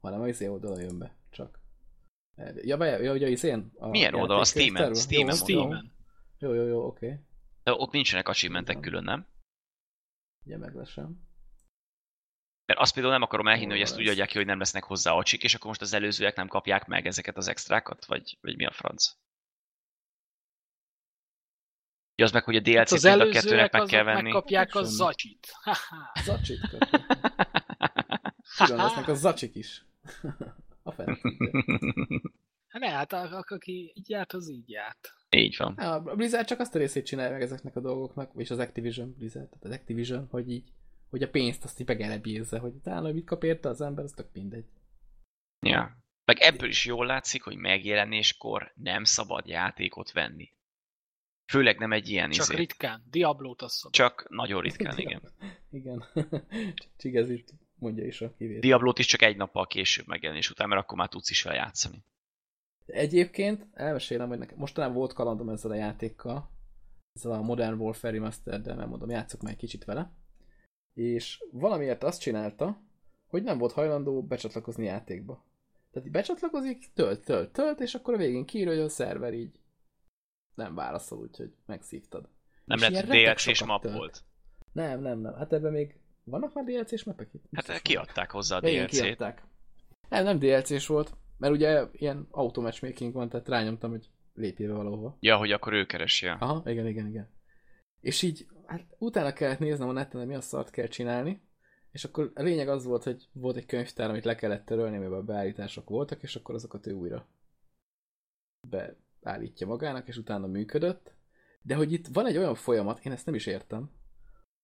hanem 0.00 0.20
az 0.20 0.28
izé 0.28 0.46
oldala 0.46 0.80
jön 0.80 0.98
be, 0.98 1.16
csak. 1.30 1.60
Ja, 2.54 2.76
be, 2.76 2.86
ja, 2.86 3.12
ugye 3.12 3.28
izén? 3.28 3.72
A 3.74 3.88
Milyen 3.88 4.14
oldal? 4.14 4.38
A? 4.38 4.44
Steamen. 4.44 4.94
Steamen 4.94 5.36
Jó. 5.46 5.70
Jó, 6.38 6.54
jó, 6.54 6.66
jó, 6.66 6.86
oké. 6.86 7.20
De 7.62 7.72
ott 7.72 7.92
nincsenek 7.92 8.28
achievementek 8.28 8.80
külön, 8.80 9.04
nem? 9.04 9.26
Ugye 10.44 10.58
meglesem. 10.58 11.30
Mert 12.72 12.84
azt 12.84 12.94
például 12.94 13.14
nem 13.14 13.22
akarom 13.22 13.48
elhinni, 13.48 13.70
hogy 13.70 13.80
ezt 13.80 13.98
úgy 13.98 14.06
ez? 14.06 14.10
adják 14.10 14.28
ki, 14.28 14.36
hogy 14.36 14.46
nem 14.46 14.58
lesznek 14.58 14.84
hozzá 14.84 15.12
acsik, 15.12 15.42
és 15.42 15.54
akkor 15.54 15.66
most 15.66 15.80
az 15.80 15.92
előzőek 15.92 16.36
nem 16.36 16.48
kapják 16.48 16.86
meg 16.86 17.06
ezeket 17.06 17.36
az 17.36 17.48
extrákat, 17.48 18.04
vagy, 18.04 18.38
vagy 18.40 18.56
mi 18.56 18.66
a 18.66 18.70
franc? 18.70 19.12
Ja, 22.14 22.24
az 22.24 22.32
meg, 22.32 22.44
hogy 22.44 22.56
a 22.56 22.58
Hát 22.58 22.88
DLC-t 22.88 22.92
az 22.92 23.02
mind 23.02 23.20
a 23.20 23.28
kettőnek 23.28 23.72
meg 23.72 23.86
kell 23.86 24.02
venni. 24.02 24.22
megkapják 24.22 24.74
a 24.74 24.82
zacsit. 24.82 25.52
Zacsit. 26.24 26.60
Külön 28.56 28.76
lesznek 28.76 29.08
a 29.08 29.14
zacsik 29.14 29.54
is. 29.54 29.84
a 30.82 30.92
fene. 30.92 31.18
Hát 32.68 32.82
ne, 32.82 32.90
hát 32.90 33.12
aki 33.12 33.92
így 33.94 34.10
járt, 34.10 34.32
az 34.32 34.50
így 34.50 34.68
járt. 34.68 35.14
Így 35.30 35.56
van. 35.56 35.74
A 35.74 36.14
Blizzard 36.14 36.46
csak 36.46 36.60
azt 36.60 36.74
a 36.74 36.78
részét 36.78 37.06
csinálja 37.06 37.32
meg 37.32 37.42
ezeknek 37.42 37.76
a 37.76 37.80
dolgoknak, 37.80 38.30
és 38.36 38.50
az 38.50 38.58
Activision 38.58 39.14
Blizzard, 39.18 39.48
tehát 39.48 39.64
az 39.64 39.70
Activision, 39.70 40.26
hogy 40.30 40.50
így, 40.50 40.72
hogy 41.12 41.22
a 41.22 41.30
pénzt 41.30 41.64
azt 41.64 41.80
így 41.80 41.86
begerebézze, 41.86 42.58
hogy 42.58 42.74
utána 42.74 43.04
hogy 43.04 43.14
mit 43.14 43.24
kap 43.24 43.44
érte 43.44 43.68
az 43.68 43.80
ember, 43.80 44.04
az 44.04 44.12
tök 44.12 44.28
mindegy. 44.32 44.64
Ja. 45.66 45.96
Meg 46.24 46.38
ebből 46.40 46.68
is 46.68 46.84
jól 46.84 47.06
látszik, 47.06 47.42
hogy 47.42 47.56
megjelenéskor 47.56 48.72
nem 48.74 49.04
szabad 49.04 49.46
játékot 49.46 50.12
venni. 50.12 50.52
Főleg 51.52 51.78
nem 51.78 51.92
egy 51.92 52.08
ilyen 52.08 52.30
Csak 52.30 52.44
izé. 52.44 52.56
ritkán. 52.56 53.02
Diablót 53.10 53.62
azt 53.62 53.74
szabad. 53.74 53.92
Csak 53.92 54.26
nagyon 54.28 54.60
ritkán, 54.60 54.98
igen. 54.98 55.22
Igen. 55.70 56.04
Csigez 56.98 57.30
itt 57.30 57.48
mondja 57.74 58.04
is 58.04 58.20
a 58.20 58.34
kivétel. 58.34 58.60
Diablót 58.60 58.98
is 58.98 59.06
csak 59.06 59.22
egy 59.22 59.36
nappal 59.36 59.66
később 59.66 60.06
megjelenés 60.06 60.50
után, 60.50 60.68
mert 60.68 60.80
akkor 60.80 60.98
már 60.98 61.08
tudsz 61.08 61.30
is 61.30 61.42
vele 61.42 61.56
játszani. 61.56 62.04
Egyébként 62.86 63.66
elmesélem, 63.72 64.28
hogy 64.28 64.38
nekem 64.38 64.58
mostanában 64.58 64.96
volt 64.96 65.12
kalandom 65.12 65.48
ezzel 65.48 65.70
a 65.70 65.74
játékkal, 65.74 66.50
ezzel 67.12 67.32
a 67.32 67.42
Modern 67.42 67.80
Warfare 67.80 68.12
remastered 68.12 68.62
de 68.62 68.74
nem 68.74 68.88
mondom, 68.88 69.10
játszok 69.10 69.42
már 69.42 69.52
egy 69.52 69.58
kicsit 69.58 69.84
vele. 69.84 70.21
És 70.94 71.44
valamiért 71.50 72.02
azt 72.02 72.20
csinálta, 72.20 72.82
hogy 73.26 73.42
nem 73.42 73.58
volt 73.58 73.72
hajlandó 73.72 74.22
becsatlakozni 74.22 74.84
játékba. 74.84 75.44
Tehát 75.90 76.08
így 76.08 76.14
becsatlakozik, 76.14 76.92
tölt, 76.94 77.24
tölt, 77.24 77.52
tölt, 77.52 77.80
és 77.80 77.94
akkor 77.94 78.14
a 78.14 78.16
végén 78.16 78.44
kiírja, 78.44 78.72
hogy 78.72 78.82
a 78.82 78.88
szerver 78.88 79.34
így 79.34 79.60
nem 80.54 80.74
válaszol, 80.74 81.18
úgyhogy 81.18 81.52
megszívtad. 81.66 82.28
Nem 82.64 82.78
És 82.78 82.88
lehet, 82.88 83.06
hogy 83.06 83.16
DLC-s 83.16 83.64
map 83.64 83.82
tölt. 83.82 83.94
volt. 83.96 84.22
Nem, 84.72 85.00
nem, 85.00 85.18
nem. 85.18 85.34
Hát 85.34 85.52
ebben 85.52 85.72
még 85.72 85.96
vannak 86.24 86.54
már 86.54 86.64
DLC-s 86.64 87.04
mapek 87.04 87.28
itt? 87.34 87.44
Hát 87.52 87.82
kiadták 87.82 88.30
hozzá 88.30 88.56
a 88.56 88.60
DLC-t. 88.60 89.00
kiadták. 89.00 89.42
Nem, 90.08 90.24
nem 90.24 90.38
DLC-s 90.38 90.86
volt, 90.86 91.14
mert 91.38 91.52
ugye 91.52 91.84
ilyen 91.92 92.26
automatchmaking 92.30 93.12
van, 93.12 93.28
tehát 93.28 93.48
rányomtam, 93.48 93.90
hogy 93.90 94.10
lépjél 94.34 94.68
be 94.68 94.74
valahova. 94.74 95.16
Ja, 95.20 95.36
hogy 95.36 95.52
akkor 95.52 95.72
ő 95.72 95.86
keresi. 95.86 96.26
Aha, 96.26 96.62
igen, 96.70 96.86
igen, 96.86 97.06
igen. 97.06 97.30
És 98.00 98.22
így, 98.22 98.46
hát 98.72 98.96
utána 98.98 99.32
kellett 99.32 99.58
néznem 99.58 99.88
a 99.88 99.92
neten, 99.92 100.20
hogy 100.20 100.28
mi 100.28 100.34
a 100.34 100.40
szart 100.40 100.70
kell 100.70 100.86
csinálni, 100.86 101.42
és 101.90 102.04
akkor 102.04 102.32
a 102.34 102.42
lényeg 102.42 102.68
az 102.68 102.84
volt, 102.84 103.02
hogy 103.02 103.28
volt 103.32 103.56
egy 103.56 103.66
könyvtár, 103.66 104.08
amit 104.10 104.24
le 104.24 104.34
kellett 104.34 104.64
törölni, 104.64 104.96
amiben 104.96 105.24
beállítások 105.24 105.88
voltak, 105.88 106.22
és 106.22 106.36
akkor 106.36 106.54
azokat 106.54 106.86
ő 106.86 106.92
újra 106.92 107.28
beállítja 109.20 109.66
magának, 109.66 110.08
és 110.08 110.16
utána 110.16 110.46
működött. 110.46 111.14
De 111.62 111.74
hogy 111.74 111.92
itt 111.92 112.06
van 112.06 112.26
egy 112.26 112.36
olyan 112.36 112.54
folyamat, 112.54 113.04
én 113.04 113.12
ezt 113.12 113.26
nem 113.26 113.34
is 113.34 113.46
értem, 113.46 113.90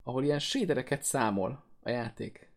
ahol 0.03 0.25
ilyen 0.25 0.39
sédereket 0.39 1.03
számol 1.03 1.65
a 1.83 1.91
játék. 1.91 2.53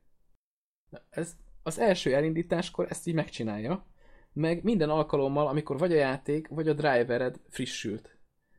Ez 1.09 1.35
az 1.63 1.79
első 1.79 2.15
elindításkor 2.15 2.85
ezt 2.89 3.07
így 3.07 3.13
megcsinálja, 3.13 3.85
meg 4.33 4.63
minden 4.63 4.89
alkalommal, 4.89 5.47
amikor 5.47 5.77
vagy 5.77 5.91
a 5.91 5.97
játék, 5.97 6.47
vagy 6.47 6.67
a 6.67 6.73
drivered 6.73 7.39
frissült. 7.49 8.17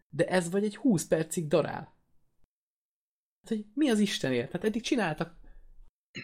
De 0.09 0.26
ez 0.26 0.51
vagy 0.51 0.64
egy 0.64 0.76
20 0.76 1.07
percig 1.07 1.49
darál. 1.49 2.01
Hát, 3.43 3.49
hogy 3.49 3.66
mi 3.74 3.88
az 3.88 3.99
Istenért? 3.99 4.53
Hát 4.53 4.64
eddig 4.64 4.82
csináltak 4.82 5.40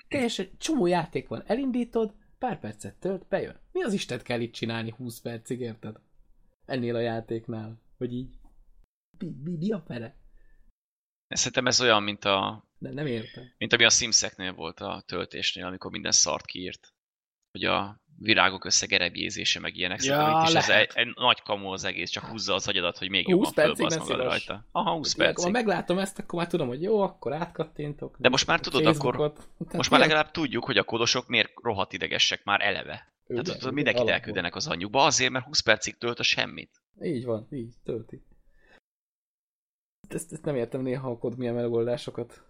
teljesen 0.08 0.50
csomó 0.58 0.86
játék 0.86 1.28
van. 1.28 1.42
Elindítod, 1.46 2.14
pár 2.38 2.60
percet 2.60 2.94
tölt, 2.94 3.28
bejön. 3.28 3.60
Mi 3.72 3.82
az 3.82 3.92
Istent 3.92 4.22
kell 4.22 4.40
itt 4.40 4.52
csinálni 4.52 4.90
20 4.90 5.20
percig, 5.20 5.60
érted? 5.60 5.96
Ennél 6.66 6.94
a 6.94 7.00
játéknál. 7.00 7.80
Hogy 7.96 8.12
így 8.12 8.38
mi, 9.18 9.34
mi, 9.42 9.56
mi 9.56 9.72
a 9.72 9.80
fele? 9.86 10.16
Szerintem 11.28 11.66
ez 11.66 11.80
olyan, 11.80 12.02
mint, 12.02 12.24
a, 12.24 12.68
Nem, 12.78 12.92
nem 12.92 13.06
értem. 13.06 13.44
mint 13.58 13.72
ami 13.72 13.84
a 13.84 13.90
Simseknél 13.90 14.52
volt 14.52 14.80
a 14.80 15.02
töltésnél, 15.06 15.66
amikor 15.66 15.90
minden 15.90 16.12
szart 16.12 16.46
kiírt. 16.46 16.94
Hogy 17.58 17.64
a 17.64 18.00
virágok 18.20 18.64
összegerebjézése, 18.64 19.60
meg 19.60 19.76
ilyenek. 19.76 20.02
Ja, 20.04 20.14
Szerintem 20.14 20.40
itt 20.42 20.48
is 20.48 20.54
ez 20.54 20.68
egy, 20.68 20.90
egy, 20.94 21.14
nagy 21.14 21.42
kamu 21.42 21.72
az 21.72 21.84
egész, 21.84 22.10
csak 22.10 22.24
húzza 22.24 22.54
az 22.54 22.68
agyadat, 22.68 22.98
hogy 22.98 23.10
még 23.10 23.32
20 23.32 23.52
jobban 23.54 23.86
ne 23.88 23.96
magad 23.96 24.20
rajta. 24.20 24.64
Aha, 24.72 24.90
20 24.92 25.16
Ha 25.16 25.24
percig. 25.24 25.52
meglátom 25.52 25.98
ezt, 25.98 26.18
akkor 26.18 26.38
már 26.38 26.48
tudom, 26.48 26.68
hogy 26.68 26.82
jó, 26.82 27.00
akkor 27.00 27.32
átkattintok. 27.32 28.16
De 28.18 28.28
most 28.28 28.46
már 28.46 28.60
tudod, 28.60 28.86
akkor- 28.86 29.32
Most 29.72 29.90
már 29.90 30.00
legalább 30.00 30.30
tudjuk, 30.30 30.64
hogy 30.64 30.78
a 30.78 30.84
kodosok 30.84 31.28
miért 31.28 31.52
rohadt 31.62 31.92
idegesek 31.92 32.44
már 32.44 32.60
eleve. 32.60 33.12
Ő, 33.26 33.40
Tehát 33.42 33.64
ő, 33.64 33.70
mindenkit 33.70 34.00
alapból. 34.00 34.12
elküldenek 34.12 34.54
az 34.54 34.66
anyjukba 34.66 35.04
azért, 35.04 35.30
mert 35.32 35.44
20 35.44 35.60
percig 35.60 35.98
tölt 35.98 36.18
a 36.18 36.22
semmit. 36.22 36.82
Így 37.02 37.24
van, 37.24 37.46
így, 37.50 37.74
tölti. 37.84 38.22
Ezt, 40.08 40.32
ezt 40.32 40.44
nem 40.44 40.56
értem 40.56 40.80
néha, 40.80 41.10
a 41.10 41.18
kod 41.18 41.36
milyen 41.36 41.54
megoldásokat 41.54 42.42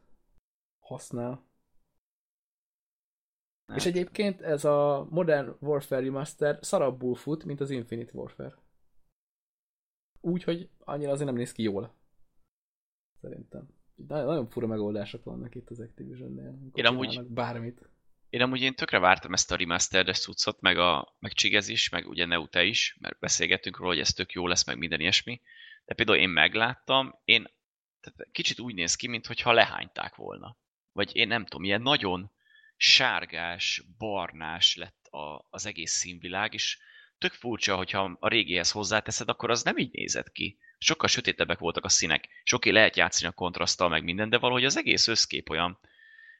használ. 0.78 1.46
Nem. 3.68 3.76
És 3.76 3.86
egyébként 3.86 4.40
ez 4.40 4.64
a 4.64 5.06
Modern 5.10 5.56
Warfare 5.60 6.02
Remaster 6.02 6.58
szarabbul 6.60 7.14
fut, 7.14 7.44
mint 7.44 7.60
az 7.60 7.70
Infinite 7.70 8.12
Warfare. 8.14 8.54
Úgy, 10.20 10.42
hogy 10.42 10.68
annyira 10.78 11.10
azért 11.10 11.28
nem 11.28 11.36
néz 11.36 11.52
ki 11.52 11.62
jól. 11.62 11.94
Szerintem. 13.20 13.68
Nagyon, 13.94 14.26
nagyon 14.26 14.48
fura 14.48 14.66
megoldások 14.66 15.24
vannak 15.24 15.54
itt 15.54 15.70
az 15.70 15.80
Activision-nél. 15.80 16.58
Én 16.72 16.86
amúgy- 16.86 17.26
Bármit. 17.26 17.90
Én 18.30 18.42
amúgy 18.42 18.60
én 18.60 18.74
tökre 18.74 18.98
vártam 18.98 19.32
ezt 19.32 19.52
a 19.52 19.56
remastered 19.56 20.14
cuccot, 20.14 20.60
meg, 20.60 20.78
a, 20.78 21.16
meg 21.18 21.32
Csigez 21.32 21.68
is, 21.68 21.88
meg 21.88 22.08
ugye 22.08 22.26
Neute 22.26 22.64
is, 22.64 22.96
mert 23.00 23.18
beszélgettünk 23.18 23.76
róla, 23.78 23.90
hogy 23.90 24.00
ez 24.00 24.12
tök 24.12 24.32
jó 24.32 24.46
lesz, 24.46 24.66
meg 24.66 24.78
minden 24.78 25.00
ilyesmi. 25.00 25.40
De 25.84 25.94
például 25.94 26.18
én 26.18 26.28
megláttam, 26.28 27.18
én 27.24 27.48
tehát 28.00 28.28
kicsit 28.32 28.60
úgy 28.60 28.74
néz 28.74 28.94
ki, 28.94 29.08
mintha 29.08 29.52
lehányták 29.52 30.14
volna. 30.14 30.56
Vagy 30.92 31.16
én 31.16 31.28
nem 31.28 31.44
tudom, 31.44 31.64
ilyen 31.64 31.82
nagyon 31.82 32.30
sárgás, 32.80 33.82
barnás 33.98 34.76
lett 34.76 35.06
a, 35.06 35.46
az 35.50 35.66
egész 35.66 35.92
színvilág, 35.92 36.54
és 36.54 36.78
tök 37.18 37.32
furcsa, 37.32 37.76
hogyha 37.76 38.16
a 38.20 38.28
régihez 38.28 38.70
hozzáteszed, 38.70 39.28
akkor 39.28 39.50
az 39.50 39.62
nem 39.62 39.78
így 39.78 39.92
nézett 39.92 40.32
ki. 40.32 40.58
Sokkal 40.78 41.08
sötétebbek 41.08 41.58
voltak 41.58 41.84
a 41.84 41.88
színek, 41.88 42.28
és 42.44 42.52
oké, 42.52 42.70
lehet 42.70 42.96
játszani 42.96 43.28
a 43.28 43.34
kontraszttal, 43.34 43.88
meg 43.88 44.04
minden, 44.04 44.30
de 44.30 44.38
valahogy 44.38 44.64
az 44.64 44.76
egész 44.76 45.08
összkép 45.08 45.50
olyan, 45.50 45.78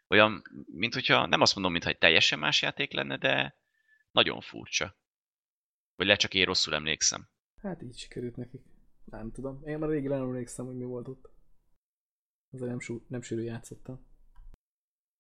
olyan, 0.09 0.43
mint 0.67 0.95
hogyha, 0.95 1.27
nem 1.27 1.41
azt 1.41 1.55
mondom, 1.55 1.73
mintha 1.73 1.91
egy 1.91 1.99
teljesen 1.99 2.39
más 2.39 2.63
játék 2.63 2.93
lenne, 2.93 3.17
de 3.17 3.57
nagyon 4.11 4.41
furcsa. 4.41 4.97
Vagy 5.97 6.07
lehet 6.07 6.21
csak 6.21 6.35
én 6.35 6.45
rosszul 6.45 6.75
emlékszem. 6.75 7.29
Hát 7.63 7.83
így 7.83 7.99
sikerült 7.99 8.37
nekik. 8.37 8.63
Nem 9.05 9.33
tudom. 9.33 9.63
Én 9.67 9.79
már 9.79 9.89
régen 9.89 10.13
emlékszem, 10.13 10.67
hogy 10.67 10.77
mi 10.77 10.85
volt 10.85 11.09
ott. 11.09 11.31
Azért 12.51 12.71
nem, 12.71 12.81
sú, 12.81 13.05
nem 13.09 13.23
sűrű 13.23 13.43
játszottam. 13.43 14.08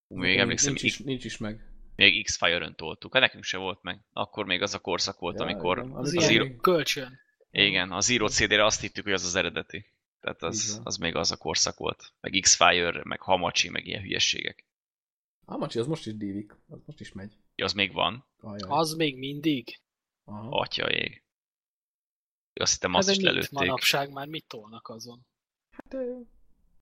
Még 0.08 0.38
emlékszem, 0.38 0.72
nincs, 0.72 0.82
is, 0.82 0.98
nincs 0.98 1.24
is 1.24 1.36
meg. 1.36 1.60
még 1.96 2.24
X-Fire-ön 2.24 2.74
toltuk. 2.74 3.12
Hát 3.12 3.22
nekünk 3.22 3.44
se 3.44 3.56
volt 3.56 3.82
meg. 3.82 4.00
Akkor 4.12 4.46
még 4.46 4.62
az 4.62 4.74
a 4.74 4.78
korszak 4.78 5.18
volt, 5.18 5.38
Ja, 5.38 5.44
amikor... 5.44 5.78
igen, 5.78 5.90
Az, 5.92 6.06
az 6.06 6.12
ilyen 6.12 6.28
Zero- 6.28 6.60
kölcsön. 6.60 7.18
Igen, 7.50 7.92
a 7.92 8.00
Zero 8.00 8.28
CD-re 8.28 8.64
azt 8.64 8.80
hittük, 8.80 9.04
hogy 9.04 9.12
az 9.12 9.24
az 9.24 9.34
eredeti. 9.34 9.86
Tehát 10.20 10.42
az, 10.42 10.80
az 10.84 10.96
még 10.96 11.14
az 11.14 11.30
a 11.30 11.36
korszak 11.36 11.76
volt. 11.78 12.12
Meg 12.20 12.38
X-Fire, 12.40 13.00
meg 13.04 13.20
Hamachi, 13.20 13.68
meg 13.68 13.86
ilyen 13.86 14.02
hülyességek. 14.02 14.66
Amacsi, 15.44 15.78
az 15.78 15.86
most 15.86 16.06
is 16.06 16.16
dívik. 16.16 16.52
Az 16.68 16.78
most 16.86 17.00
is 17.00 17.12
megy. 17.12 17.36
Ja, 17.54 17.64
az 17.64 17.72
még 17.72 17.92
van. 17.92 18.26
Ajaj. 18.40 18.58
Az 18.78 18.94
még 18.94 19.18
mindig. 19.18 19.78
Aha. 20.24 20.48
Atya 20.58 20.90
ég. 20.90 21.22
Azt 22.54 22.72
hittem 22.72 22.92
Hát 22.92 23.00
azt 23.00 23.10
is 23.10 23.22
lelőtték. 23.22 23.50
manapság 23.50 24.12
már 24.12 24.26
mit 24.28 24.46
tolnak 24.46 24.88
azon? 24.88 25.26
Hát, 25.70 25.96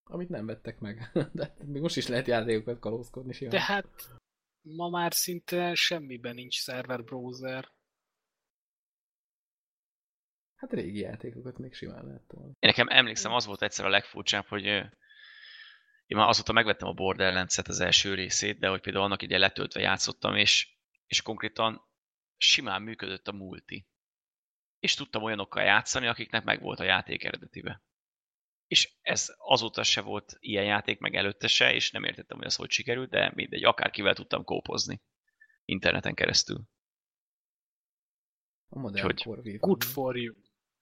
amit 0.09 0.29
nem 0.29 0.47
vettek 0.47 0.79
meg. 0.79 1.11
De 1.33 1.55
még 1.65 1.83
most 1.83 1.97
is 1.97 2.07
lehet 2.07 2.27
játékokat 2.27 2.79
kalózkodni 2.79 3.33
simán. 3.33 3.53
De 3.53 3.61
hát 3.61 4.19
ma 4.61 4.89
már 4.89 5.15
szinte 5.15 5.75
semmiben 5.75 6.35
nincs 6.35 6.55
server 6.55 7.05
browser. 7.05 7.75
Hát 10.55 10.73
régi 10.73 10.99
játékokat 10.99 11.59
még 11.59 11.75
simán 11.75 12.05
lehet 12.05 12.23
tolni. 12.23 12.49
Én 12.49 12.57
nekem 12.59 12.89
emlékszem, 12.89 13.33
az 13.33 13.47
volt 13.47 13.63
egyszer 13.63 13.85
a 13.85 13.89
legfurcsább, 13.89 14.47
hogy 14.47 14.65
én 16.07 16.17
már 16.17 16.29
azóta 16.29 16.53
megvettem 16.53 16.89
a 16.89 16.93
Borderlands-et 16.93 17.69
az 17.69 17.81
első 17.81 18.15
részét, 18.15 18.59
de 18.59 18.69
hogy 18.69 18.81
például 18.81 19.05
annak 19.05 19.23
ide 19.23 19.39
letöltve 19.39 19.81
játszottam, 19.81 20.37
és, 20.37 20.77
és 21.07 21.23
konkrétan 21.23 21.81
simán 22.37 22.83
működött 22.83 23.29
a 23.29 23.33
multi. 23.33 23.89
És 24.79 24.95
tudtam 24.95 25.23
olyanokkal 25.23 25.63
játszani, 25.63 26.07
akiknek 26.07 26.45
megvolt 26.45 26.81
a 26.81 26.85
játék 26.85 27.25
eredetibe. 27.25 27.83
És 28.67 28.93
ez 29.01 29.35
azóta 29.37 29.83
se 29.83 30.01
volt 30.01 30.37
ilyen 30.39 30.65
játék, 30.65 30.99
meg 30.99 31.15
előtte 31.15 31.47
se, 31.47 31.75
és 31.75 31.91
nem 31.91 32.05
értettem, 32.05 32.37
hogy 32.37 32.47
ez 32.47 32.57
hogy 32.57 32.71
sikerült, 32.71 33.11
de 33.11 33.33
mindegy, 33.35 33.65
akárkivel 33.65 34.15
tudtam 34.15 34.45
kópozni. 34.45 35.03
Interneten 35.65 36.15
keresztül. 36.15 36.61
A 38.69 38.79
modern 38.79 39.05
Hogy? 39.05 39.23
Core 39.23 39.41
Vive. 39.41 39.59
Good 39.59 39.83
for 39.83 40.17
you. 40.17 40.35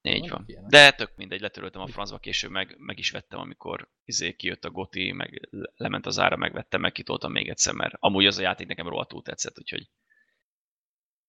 Így 0.03 0.29
van. 0.29 0.45
ilyenek. 0.47 0.71
De 0.71 0.93
tök 0.93 1.17
mindegy, 1.17 1.41
letöröltem 1.41 1.81
a 1.81 1.87
francba, 1.87 2.19
később 2.19 2.51
meg, 2.51 2.75
meg 2.79 2.99
is 2.99 3.11
vettem, 3.11 3.39
amikor 3.39 3.91
izé 4.05 4.33
kijött 4.33 4.65
a 4.65 4.71
Goti, 4.71 5.13
meg 5.13 5.49
le- 5.51 5.73
lement 5.77 6.07
az 6.07 6.19
ára, 6.19 6.37
megvettem, 6.37 6.81
meg 6.81 6.93
kitoltam 6.93 7.33
még 7.33 7.49
egyszer, 7.49 7.75
mert 7.75 7.95
amúgy 7.99 8.27
az 8.27 8.39
a 8.39 8.43
játék 8.43 8.67
nekem 8.67 8.89
rohadtul 8.89 9.23
tetszett, 9.23 9.59
úgyhogy 9.59 9.91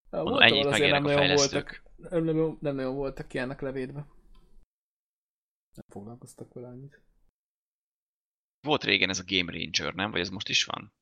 mondom, 0.10 0.42
ennyit 0.42 0.70
megérnek 0.70 1.02
nem 1.02 1.12
a 1.12 1.18
fejlesztők. 1.18 1.84
voltak, 1.98 2.24
nem, 2.24 2.24
nem, 2.24 2.58
nem 2.62 2.76
nagyon 2.76 2.96
voltak 2.96 3.34
ilyenek 3.34 3.62
levédve. 3.62 4.08
Nem 5.76 5.86
foglalkoztak 5.90 6.54
vele 6.54 6.68
annyit. 6.68 7.02
Volt 8.60 8.84
régen 8.84 9.10
ez 9.10 9.20
a 9.20 9.24
Game 9.26 9.52
Ranger, 9.52 9.94
nem? 9.94 10.12
Vagy 10.12 10.20
ez 10.20 10.30
most 10.30 10.50
is 10.50 10.64
van? 10.64 10.94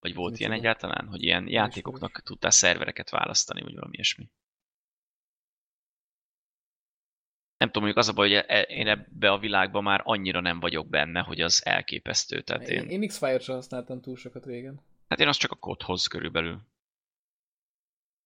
Vagy 0.00 0.14
volt 0.14 0.30
Micsoda? 0.30 0.48
ilyen 0.48 0.60
egyáltalán? 0.64 1.08
Hogy 1.08 1.22
ilyen 1.22 1.48
játékoknak 1.48 2.22
tudtál 2.22 2.50
szervereket 2.50 3.10
választani, 3.10 3.62
vagy 3.62 3.74
valami 3.74 3.94
ilyesmi? 3.94 4.30
Nem 7.56 7.68
tudom, 7.68 7.82
mondjuk 7.82 8.04
az 8.04 8.08
a 8.08 8.12
baj, 8.12 8.28
hogy 8.34 8.44
e- 8.48 8.62
én 8.62 8.86
ebbe 8.88 9.30
a 9.30 9.38
világban 9.38 9.82
már 9.82 10.00
annyira 10.04 10.40
nem 10.40 10.60
vagyok 10.60 10.88
benne, 10.88 11.20
hogy 11.20 11.40
az 11.40 11.64
elképesztő. 11.66 12.42
Tehát 12.42 12.68
Én, 12.68 12.82
én, 12.82 12.88
én 13.02 13.08
X-Fire-t 13.08 13.42
sem 13.42 13.54
használtam 13.54 14.00
túl 14.00 14.16
sokat 14.16 14.44
régen. 14.46 14.80
hát 15.08 15.20
én 15.20 15.28
az 15.28 15.36
csak 15.36 15.50
a 15.50 15.56
kodhoz 15.56 16.06
körülbelül. 16.06 16.60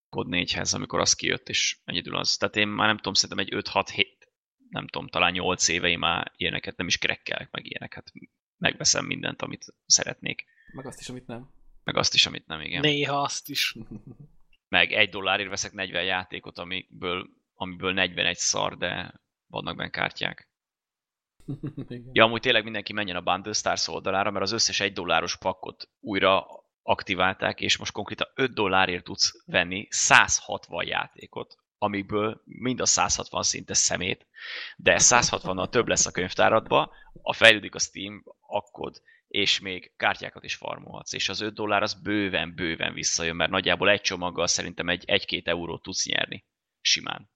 Kod 0.09 0.27
4-hez, 0.31 0.75
amikor 0.75 1.01
az 1.01 1.13
kijött, 1.15 1.49
és 1.49 1.79
egyedül 1.85 2.17
az. 2.17 2.37
Tehát 2.37 2.57
én 2.57 2.69
már 2.69 2.87
nem 2.87 2.97
tudom, 2.97 3.15
szerintem 3.15 3.47
egy 3.47 3.65
5-6-7, 3.69 4.07
nem 4.73 4.87
tudom, 4.87 5.09
talán 5.09 5.33
8 5.33 5.69
éve 5.69 5.89
én 5.89 5.99
már 5.99 6.33
ilyeneket 6.37 6.77
nem 6.77 6.87
is 6.87 6.99
krekkelek, 6.99 7.51
meg 7.51 7.67
ilyeneket. 7.67 8.13
Megveszem 8.59 9.05
mindent, 9.05 9.43
amit 9.43 9.75
szeretnék. 9.87 10.45
Meg 10.73 10.87
azt 10.87 11.01
is, 11.01 11.09
amit 11.09 11.27
nem. 11.27 11.51
Meg 11.85 11.97
azt 11.97 12.15
is, 12.15 12.27
amit 12.27 12.47
nem, 12.47 12.61
igen. 12.61 12.81
Néha 12.81 13.23
azt 13.23 13.49
is. 13.49 13.77
meg 14.69 14.93
egy 14.93 15.11
dollárért 15.11 15.49
veszek 15.49 15.73
40 15.73 16.05
játékot, 16.05 16.59
amiből, 16.59 17.29
amiből 17.55 17.93
41 17.93 18.37
szar, 18.37 18.77
de 18.77 19.15
vannak 19.47 19.77
benne 19.77 19.91
kártyák. 19.91 20.49
Igen. 21.89 22.11
Ja, 22.13 22.25
amúgy 22.25 22.41
tényleg 22.41 22.63
mindenki 22.63 22.93
menjen 22.93 23.17
a 23.17 23.21
Bundle 23.21 23.53
Stars 23.53 23.89
oldalára, 23.89 24.31
mert 24.31 24.45
az 24.45 24.53
összes 24.53 24.81
egy 24.81 24.93
dolláros 24.93 25.37
pakkot 25.37 25.91
újra 26.01 26.47
aktiválták, 26.83 27.61
és 27.61 27.77
most 27.77 27.93
konkrétan 27.93 28.29
5 28.35 28.55
dollárért 28.55 29.05
tudsz 29.05 29.43
venni 29.47 29.87
160 29.91 30.87
játékot, 30.87 31.62
amikből 31.83 32.43
mind 32.45 32.81
a 32.81 32.87
160 32.87 33.43
szinte 33.43 33.75
szemét, 33.75 34.27
de 34.77 34.97
160-nal 34.99 35.69
több 35.69 35.89
lesz 35.89 36.07
a 36.07 36.11
könyvtáradba, 36.11 36.93
a 37.23 37.33
fejlődik 37.33 37.75
a 37.75 37.79
Steam, 37.79 38.25
akkod, 38.41 39.03
és 39.29 39.61
még 39.61 39.93
kártyákat 39.97 40.45
is 40.45 40.55
farmolhatsz, 40.55 41.13
és 41.13 41.29
az 41.29 41.41
5 41.41 41.55
dollár 41.55 41.83
az 41.83 41.95
bőven-bőven 41.95 42.93
visszajön, 42.93 43.37
mert 43.37 43.51
nagyjából 43.51 43.91
egy 43.91 44.01
csomaggal 44.01 44.47
szerintem 44.47 44.89
egy 44.89 45.05
1-2 45.07 45.47
eurót 45.47 45.83
tudsz 45.83 46.07
nyerni. 46.07 46.45
Simán. 46.81 47.31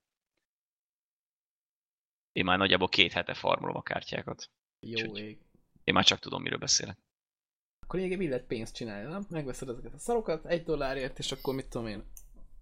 Én 2.31 2.45
már 2.45 2.57
nagyjából 2.57 2.89
két 2.89 3.11
hete 3.11 3.33
farmolom 3.33 3.75
a 3.75 3.81
kártyákat. 3.81 4.51
Jó 4.79 4.91
Úgyhogy- 4.91 5.19
ég. 5.19 5.39
Én 5.83 5.93
már 5.93 6.05
csak 6.05 6.19
tudom, 6.19 6.41
miről 6.41 6.59
beszélek. 6.59 6.97
Akkor 7.79 7.99
így 7.99 8.29
lehet 8.29 8.47
pénzt 8.47 8.75
csinálni, 8.75 9.11
nem? 9.11 9.25
Megveszed 9.29 9.69
ezeket 9.69 9.93
a 9.93 9.99
szarokat 9.99 10.45
egy 10.45 10.63
dollárért, 10.63 11.19
és 11.19 11.31
akkor 11.31 11.53
mit 11.55 11.69
tudom 11.69 11.87
én, 11.87 12.11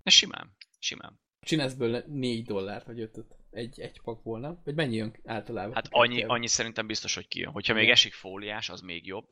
De 0.04 0.10
simán, 0.10 0.56
simán. 0.80 1.24
Csinálsz 1.46 1.74
belőle 1.74 2.04
négy 2.08 2.46
dollárt, 2.46 2.86
vagy 2.86 3.00
ötöt. 3.00 3.36
Egy, 3.52 3.80
egy 3.80 4.02
pakból, 4.02 4.40
nem? 4.40 4.62
Vagy 4.64 4.76
mennyi 4.76 4.96
jön 4.96 5.16
általában? 5.26 5.74
Hát 5.74 5.88
annyi, 5.90 6.24
annyi 6.24 6.48
szerintem 6.48 6.88
biztos, 6.88 7.16
hogy 7.16 7.28
kijön. 7.28 7.52
Hogyha 7.52 7.74
még 7.74 7.90
esik 7.90 8.14
fóliás, 8.14 8.70
az 8.70 8.82
még 8.82 9.06
jobb, 9.06 9.30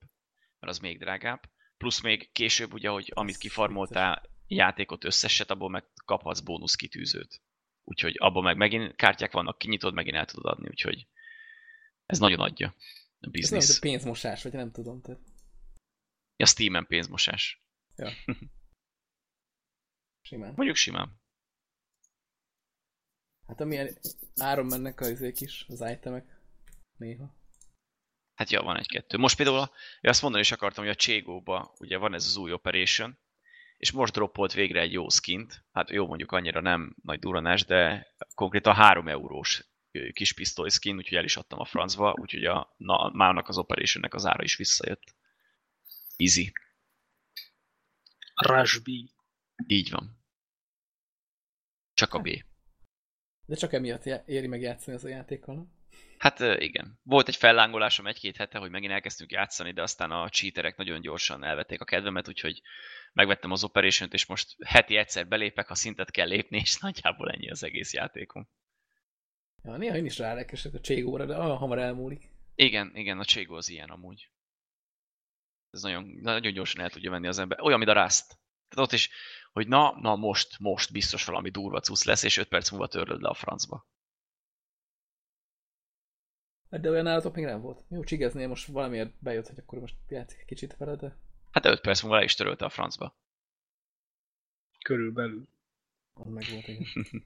mert 0.60 0.74
az 0.74 0.80
még 0.80 1.00
drágább. 1.00 1.50
Plusz 1.78 2.02
még 2.02 2.32
később, 2.32 2.74
ugye, 2.74 2.90
hogy 2.90 3.12
amit 3.14 3.34
Ez 3.34 3.40
kifarmoltál 3.40 4.30
játékot 4.48 5.04
összeset, 5.04 5.52
abból 5.52 5.70
meg 5.70 5.86
kaphatsz 6.06 6.40
bónusz 6.40 6.76
kitűzőt. 6.76 7.42
Úgyhogy 7.84 8.16
abból 8.20 8.44
meg 8.44 8.58
megint 8.58 8.96
kártyák 8.96 9.32
vannak, 9.32 9.58
kinyitod, 9.58 9.94
megint 9.94 10.16
el 10.16 10.26
tudod 10.26 10.52
adni, 10.52 10.68
úgyhogy 10.68 11.08
ez 12.06 12.20
nagyon 12.20 12.40
adja 12.40 12.68
a 12.68 12.76
Ez 13.20 13.32
biznisz. 13.32 13.68
hogy 13.82 13.92
pénzmosás, 13.92 14.44
vagy 14.44 14.54
nem 14.54 14.72
tudom. 14.72 15.02
Tehát... 15.02 15.22
Ja, 16.36 16.46
Steam-en 16.46 16.86
pénzmosás. 16.86 17.64
Simán. 20.22 20.54
Mondjuk 20.56 20.76
simán. 20.76 21.22
Hát 23.54 23.62
amilyen 23.62 23.98
áron 24.36 24.66
mennek 24.66 25.00
az 25.00 25.10
izék 25.10 25.42
is, 25.42 25.66
az 25.68 25.82
itemek. 25.92 26.26
Néha. 26.98 27.36
Hát 28.34 28.52
ja, 28.52 28.62
van 28.62 28.78
egy-kettő. 28.78 29.18
Most 29.18 29.36
például 29.36 29.58
a, 29.58 29.72
ja, 30.02 30.10
azt 30.10 30.22
mondani 30.22 30.44
is 30.44 30.52
akartam, 30.52 30.84
hogy 30.84 30.94
a 30.94 30.96
Cségóba 30.96 31.74
ugye 31.80 31.98
van 31.98 32.14
ez 32.14 32.26
az 32.26 32.36
új 32.36 32.52
Operation, 32.52 33.20
és 33.78 33.92
most 33.92 34.14
droppolt 34.14 34.54
végre 34.54 34.80
egy 34.80 34.92
jó 34.92 35.10
skint, 35.10 35.66
hát 35.72 35.90
jó 35.90 36.08
mondjuk 36.08 36.32
annyira 36.32 36.62
nem 36.62 36.96
nagy 37.04 37.20
duranás, 37.20 37.66
de 37.66 38.08
konkrétan 38.36 38.76
3 38.76 39.08
eurós 39.08 39.68
kis 40.14 40.34
pisztoly 40.34 40.70
skin, 40.70 40.96
úgyhogy 40.96 41.18
el 41.18 41.24
is 41.24 41.38
adtam 41.38 41.60
a 41.60 41.66
francba, 41.66 42.16
úgyhogy 42.20 42.46
a, 42.46 42.74
na, 42.78 43.10
mának 43.14 43.48
az 43.48 43.58
operationnek 43.58 44.14
az 44.14 44.26
ára 44.26 44.44
is 44.44 44.56
visszajött. 44.56 45.16
Easy. 46.16 46.52
Rashbi. 48.34 49.14
Így 49.68 49.92
van. 49.92 50.24
Csak 51.94 52.14
a 52.14 52.20
B. 52.20 52.30
De 53.46 53.56
csak 53.56 53.74
emiatt 53.74 54.06
éri 54.26 54.48
meg 54.48 54.62
játszani 54.62 54.96
az 54.96 55.04
a 55.04 55.08
játékkal, 55.08 55.56
nem? 55.56 55.72
Hát 56.18 56.40
igen. 56.40 57.00
Volt 57.04 57.28
egy 57.28 57.36
fellángolásom 57.36 58.08
egy-két 58.08 58.38
hete, 58.38 58.58
hogy 58.58 58.70
megint 58.70 58.92
elkezdtünk 58.92 59.32
játszani, 59.32 59.72
de 59.72 59.82
aztán 59.82 60.12
a 60.12 60.30
cheaterek 60.30 60.78
nagyon 60.78 61.02
gyorsan 61.02 61.44
elvették 61.44 61.82
a 61.82 61.86
kedvemet, 61.86 62.28
úgyhogy 62.28 62.62
megvettem 63.14 63.52
az 63.52 63.64
operation 63.64 64.10
és 64.12 64.26
most 64.26 64.56
heti 64.66 64.96
egyszer 64.96 65.28
belépek, 65.28 65.68
ha 65.68 65.76
szintet 65.76 66.12
kell 66.12 66.28
lépni, 66.28 66.58
és 66.58 66.78
nagyjából 66.78 67.32
ennyi 67.32 67.50
az 67.50 67.64
egész 67.64 67.94
játékom. 67.94 68.50
Ja, 69.64 69.78
néha 69.78 69.96
én 69.96 70.06
is 70.06 70.18
rálekesek 70.18 70.74
a 70.74 70.80
cségóra, 70.80 71.26
de 71.26 71.38
olyan 71.38 71.58
hamar 71.58 71.80
elmúlik. 71.80 72.30
Igen, 72.56 72.92
igen, 72.96 73.20
a 73.20 73.26
cségó 73.26 73.56
az 73.56 73.70
ilyen 73.70 73.90
amúgy. 73.90 74.30
Ez 75.72 75.82
nagyon, 75.82 76.18
nagyon 76.22 76.54
gyorsan 76.54 76.84
el 76.84 76.90
tudja 76.90 77.12
venni 77.12 77.28
az 77.28 77.40
ember. 77.40 77.62
Olyan, 77.62 77.80
mint 77.80 77.92
a 77.92 78.04
Rust. 78.04 78.28
Tehát 78.70 78.88
ott 78.88 78.92
is, 78.92 79.10
hogy 79.54 79.68
na, 79.68 80.00
na 80.00 80.16
most, 80.16 80.60
most 80.60 80.92
biztos 80.92 81.26
valami 81.26 81.50
durva 81.50 81.80
cusz 81.80 82.04
lesz, 82.04 82.24
és 82.24 82.38
5 82.38 82.48
perc 82.48 82.72
múlva 82.72 82.88
törlöd 82.88 83.22
le 83.22 83.30
a 83.30 83.34
francba. 83.34 83.88
Hát 86.70 86.82
de 86.82 86.90
olyan 86.90 87.08
állatok 87.08 87.36
még 87.36 87.46
nem 87.46 87.62
volt. 87.62 87.84
Jó, 87.90 88.04
csigeznél 88.04 88.48
most 88.48 88.68
valamiért 88.68 89.14
bejött, 89.20 89.48
hogy 89.48 89.60
akkor 89.60 89.80
most 89.80 89.96
játszik 90.08 90.40
egy 90.40 90.46
kicsit 90.46 90.78
vele, 90.78 90.96
de... 90.96 91.18
Hát 91.52 91.66
5 91.66 91.82
perc 91.82 92.02
múlva 92.02 92.18
le 92.18 92.24
is 92.24 92.36
törölte 92.36 92.66
a 92.66 92.70
francba. 92.70 93.16
Körülbelül. 94.84 95.48
Az 96.14 96.28
meg 96.28 96.46
volt, 96.52 96.68
igen. 96.68 96.86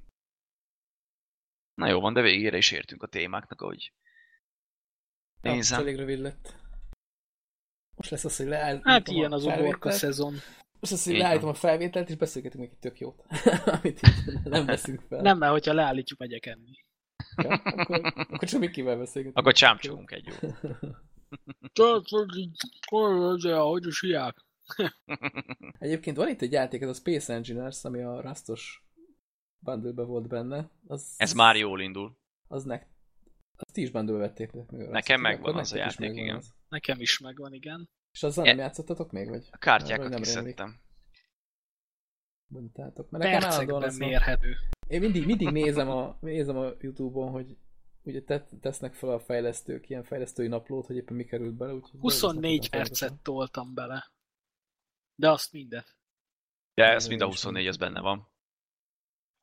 Na 1.82 1.88
jó 1.88 1.99
van, 1.99 2.13
de 2.13 2.21
végére 2.21 2.57
is 2.57 2.71
értünk 2.71 3.03
a 3.03 3.07
témáknak, 3.07 3.61
ahogy 3.61 3.93
nézem. 5.41 5.80
Ja, 5.80 5.86
elég 5.86 5.99
rövid 5.99 6.19
lett. 6.19 6.55
Most 7.95 8.09
lesz 8.09 8.25
az, 8.25 8.38
hogy 8.38 8.47
leállítom 8.47 8.91
Hát 8.91 9.07
ilyen 9.07 9.32
az 9.32 9.45
uborka 9.45 9.91
szezon. 9.91 10.36
Most 10.80 10.91
lesz, 10.91 11.05
hogy 11.05 11.17
leállítom 11.17 11.49
a 11.49 11.53
felvételt, 11.53 12.09
és 12.09 12.15
beszélgetünk 12.15 12.63
még 12.63 12.71
egy 12.73 12.80
tök 12.80 12.99
jót. 12.99 13.23
Amit 13.82 13.99
így 14.07 14.39
nem 14.43 14.65
veszünk 14.65 15.01
fel. 15.09 15.21
Nem, 15.21 15.38
mert 15.38 15.51
hogyha 15.51 15.73
leállítjuk, 15.73 16.19
megyek 16.19 16.45
enni. 16.45 16.86
Ja, 17.36 17.53
akkor, 17.53 18.01
akkor 18.03 18.47
csak 18.47 18.59
Mikivel 18.59 18.97
beszélgetünk. 18.97 19.38
Akkor 19.38 19.53
csámcsogunk 19.53 20.11
egy 20.11 20.25
jót. 20.25 20.55
hogy 23.69 23.88
is 23.88 23.99
hiák. 23.99 24.45
Egyébként 25.80 26.17
van 26.17 26.28
itt 26.28 26.41
egy 26.41 26.51
játék, 26.51 26.82
ez 26.82 26.89
a 26.89 26.93
Space 26.93 27.34
Engineers, 27.34 27.84
ami 27.84 28.01
a 28.01 28.21
Rastos 28.21 28.84
bundle 29.59 30.03
volt 30.03 30.28
benne. 30.28 30.69
Az, 30.88 31.13
ez 31.17 31.34
már 31.34 31.55
jól 31.55 31.82
indul. 31.82 32.17
Az 32.47 32.63
nek... 32.63 32.89
Azt 33.55 33.73
ti 33.73 33.82
is 33.82 33.89
bundle 33.89 34.17
vették 34.17 34.51
meg. 34.51 34.89
Nekem 34.89 35.21
megvan 35.21 35.55
az 35.55 35.73
a 35.73 35.78
játék, 35.78 36.11
igen. 36.15 36.36
Az. 36.36 36.53
Nekem 36.69 37.01
is 37.01 37.19
megvan, 37.19 37.53
igen. 37.53 37.89
És 38.18 38.24
azzal 38.24 38.45
e... 38.45 38.47
nem 38.47 38.57
játszottatok 38.57 39.11
még? 39.11 39.30
Vagy? 39.30 39.47
A 39.51 39.57
kártyákat 39.57 40.09
nem 40.09 40.22
kiszedtem. 40.22 40.80
Mondtátok. 42.47 43.09
Mert 43.09 43.24
nekem 43.24 43.39
Percekben 43.39 43.93
mérhető. 43.97 44.55
Én 44.88 44.99
mindig, 44.99 45.26
mindig 45.26 45.49
nézem, 45.49 45.89
a, 45.89 46.18
nézem 46.22 46.57
a 46.57 46.72
Youtube-on, 46.80 47.32
hogy 47.32 47.57
ugye 48.03 48.22
te, 48.22 48.47
tesznek 48.61 48.93
fel 48.93 49.09
a 49.09 49.20
fejlesztők 49.20 49.89
ilyen 49.89 50.03
fejlesztői 50.03 50.47
naplót, 50.47 50.86
hogy 50.86 50.95
éppen 50.95 51.15
mi 51.15 51.24
került 51.24 51.53
bele. 51.53 51.74
Úgyhogy 51.74 51.99
24 51.99 52.70
percet 52.70 53.13
toltam 53.13 53.74
bele. 53.74 54.11
De 55.15 55.32
azt 55.32 55.51
mindet. 55.51 55.95
De 56.74 56.84
ez 56.84 57.07
mind 57.07 57.22
a 57.22 57.26
24, 57.26 57.68
ez 57.68 57.78
benne 57.78 58.01
van. 58.01 58.28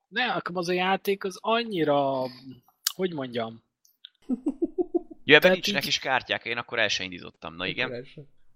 Ne, 0.09 0.33
akkor 0.33 0.57
az 0.57 0.69
a 0.69 0.73
játék 0.73 1.25
az 1.25 1.39
annyira, 1.41 2.27
hogy 2.95 3.13
mondjam. 3.13 3.65
Ja, 5.25 5.37
ebben 5.37 5.51
nincsenek 5.51 5.83
így... 5.83 5.89
is 5.89 5.99
kártyák, 5.99 6.45
én 6.45 6.57
akkor 6.57 6.79
el 6.79 6.89
sem 6.89 7.05
indítottam, 7.05 7.55
na 7.55 7.67
igen. 7.67 8.07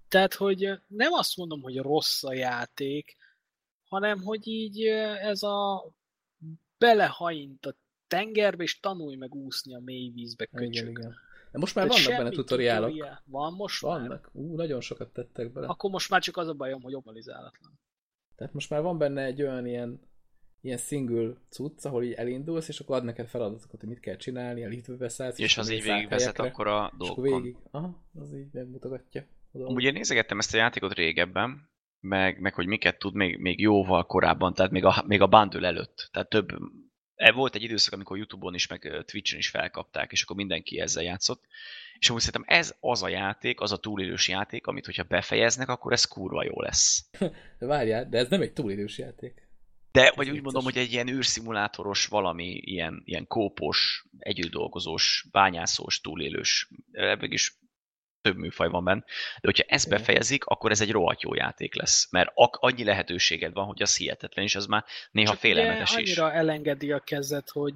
Tehát, 0.09 0.35
hogy 0.35 0.81
nem 0.87 1.13
azt 1.13 1.37
mondom, 1.37 1.63
hogy 1.63 1.77
rossz 1.77 2.23
a 2.25 2.33
játék, 2.33 3.17
hanem, 3.85 4.23
hogy 4.23 4.47
így 4.47 4.85
ez 5.21 5.43
a 5.43 5.91
belehajint 6.79 7.67
a 7.67 7.77
tengerbe, 8.07 8.63
és 8.63 8.81
tanulj 8.81 9.17
meg 9.17 9.35
úszni 9.35 9.75
a 9.75 9.81
mély 9.81 10.11
vízbe, 10.11 10.47
köcsög. 10.47 10.73
Igen, 10.73 10.89
igen. 10.89 11.15
De 11.53 11.59
most 11.59 11.75
már 11.75 11.87
Tehát 11.87 12.05
vannak 12.05 12.23
benne 12.23 12.35
tutoriálok. 12.35 12.91
Tutoriál. 12.91 13.23
Van 13.27 13.53
most 13.53 13.81
Vannak. 13.81 14.09
Már? 14.09 14.45
Ú, 14.45 14.55
nagyon 14.55 14.81
sokat 14.81 15.13
tettek 15.13 15.53
bele. 15.53 15.67
Akkor 15.67 15.91
most 15.91 16.11
már 16.11 16.23
csak 16.23 16.37
az 16.37 16.49
a 16.49 16.55
bajom, 16.55 16.83
hogy 16.83 16.95
optimalizálatlan. 16.95 17.81
Tehát 18.37 18.53
most 18.53 18.71
már 18.71 18.83
van 18.83 18.99
benne 18.99 19.23
egy 19.23 19.43
olyan 19.43 19.67
ilyen 19.67 20.09
ilyen 20.61 20.79
single 20.79 21.35
cucc, 21.49 21.85
ahol 21.85 22.05
így 22.05 22.13
elindulsz, 22.13 22.69
és 22.69 22.81
akkor 22.81 22.97
ad 22.97 23.05
neked 23.05 23.27
feladatokat, 23.27 23.81
hogy 23.81 23.89
mit 23.89 24.01
kell 24.01 24.17
csinálni, 24.17 24.65
a 24.65 24.69
liftbe 24.69 25.09
szállsz. 25.09 25.39
És 25.39 25.59
az 25.59 25.71
így 25.71 25.83
végigvezet 25.83 26.39
akkor 26.39 26.67
a 26.67 26.93
dolgokon. 26.97 27.25
És 27.25 27.43
végig, 27.43 27.57
aha, 27.71 28.03
az 28.15 28.35
így 28.35 28.53
megmutogatja. 28.53 29.27
Amúgy 29.53 29.85
én 29.85 29.93
nézegettem 29.93 30.39
ezt 30.39 30.55
a 30.55 30.57
játékot 30.57 30.95
régebben, 30.95 31.71
meg, 32.01 32.41
meg 32.41 32.55
hogy 32.55 32.67
miket 32.67 32.99
tud 32.99 33.15
még, 33.15 33.39
még 33.39 33.61
jóval 33.61 34.07
korábban, 34.07 34.55
tehát 34.55 34.71
még 34.71 34.85
a, 34.85 35.05
még 35.07 35.21
a 35.21 35.27
bundle 35.27 35.67
előtt. 35.67 36.09
Tehát 36.13 36.29
több, 36.29 36.49
e, 37.15 37.33
volt 37.33 37.55
egy 37.55 37.63
időszak, 37.63 37.93
amikor 37.93 38.17
Youtube-on 38.17 38.55
is, 38.55 38.67
meg 38.67 39.05
Twitch-en 39.07 39.39
is 39.39 39.49
felkapták, 39.49 40.13
és 40.13 40.23
akkor 40.23 40.37
mindenki 40.37 40.81
ezzel 40.81 41.03
játszott. 41.03 41.45
És 41.99 42.09
amúgy 42.09 42.23
szerintem 42.23 42.57
ez 42.57 42.75
az 42.81 43.03
a 43.03 43.09
játék, 43.09 43.61
az 43.61 43.73
a 43.73 43.77
túlélős 43.77 44.29
játék, 44.29 44.67
amit 44.67 44.85
hogyha 44.85 45.03
befejeznek, 45.03 45.69
akkor 45.69 45.93
ez 45.93 46.05
kurva 46.05 46.45
jó 46.45 46.61
lesz. 46.61 47.09
de 47.59 47.67
várjál, 47.75 48.09
de 48.09 48.19
ez 48.19 48.29
nem 48.29 48.41
egy 48.41 48.53
túlélős 48.53 48.99
játék. 48.99 49.47
De, 49.93 50.13
vagy 50.17 50.31
úgy 50.31 50.43
mondom, 50.43 50.65
hogy 50.65 50.77
egy 50.77 50.93
ilyen 50.93 51.09
űrszimulátoros, 51.09 52.07
valami 52.07 52.45
ilyen, 52.45 53.03
ilyen 53.05 53.27
kópos, 53.27 54.07
együttdolgozós, 54.19 55.27
bányászós, 55.31 56.01
túlélős, 56.01 56.71
ebből 56.93 57.33
is 57.33 57.59
több 58.29 58.37
műfaj 58.37 58.69
van 58.69 58.85
benne, 58.85 59.05
de 59.41 59.41
hogyha 59.41 59.65
ezt 59.67 59.89
befejezik, 59.89 60.45
akkor 60.45 60.71
ez 60.71 60.81
egy 60.81 60.91
rohadt 60.91 61.23
jó 61.23 61.35
játék 61.35 61.75
lesz, 61.75 62.11
mert 62.11 62.33
annyi 62.35 62.85
lehetőséged 62.85 63.53
van, 63.53 63.67
hogy 63.67 63.83
az 63.83 63.97
hihetetlen, 63.97 64.45
és 64.45 64.55
az 64.55 64.67
már 64.67 64.85
néha 65.11 65.31
Csak 65.31 65.39
félelmetes 65.39 65.97
is. 65.97 65.97
annyira 65.97 66.33
elengedi 66.33 66.93
a 66.93 67.01
kezet, 67.01 67.51
hogy 67.51 67.75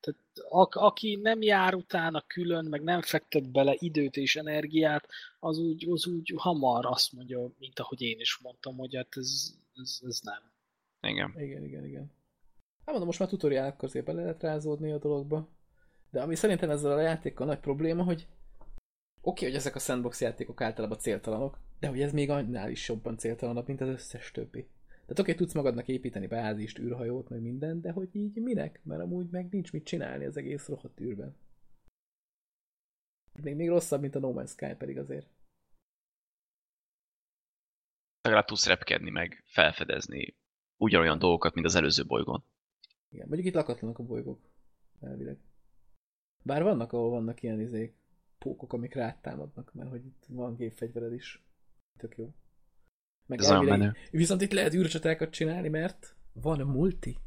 tehát 0.00 0.20
a, 0.48 0.68
aki 0.70 1.18
nem 1.22 1.42
jár 1.42 1.74
utána 1.74 2.24
külön, 2.26 2.64
meg 2.64 2.82
nem 2.82 3.02
fektet 3.02 3.50
bele 3.50 3.74
időt 3.78 4.16
és 4.16 4.36
energiát, 4.36 5.08
az 5.40 5.58
úgy, 5.58 5.90
az 5.90 6.06
úgy 6.06 6.32
hamar 6.36 6.86
azt 6.86 7.12
mondja, 7.12 7.50
mint 7.58 7.78
ahogy 7.78 8.02
én 8.02 8.20
is 8.20 8.38
mondtam, 8.42 8.76
hogy 8.76 8.96
hát 8.96 9.16
ez, 9.16 9.54
ez, 9.82 9.98
ez 10.06 10.20
nem. 10.22 10.42
Igen. 11.12 11.34
Igen, 11.36 11.64
igen, 11.64 11.84
igen. 11.84 12.12
Hát 12.78 12.90
mondom, 12.90 13.06
most 13.06 13.18
már 13.18 13.28
tutoriálok 13.28 13.76
közé 13.76 14.00
be 14.00 14.12
lehet 14.12 14.42
rázódni 14.42 14.92
a 14.92 14.98
dologba. 14.98 15.48
De 16.10 16.22
ami 16.22 16.34
szerintem 16.34 16.70
ezzel 16.70 16.92
a 16.92 17.00
játékkal 17.00 17.46
nagy 17.46 17.58
probléma, 17.58 18.02
hogy 18.02 18.26
oké, 19.22 19.44
hogy 19.44 19.54
ezek 19.54 19.74
a 19.74 19.78
sandbox 19.78 20.20
játékok 20.20 20.60
általában 20.60 20.98
céltalanok, 20.98 21.58
de 21.80 21.88
hogy 21.88 22.00
ez 22.00 22.12
még 22.12 22.30
annál 22.30 22.70
is 22.70 22.88
jobban 22.88 23.18
céltalanabb, 23.18 23.66
mint 23.66 23.80
az 23.80 23.88
összes 23.88 24.30
többi. 24.30 24.68
Tehát 25.00 25.18
oké, 25.18 25.34
tudsz 25.34 25.54
magadnak 25.54 25.88
építeni 25.88 26.26
bázist, 26.26 26.78
űrhajót, 26.78 27.28
meg 27.28 27.40
minden, 27.40 27.80
de 27.80 27.90
hogy 27.90 28.08
így 28.12 28.34
minek? 28.34 28.80
Mert 28.84 29.00
amúgy 29.00 29.30
meg 29.30 29.48
nincs 29.50 29.72
mit 29.72 29.84
csinálni 29.84 30.24
az 30.24 30.36
egész 30.36 30.68
rohadt 30.68 31.00
űrben. 31.00 31.36
Még, 33.42 33.54
még 33.54 33.68
rosszabb, 33.68 34.00
mint 34.00 34.14
a 34.14 34.18
No 34.18 34.32
Man's 34.34 34.48
Sky 34.48 34.74
pedig 34.78 34.98
azért. 34.98 35.26
Legalább 38.22 38.44
tudsz 38.44 38.66
repkedni, 38.66 39.10
meg 39.10 39.42
felfedezni 39.46 40.36
ugyanolyan 40.76 41.18
dolgokat, 41.18 41.54
mint 41.54 41.66
az 41.66 41.74
előző 41.74 42.06
bolygón. 42.06 42.44
Igen, 43.08 43.26
mondjuk 43.26 43.48
itt 43.48 43.54
lakatlanak 43.54 43.98
a 43.98 44.02
bolygók, 44.02 44.40
elvileg. 45.00 45.38
Bár 46.42 46.62
vannak, 46.62 46.92
ahol 46.92 47.10
vannak 47.10 47.42
ilyen 47.42 47.60
izék, 47.60 47.94
pókok, 48.42 48.72
amik 48.72 48.94
rátámadnak, 48.94 49.72
mert 49.72 49.90
hogy 49.90 50.04
itt 50.04 50.24
van 50.28 50.54
gépfegyvered 50.54 51.12
is. 51.12 51.42
Tök 51.98 52.16
jó. 52.16 52.34
Meg 53.26 53.38
Ez 53.38 53.48
elvileg, 53.48 53.78
menő. 53.78 53.94
Viszont 54.10 54.40
itt 54.40 54.52
lehet 54.52 54.74
űrcsatákat 54.74 55.30
csinálni, 55.30 55.68
mert 55.68 56.16
van 56.32 56.60
a 56.60 56.64
multi. 56.64 57.18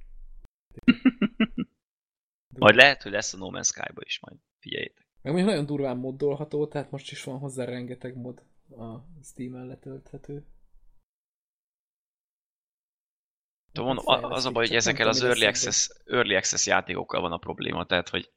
majd 2.59 2.75
lehet, 2.75 3.01
hogy 3.01 3.11
lesz 3.11 3.33
a 3.33 3.37
No 3.37 3.49
Man's 3.51 3.65
Sky-ba 3.65 4.01
is, 4.05 4.19
majd 4.19 4.37
figyeljétek. 4.59 5.05
Meg 5.21 5.33
még 5.33 5.43
nagyon 5.43 5.65
durván 5.65 5.97
moddolható, 5.97 6.67
tehát 6.67 6.91
most 6.91 7.11
is 7.11 7.23
van 7.23 7.37
hozzá 7.39 7.65
rengeteg 7.65 8.15
mod 8.15 8.43
a 8.69 8.99
Steam-en 9.23 9.67
letölthető. 9.67 10.45
Mondom, 13.73 14.05
az 14.05 14.45
a 14.45 14.51
baj, 14.51 14.67
hogy 14.67 14.75
ezekkel 14.75 15.07
az 15.07 15.23
early 15.23 15.45
access, 15.45 15.89
early 16.05 16.35
access 16.35 16.65
játékokkal 16.65 17.21
van 17.21 17.31
a 17.31 17.37
probléma, 17.37 17.85
tehát 17.85 18.09
hogy 18.09 18.31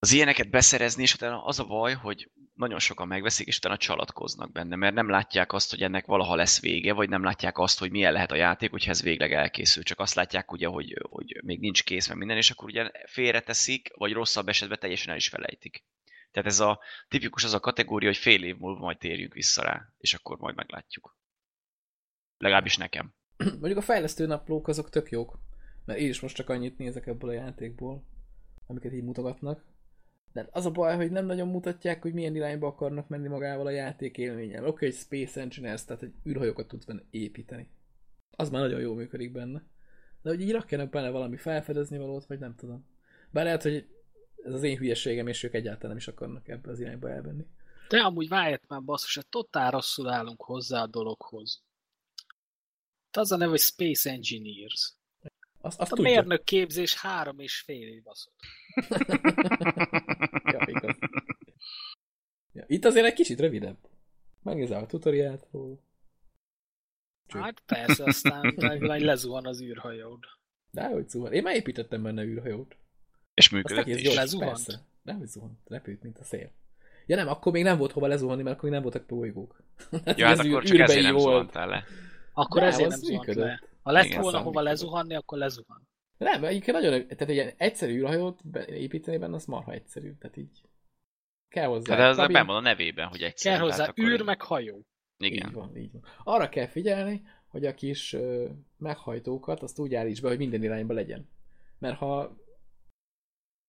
az 0.00 0.12
ilyeneket 0.12 0.50
beszerezni, 0.50 1.02
és 1.02 1.14
utána 1.14 1.44
az 1.44 1.58
a 1.58 1.64
baj, 1.64 1.94
hogy 1.94 2.30
nagyon 2.54 2.78
sokan 2.78 3.08
megveszik, 3.08 3.46
és 3.46 3.56
utána 3.56 3.76
csalatkoznak 3.76 4.52
benne, 4.52 4.76
mert 4.76 4.94
nem 4.94 5.10
látják 5.10 5.52
azt, 5.52 5.70
hogy 5.70 5.82
ennek 5.82 6.06
valaha 6.06 6.34
lesz 6.34 6.60
vége, 6.60 6.92
vagy 6.92 7.08
nem 7.08 7.24
látják 7.24 7.58
azt, 7.58 7.78
hogy 7.78 7.90
milyen 7.90 8.12
lehet 8.12 8.30
a 8.30 8.36
játék, 8.36 8.70
hogyha 8.70 8.90
ez 8.90 9.02
végleg 9.02 9.32
elkészül. 9.32 9.82
Csak 9.82 9.98
azt 9.98 10.14
látják 10.14 10.52
ugye, 10.52 10.66
hogy, 10.66 10.98
hogy 11.10 11.40
még 11.44 11.60
nincs 11.60 11.84
kész, 11.84 12.08
meg 12.08 12.16
minden, 12.16 12.36
és 12.36 12.50
akkor 12.50 12.68
ugye 12.68 12.90
félreteszik, 13.06 13.90
vagy 13.94 14.12
rosszabb 14.12 14.48
esetben 14.48 14.78
teljesen 14.78 15.10
el 15.10 15.16
is 15.16 15.28
felejtik. 15.28 15.84
Tehát 16.30 16.48
ez 16.48 16.60
a 16.60 16.80
tipikus 17.08 17.44
az 17.44 17.54
a 17.54 17.60
kategória, 17.60 18.08
hogy 18.08 18.18
fél 18.18 18.44
év 18.44 18.56
múlva 18.56 18.80
majd 18.80 18.98
térjünk 18.98 19.32
vissza 19.32 19.62
rá, 19.62 19.92
és 19.98 20.14
akkor 20.14 20.38
majd 20.38 20.56
meglátjuk. 20.56 21.16
Legalábbis 22.38 22.76
nekem. 22.76 23.14
Mondjuk 23.36 23.76
a 23.76 23.82
fejlesztő 23.82 24.26
naplók 24.26 24.68
azok 24.68 24.90
tök 24.90 25.10
jók. 25.10 25.38
Mert 25.84 25.98
én 25.98 26.08
is 26.08 26.20
most 26.20 26.34
csak 26.34 26.48
annyit 26.48 26.78
nézek 26.78 27.06
ebből 27.06 27.30
a 27.30 27.32
játékból, 27.32 28.04
amiket 28.66 28.92
így 28.92 29.04
mutogatnak. 29.04 29.64
De 30.32 30.48
az 30.50 30.66
a 30.66 30.70
baj, 30.70 30.96
hogy 30.96 31.10
nem 31.10 31.26
nagyon 31.26 31.48
mutatják, 31.48 32.02
hogy 32.02 32.12
milyen 32.12 32.34
irányba 32.34 32.66
akarnak 32.66 33.08
menni 33.08 33.28
magával 33.28 33.66
a 33.66 33.70
játék 33.70 34.18
élménnyel. 34.18 34.66
Oké, 34.66 34.86
hogy 34.86 34.94
Space 34.94 35.40
Engineers, 35.40 35.84
tehát 35.84 36.02
egy 36.02 36.12
űrhajókat 36.28 36.68
tudsz 36.68 36.84
benne 36.84 37.02
építeni. 37.10 37.70
Az 38.30 38.50
már 38.50 38.60
nagyon 38.60 38.80
jól 38.80 38.94
működik 38.94 39.32
benne. 39.32 39.62
De 40.22 40.30
hogy 40.30 40.40
így 40.40 40.52
rakjanak 40.52 40.90
benne 40.90 41.10
valami 41.10 41.36
felfedezni 41.36 41.98
valót, 41.98 42.26
vagy 42.26 42.38
nem 42.38 42.54
tudom. 42.54 42.86
Bár 43.30 43.44
lehet, 43.44 43.62
hogy 43.62 43.88
ez 44.44 44.52
az 44.54 44.62
én 44.62 44.76
hülyeségem, 44.76 45.26
és 45.26 45.42
ők 45.42 45.54
egyáltalán 45.54 45.88
nem 45.88 45.96
is 45.96 46.08
akarnak 46.08 46.48
ebbe 46.48 46.70
az 46.70 46.80
irányba 46.80 47.10
elvenni. 47.10 47.46
De 47.88 48.00
amúgy 48.00 48.28
várját 48.28 48.68
már 48.68 48.82
basszus, 48.82 49.14
hogy 49.14 49.26
totál 49.26 49.70
rosszul 49.70 50.08
állunk 50.08 50.42
hozzá 50.42 50.82
a 50.82 50.86
dologhoz. 50.86 51.62
Te 53.10 53.20
az 53.20 53.32
a 53.32 53.36
neve, 53.36 53.50
hogy 53.50 53.60
Space 53.60 54.10
Engineers. 54.10 54.94
Azt, 55.60 55.80
azt 55.80 55.92
A 55.92 55.94
tudja. 55.94 56.10
mérnök 56.12 56.44
képzés 56.44 56.94
három 56.94 57.38
és 57.38 57.60
fél 57.60 57.88
év 57.88 58.02
baszott. 58.02 58.34
ja, 62.60 62.64
itt 62.68 62.84
azért 62.84 63.06
egy 63.06 63.12
kicsit 63.12 63.40
rövidebb. 63.40 63.76
Megnézel 64.42 64.82
a 64.82 64.86
tutoriát 64.86 65.46
róla. 65.52 65.76
Cső. 67.26 67.38
Hát 67.38 67.60
persze, 67.66 68.04
aztán 68.04 68.54
majd 68.80 69.02
lezuhan 69.02 69.46
az 69.46 69.62
űrhajód. 69.62 70.24
De 70.70 70.88
hogy 70.88 71.08
zuhan. 71.08 71.32
Én 71.32 71.42
már 71.42 71.54
építettem 71.54 72.02
benne 72.02 72.24
űrhajót. 72.24 72.76
És 73.34 73.48
működött 73.50 73.86
is. 73.86 74.02
gyors, 74.02 74.16
Lezuhant? 74.16 74.50
persze. 74.50 74.86
Nem, 75.02 75.18
hogy 75.18 75.26
zuhant. 75.26 75.58
Repült, 75.64 76.02
mint 76.02 76.18
a 76.18 76.24
szél. 76.24 76.50
Ja 77.06 77.16
nem, 77.16 77.28
akkor 77.28 77.52
még 77.52 77.62
nem 77.62 77.78
volt 77.78 77.92
hova 77.92 78.06
lezuhanni, 78.06 78.42
mert 78.42 78.56
akkor 78.56 78.70
még 78.70 78.80
nem 78.80 78.90
voltak 78.90 79.06
bolygók. 79.06 79.62
Ja, 80.16 80.26
hát 80.26 80.38
ez 80.38 80.46
akkor 80.46 80.62
űr- 80.62 80.66
csak 80.66 80.78
ezért 80.78 81.02
nem 81.02 81.18
zuhantál 81.18 81.68
le. 81.68 81.84
Akkor 82.32 82.60
De, 82.60 82.66
ezért 82.66 82.88
nem 82.88 82.98
zuhant 82.98 83.34
le. 83.34 83.62
Ha 83.82 83.92
lett 83.92 84.04
Igen, 84.04 84.20
volna 84.20 84.36
aztán 84.36 84.52
hova 84.52 84.60
működött. 84.60 84.80
lezuhanni, 84.80 85.14
akkor 85.14 85.38
lezuhan. 85.38 85.88
Nem, 86.18 86.44
egyébként 86.44 86.76
nagyon, 86.76 86.90
tehát 87.02 87.20
egy 87.22 87.30
ilyen 87.30 87.52
egyszerű 87.56 87.92
űrhajót 87.92 88.40
építeni 88.66 89.18
benne, 89.18 89.34
az 89.34 89.44
marha 89.44 89.72
egyszerű. 89.72 90.14
Tehát 90.18 90.36
így 90.36 90.62
kell 91.50 91.66
hozzá. 91.66 91.96
De 91.96 92.02
ez 92.02 92.16
kabin. 92.16 92.46
van 92.46 92.56
a 92.56 92.60
nevében, 92.60 93.08
hogy 93.08 93.22
egyszer. 93.22 93.52
Kell 93.52 93.60
hozzá 93.62 93.92
űr, 94.00 94.22
meg 94.22 94.42
hajó. 94.42 94.82
Igen. 95.16 95.48
Így 95.48 95.54
van, 95.54 95.76
így 95.76 95.92
van. 95.92 96.04
Arra 96.24 96.48
kell 96.48 96.66
figyelni, 96.66 97.22
hogy 97.48 97.66
a 97.66 97.74
kis 97.74 98.12
ö, 98.12 98.48
meghajtókat 98.78 99.62
azt 99.62 99.78
úgy 99.78 99.94
állíts 99.94 100.20
be, 100.20 100.28
hogy 100.28 100.38
minden 100.38 100.62
irányba 100.62 100.94
legyen. 100.94 101.28
Mert 101.78 101.96
ha 101.96 102.36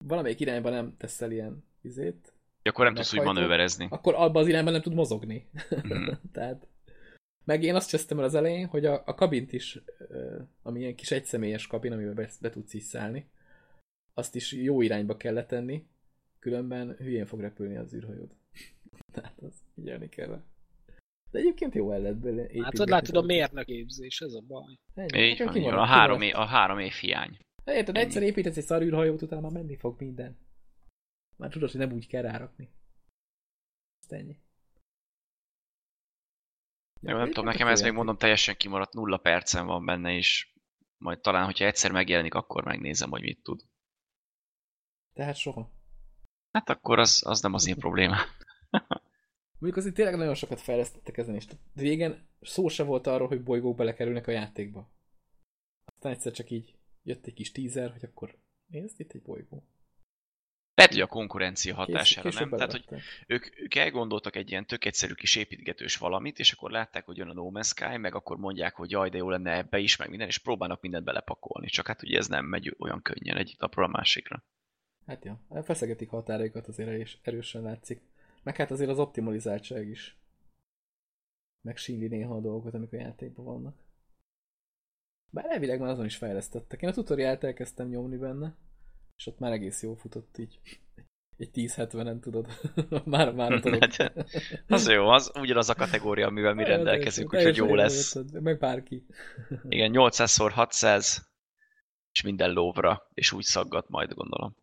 valamelyik 0.05 0.39
irányba 0.39 0.69
nem 0.69 0.95
teszel 0.97 1.32
ilyen 1.32 1.63
izét, 1.82 2.34
Akkor 2.63 2.86
nem 2.86 2.93
tudsz 2.93 3.13
úgy 3.13 3.23
manőverezni. 3.23 3.88
akkor 3.89 4.13
abban 4.15 4.41
az 4.41 4.47
irányban 4.47 4.73
nem 4.73 4.82
tud 4.82 4.93
mozogni. 4.93 5.49
Mhm. 5.69 6.11
Tehát 6.34 6.67
meg 7.43 7.63
én 7.63 7.75
azt 7.75 7.89
csesztem 7.89 8.17
el 8.17 8.23
az 8.23 8.36
elején, 8.36 8.67
hogy 8.67 8.86
a, 8.86 9.03
a 9.05 9.13
kabint 9.13 9.53
is, 9.53 9.79
ö, 9.97 10.39
ami 10.63 10.79
ilyen 10.79 10.95
kis 10.95 11.11
egyszemélyes 11.11 11.67
kabin, 11.67 11.91
amiben 11.91 12.15
be, 12.15 12.29
be 12.41 12.49
tudsz 12.49 12.73
is 12.73 12.84
szállni, 12.84 13.29
azt 14.13 14.36
is 14.36 14.51
jó 14.51 14.82
irányba 14.82 15.17
kell 15.17 15.34
letenni, 15.34 15.86
különben 16.41 16.95
hülyén 16.95 17.25
fog 17.25 17.39
repülni 17.39 17.75
az 17.77 17.93
űrhajód. 17.93 18.35
Tehát 19.11 19.39
az 19.47 19.63
figyelni 19.73 20.09
kell 20.09 20.27
rá. 20.27 20.43
De 21.31 21.39
egyébként 21.39 21.75
jó 21.75 21.91
el 21.91 22.01
lehet 22.01 22.17
belőle 22.17 22.63
Hát 22.63 22.79
ott 22.79 22.89
látod 22.89 23.15
a 23.15 23.21
mérnök 23.21 23.65
képzés, 23.65 24.21
ez 24.21 24.33
a 24.33 24.41
baj. 24.41 24.77
Ennyi. 24.93 25.29
Így 25.29 25.37
van, 25.37 25.61
van. 25.61 25.73
A 25.73 25.85
három, 25.85 26.21
év, 26.21 26.35
a 26.35 26.45
három 26.45 26.79
év 26.79 26.91
hiány. 26.91 27.37
De 27.63 27.75
érted, 27.75 27.95
Ennyi. 27.95 28.05
egyszer 28.05 28.23
építesz 28.23 28.57
egy 28.57 28.63
szar 28.63 28.81
űrhajót, 28.81 29.21
utána 29.21 29.41
már 29.41 29.51
menni 29.51 29.77
fog 29.77 29.99
minden. 29.99 30.37
Már 31.37 31.49
tudod, 31.49 31.71
hogy 31.71 31.79
nem 31.79 31.91
úgy 31.91 32.07
kell 32.07 32.21
rárakni. 32.21 32.69
Ezt 34.01 34.11
ennyi. 34.11 34.37
Jó, 37.01 37.17
nem 37.17 37.27
tudom, 37.27 37.45
nekem 37.45 37.67
ez 37.67 37.81
még 37.81 37.91
mondom 37.91 38.17
teljesen 38.17 38.55
kimaradt, 38.55 38.93
nulla 38.93 39.17
percen 39.17 39.65
van 39.65 39.85
benne, 39.85 40.13
és 40.13 40.53
majd 40.97 41.19
talán, 41.19 41.45
hogyha 41.45 41.65
egyszer 41.65 41.91
megjelenik, 41.91 42.33
akkor 42.33 42.63
megnézem, 42.63 43.09
hogy 43.09 43.21
mit 43.21 43.43
tud. 43.43 43.61
Tehát 45.13 45.35
soha. 45.35 45.80
Hát 46.51 46.69
akkor 46.69 46.99
az, 46.99 47.21
az 47.25 47.41
nem 47.41 47.53
az 47.53 47.67
én 47.67 47.75
problémám. 47.75 48.25
Mondjuk 49.59 49.77
azért 49.77 49.95
tényleg 49.95 50.15
nagyon 50.15 50.35
sokat 50.35 50.61
fejlesztettek 50.61 51.17
ezen 51.17 51.35
is. 51.35 51.45
Régen 51.75 52.27
szó 52.41 52.67
se 52.67 52.83
volt 52.83 53.07
arról, 53.07 53.27
hogy 53.27 53.43
bolygók 53.43 53.75
belekerülnek 53.75 54.27
a 54.27 54.31
játékba. 54.31 54.91
Aztán 55.85 56.11
egyszer 56.11 56.31
csak 56.31 56.49
így 56.49 56.75
jött 57.03 57.25
egy 57.25 57.33
kis 57.33 57.51
teaser, 57.51 57.91
hogy 57.91 58.03
akkor 58.03 58.37
nézd, 58.65 58.99
itt 58.99 59.11
egy 59.11 59.21
bolygó. 59.21 59.63
Lehet, 60.73 60.91
hogy 60.91 61.01
a 61.01 61.07
konkurencia 61.07 61.75
hatására, 61.75 62.29
később 62.29 62.49
nem? 62.49 62.57
Tehát, 62.57 62.71
hogy 62.71 63.01
ők, 63.27 63.59
ők 63.59 63.75
elgondoltak 63.75 64.35
egy 64.35 64.49
ilyen 64.49 64.65
tök 64.65 64.85
egyszerű 64.85 65.13
kis 65.13 65.35
építgetős 65.35 65.97
valamit, 65.97 66.39
és 66.39 66.51
akkor 66.51 66.71
látták, 66.71 67.05
hogy 67.05 67.17
jön 67.17 67.29
a 67.29 67.33
No 67.33 67.51
Man's 67.53 67.67
Sky, 67.67 67.97
meg 67.97 68.15
akkor 68.15 68.37
mondják, 68.37 68.75
hogy 68.75 68.91
jaj, 68.91 69.09
de 69.09 69.17
jó 69.17 69.29
lenne 69.29 69.51
ebbe 69.51 69.79
is, 69.79 69.95
meg 69.95 70.09
minden, 70.09 70.27
és 70.27 70.37
próbálnak 70.37 70.81
mindent 70.81 71.03
belepakolni. 71.05 71.67
Csak 71.67 71.87
hát 71.87 72.03
ugye 72.03 72.17
ez 72.17 72.27
nem 72.27 72.45
megy 72.45 72.75
olyan 72.79 73.01
könnyen 73.01 73.37
egyik 73.37 73.59
napról 73.59 73.85
a 73.85 73.87
másikra. 73.87 74.43
Hát 75.05 75.25
ja, 75.25 75.39
feszegetik 75.63 76.09
határaikat 76.09 76.67
azért 76.67 76.89
erős, 76.89 77.19
erősen 77.21 77.61
látszik. 77.61 78.01
Meg 78.43 78.55
hát 78.55 78.71
azért 78.71 78.89
az 78.89 78.99
optimalizáltság 78.99 79.87
is. 79.87 80.17
Megsínli 81.61 82.07
néha 82.07 82.35
a 82.35 82.41
dolgokat, 82.41 82.73
amik 82.73 82.93
a 82.93 82.97
játékban 82.97 83.45
vannak. 83.45 83.75
Bár 85.29 85.45
elvileg 85.49 85.79
már 85.79 85.89
azon 85.89 86.05
is 86.05 86.17
fejlesztettek. 86.17 86.81
Én 86.81 86.89
a 86.89 86.93
tutoriált 86.93 87.43
elkezdtem 87.43 87.87
nyomni 87.87 88.17
benne, 88.17 88.55
és 89.15 89.27
ott 89.27 89.39
már 89.39 89.51
egész 89.51 89.83
jól 89.83 89.95
futott 89.95 90.37
így. 90.37 90.59
Egy 91.37 91.49
1070-en 91.53 92.19
tudod. 92.19 92.47
már, 93.05 93.33
már 93.33 93.59
tudod. 93.59 93.93
Hát, 93.93 94.27
Az 94.67 94.89
jó, 94.89 95.07
az 95.07 95.31
ugyanaz 95.39 95.69
a 95.69 95.75
kategória, 95.75 96.27
amivel 96.27 96.53
mi 96.53 96.63
rendelkezünk, 96.63 97.33
úgyhogy 97.33 97.55
jó 97.55 97.75
lesz. 97.75 98.15
Meg 98.31 98.57
bárki. 98.59 99.05
Igen, 99.69 99.91
800x600, 99.93 101.17
és 102.11 102.21
minden 102.21 102.51
lóvra, 102.51 103.09
és 103.13 103.31
úgy 103.31 103.43
szaggat 103.43 103.89
majd, 103.89 104.13
gondolom. 104.13 104.55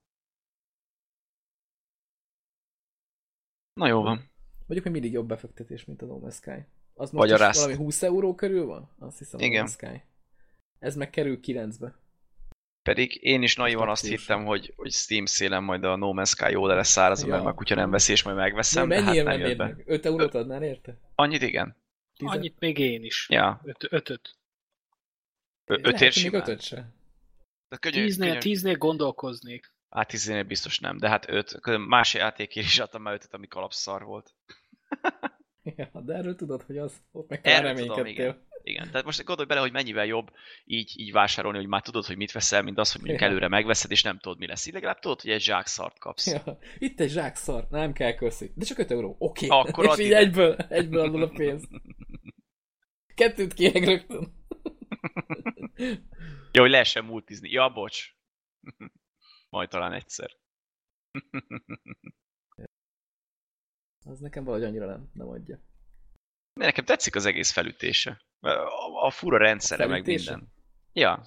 Na 3.78 3.86
jó 3.86 4.02
van. 4.02 4.16
Mondjuk, 4.58 4.82
hogy 4.82 4.92
mindig 4.92 5.12
jobb 5.12 5.28
befektetés, 5.28 5.84
mint 5.84 6.02
a 6.02 6.06
No 6.06 6.20
Man's 6.22 6.34
Sky. 6.34 6.50
Az 6.94 7.10
most 7.10 7.12
Vagy 7.12 7.30
a 7.30 7.34
is 7.34 7.40
Rust. 7.46 7.54
valami 7.60 7.74
20 7.76 8.02
euró 8.02 8.34
körül 8.34 8.66
van? 8.66 8.90
Azt 8.98 9.18
hiszem, 9.18 9.40
Igen. 9.40 9.64
No 9.64 9.70
Man's 9.70 9.72
Sky. 9.72 10.02
Ez 10.78 10.96
meg 10.96 11.10
kerül 11.10 11.38
9-be. 11.42 11.94
Pedig 12.82 13.18
én 13.22 13.42
is 13.42 13.56
naivan 13.56 13.88
azt 13.88 14.06
hittem, 14.06 14.44
hogy, 14.44 14.72
hogy 14.76 14.92
Steam 14.92 15.24
szélen 15.26 15.62
majd 15.62 15.84
a 15.84 15.96
No 15.96 16.12
Man's 16.14 16.28
Sky 16.28 16.50
jó 16.52 16.66
le 16.66 16.74
lesz 16.74 16.88
szárazva, 16.90 17.26
Ja. 17.26 17.32
mert 17.32 17.44
már 17.44 17.54
kutya 17.54 17.74
nem 17.74 17.90
veszi, 17.90 18.12
és 18.12 18.22
majd 18.22 18.36
megveszem, 18.36 18.88
de, 18.88 18.94
hát 18.94 19.04
mennyiért 19.04 19.26
nem 19.26 19.38
jött 19.38 19.42
vennéd 19.42 19.58
be. 19.58 19.64
meg? 19.64 19.82
5 19.86 20.06
eurót 20.06 20.34
adnál 20.34 20.62
érte? 20.62 20.96
Annyit 21.14 21.42
igen. 21.42 21.76
Tízet? 22.16 22.34
Annyit 22.36 22.58
még 22.58 22.78
én 22.78 23.04
is. 23.04 23.26
Ja, 23.30 23.60
Öt, 23.64 23.86
ötöt. 23.90 24.36
Ö- 25.64 25.80
Lehet, 25.80 25.86
ötért 25.94 26.14
hogy 26.14 26.22
még 26.22 26.32
simán. 26.32 26.40
ötöt 26.48 26.60
se. 26.60 26.92
De 27.68 27.76
könyör, 27.76 28.04
Tíznél, 28.04 28.26
könyör, 28.28 28.42
tíznél 28.42 28.76
gondolkoznék. 28.76 29.72
Hát 29.90 30.08
tíznél 30.08 30.42
biztos 30.42 30.78
nem, 30.78 30.98
de 30.98 31.08
hát. 31.08 31.26
Közben 31.60 31.80
Más 31.80 32.14
játékért 32.14 32.66
is 32.66 32.78
adtam 32.78 33.02
már 33.02 33.14
ötöt, 33.14 33.34
ami 33.34 33.46
kalapszar 33.46 34.04
volt. 34.04 34.34
Ja, 35.76 35.90
de 36.04 36.14
erről 36.14 36.34
tudod, 36.36 36.62
hogy 36.62 36.78
az 36.78 37.02
ott 37.12 37.28
meg 37.28 37.40
Erről 37.42 37.74
tudom, 37.74 38.06
igen. 38.06 38.46
Igen, 38.62 38.90
tehát 38.90 39.04
most 39.04 39.24
gondolj 39.24 39.48
bele, 39.48 39.60
hogy 39.60 39.72
mennyivel 39.72 40.06
jobb 40.06 40.30
így, 40.64 40.92
így 40.96 41.12
vásárolni, 41.12 41.58
hogy 41.58 41.66
már 41.66 41.82
tudod, 41.82 42.04
hogy 42.04 42.16
mit 42.16 42.32
veszel, 42.32 42.62
mint 42.62 42.78
az, 42.78 42.92
hogy 42.92 43.00
mondjuk 43.00 43.20
Ja. 43.22 43.26
előre 43.26 43.48
megveszed, 43.48 43.90
és 43.90 44.02
nem 44.02 44.18
tudod, 44.18 44.38
mi 44.38 44.46
lesz. 44.46 44.66
Így 44.66 44.72
legalább 44.72 44.98
tudod, 44.98 45.20
hogy 45.20 45.30
egy 45.30 45.40
zsák 45.40 45.66
szart 45.66 45.98
kapsz. 45.98 46.26
Ja, 46.26 46.58
itt 46.78 47.00
egy 47.00 47.10
zsák 47.10 47.36
szar, 47.36 47.66
nem 47.70 47.92
kell 47.92 48.14
köszi. 48.14 48.52
De 48.54 48.64
csak 48.64 48.78
5 48.78 48.90
euró, 48.90 49.16
oké. 49.18 49.46
Akkor 49.46 49.84
És 49.84 49.98
így 49.98 50.06
ide. 50.06 50.16
egyből, 50.16 50.54
egyből 50.54 51.00
adod 51.00 51.22
a 51.22 51.28
pénzt. 51.28 51.68
Kettőt 53.14 53.54
kérek 53.54 53.84
rögtön. 53.84 54.32
Jó, 56.52 56.62
hogy 56.62 56.70
lehessen 56.70 57.04
multizni. 57.04 57.50
Ja, 57.50 57.68
bocs. 57.72 58.16
Majd 59.48 59.68
talán 59.68 59.92
egyszer. 59.92 60.36
Az 64.04 64.20
nekem 64.20 64.44
valahogy 64.44 64.64
annyira 64.66 64.86
nem, 64.86 65.10
nem 65.12 65.28
adja. 65.28 65.56
De 66.52 66.64
nekem 66.64 66.84
tetszik 66.84 67.14
az 67.14 67.24
egész 67.26 67.50
felütése. 67.50 68.22
A, 68.40 69.06
a 69.06 69.10
fura 69.10 69.36
rendszere, 69.38 69.86
meg 69.86 70.04
Felütése? 70.04 70.30
minden. 70.30 70.52
Ja. 70.92 71.26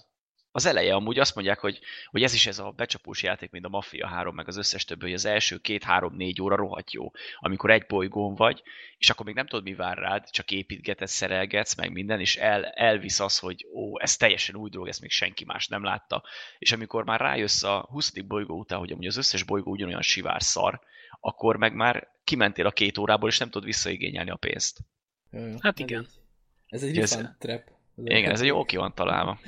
Az 0.54 0.66
eleje 0.66 0.94
amúgy 0.94 1.20
azt 1.20 1.36
mondják, 1.36 1.60
hogy, 1.60 1.80
hogy 2.10 2.24
ez 2.24 2.34
is 2.34 2.48
ez 2.48 2.60
a 2.60 2.74
becsapós 2.76 3.24
játék, 3.24 3.52
mint 3.52 3.66
a 3.66 3.70
Mafia 3.70 4.08
3, 4.08 4.36
meg 4.36 4.48
az 4.48 4.58
összes 4.58 4.86
többi, 4.86 5.02
hogy 5.02 5.14
az 5.14 5.26
első 5.26 5.58
két-három-négy 5.58 6.42
óra 6.42 6.56
rohadt 6.56 6.92
jó, 6.92 7.12
amikor 7.40 7.72
egy 7.72 7.86
bolygón 7.86 8.36
vagy, 8.36 8.62
és 8.98 9.10
akkor 9.10 9.26
még 9.26 9.36
nem 9.36 9.48
tudod, 9.48 9.64
mi 9.66 9.74
vár 9.74 9.98
rád, 9.98 10.30
csak 10.30 10.52
építgetesz, 10.52 11.12
szerelgetsz, 11.12 11.76
meg 11.76 11.92
minden, 11.92 12.20
és 12.20 12.36
el, 12.36 12.66
elvisz 12.66 13.20
az, 13.20 13.38
hogy 13.38 13.66
ó, 13.74 14.02
ez 14.02 14.18
teljesen 14.18 14.56
új 14.56 14.70
dolog, 14.70 14.88
ezt 14.88 15.02
még 15.02 15.12
senki 15.12 15.46
más 15.46 15.68
nem 15.68 15.84
látta. 15.84 16.24
És 16.60 16.72
amikor 16.72 17.04
már 17.04 17.20
rájössz 17.20 17.64
a 17.64 17.86
20. 17.90 18.12
bolygó 18.12 18.58
után, 18.60 18.80
hogy 18.80 18.92
amúgy 18.92 19.08
az 19.08 19.18
összes 19.18 19.44
bolygó 19.44 19.72
ugyanolyan 19.72 20.02
sivár 20.02 20.44
szar, 20.44 20.80
akkor 21.20 21.58
meg 21.58 21.74
már 21.74 22.08
kimentél 22.24 22.66
a 22.66 22.72
két 22.72 22.98
órából, 22.98 23.30
és 23.30 23.38
nem 23.38 23.50
tudod 23.50 23.68
visszaigényelni 23.68 24.30
a 24.30 24.36
pénzt. 24.36 24.80
Hát 25.60 25.80
igen. 25.80 26.08
Ez 26.68 26.84
egy 26.84 26.98
Ez- 26.98 27.20
trap. 27.40 27.64
Igen, 28.04 28.32
ez 28.32 28.42
egy 28.42 28.48
jó 28.48 28.64
ki 28.66 28.78
van 28.78 28.94
találva. 28.96 29.40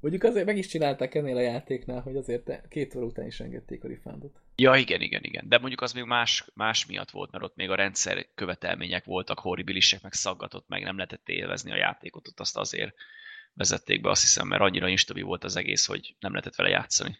Mondjuk 0.00 0.22
azért 0.22 0.46
meg 0.46 0.56
is 0.56 0.66
csinálták 0.66 1.14
ennél 1.14 1.36
a 1.36 1.40
játéknál, 1.40 2.00
hogy 2.00 2.16
azért 2.16 2.68
két 2.68 2.94
óra 2.94 3.06
után 3.06 3.26
is 3.26 3.40
engedték 3.40 3.84
a 3.84 3.88
refundot. 3.88 4.40
Ja, 4.56 4.74
igen, 4.74 5.00
igen, 5.00 5.22
igen. 5.22 5.48
De 5.48 5.58
mondjuk 5.58 5.80
az 5.80 5.92
még 5.92 6.04
más, 6.04 6.44
más 6.54 6.86
miatt 6.86 7.10
volt, 7.10 7.30
mert 7.30 7.44
ott 7.44 7.56
még 7.56 7.70
a 7.70 7.74
rendszer 7.74 8.26
követelmények 8.34 9.04
voltak, 9.04 9.38
horribilisek, 9.38 10.02
meg 10.02 10.12
szaggatott, 10.12 10.68
meg 10.68 10.82
nem 10.82 10.96
lehetett 10.96 11.28
élvezni 11.28 11.72
a 11.72 11.76
játékot, 11.76 12.28
ott 12.28 12.40
azt 12.40 12.56
azért 12.56 12.94
vezették 13.54 14.00
be, 14.00 14.10
azt 14.10 14.22
hiszem, 14.22 14.46
mert 14.46 14.62
annyira 14.62 14.88
instabil 14.88 15.24
volt 15.24 15.44
az 15.44 15.56
egész, 15.56 15.86
hogy 15.86 16.16
nem 16.20 16.30
lehetett 16.30 16.54
vele 16.54 16.68
játszani. 16.68 17.18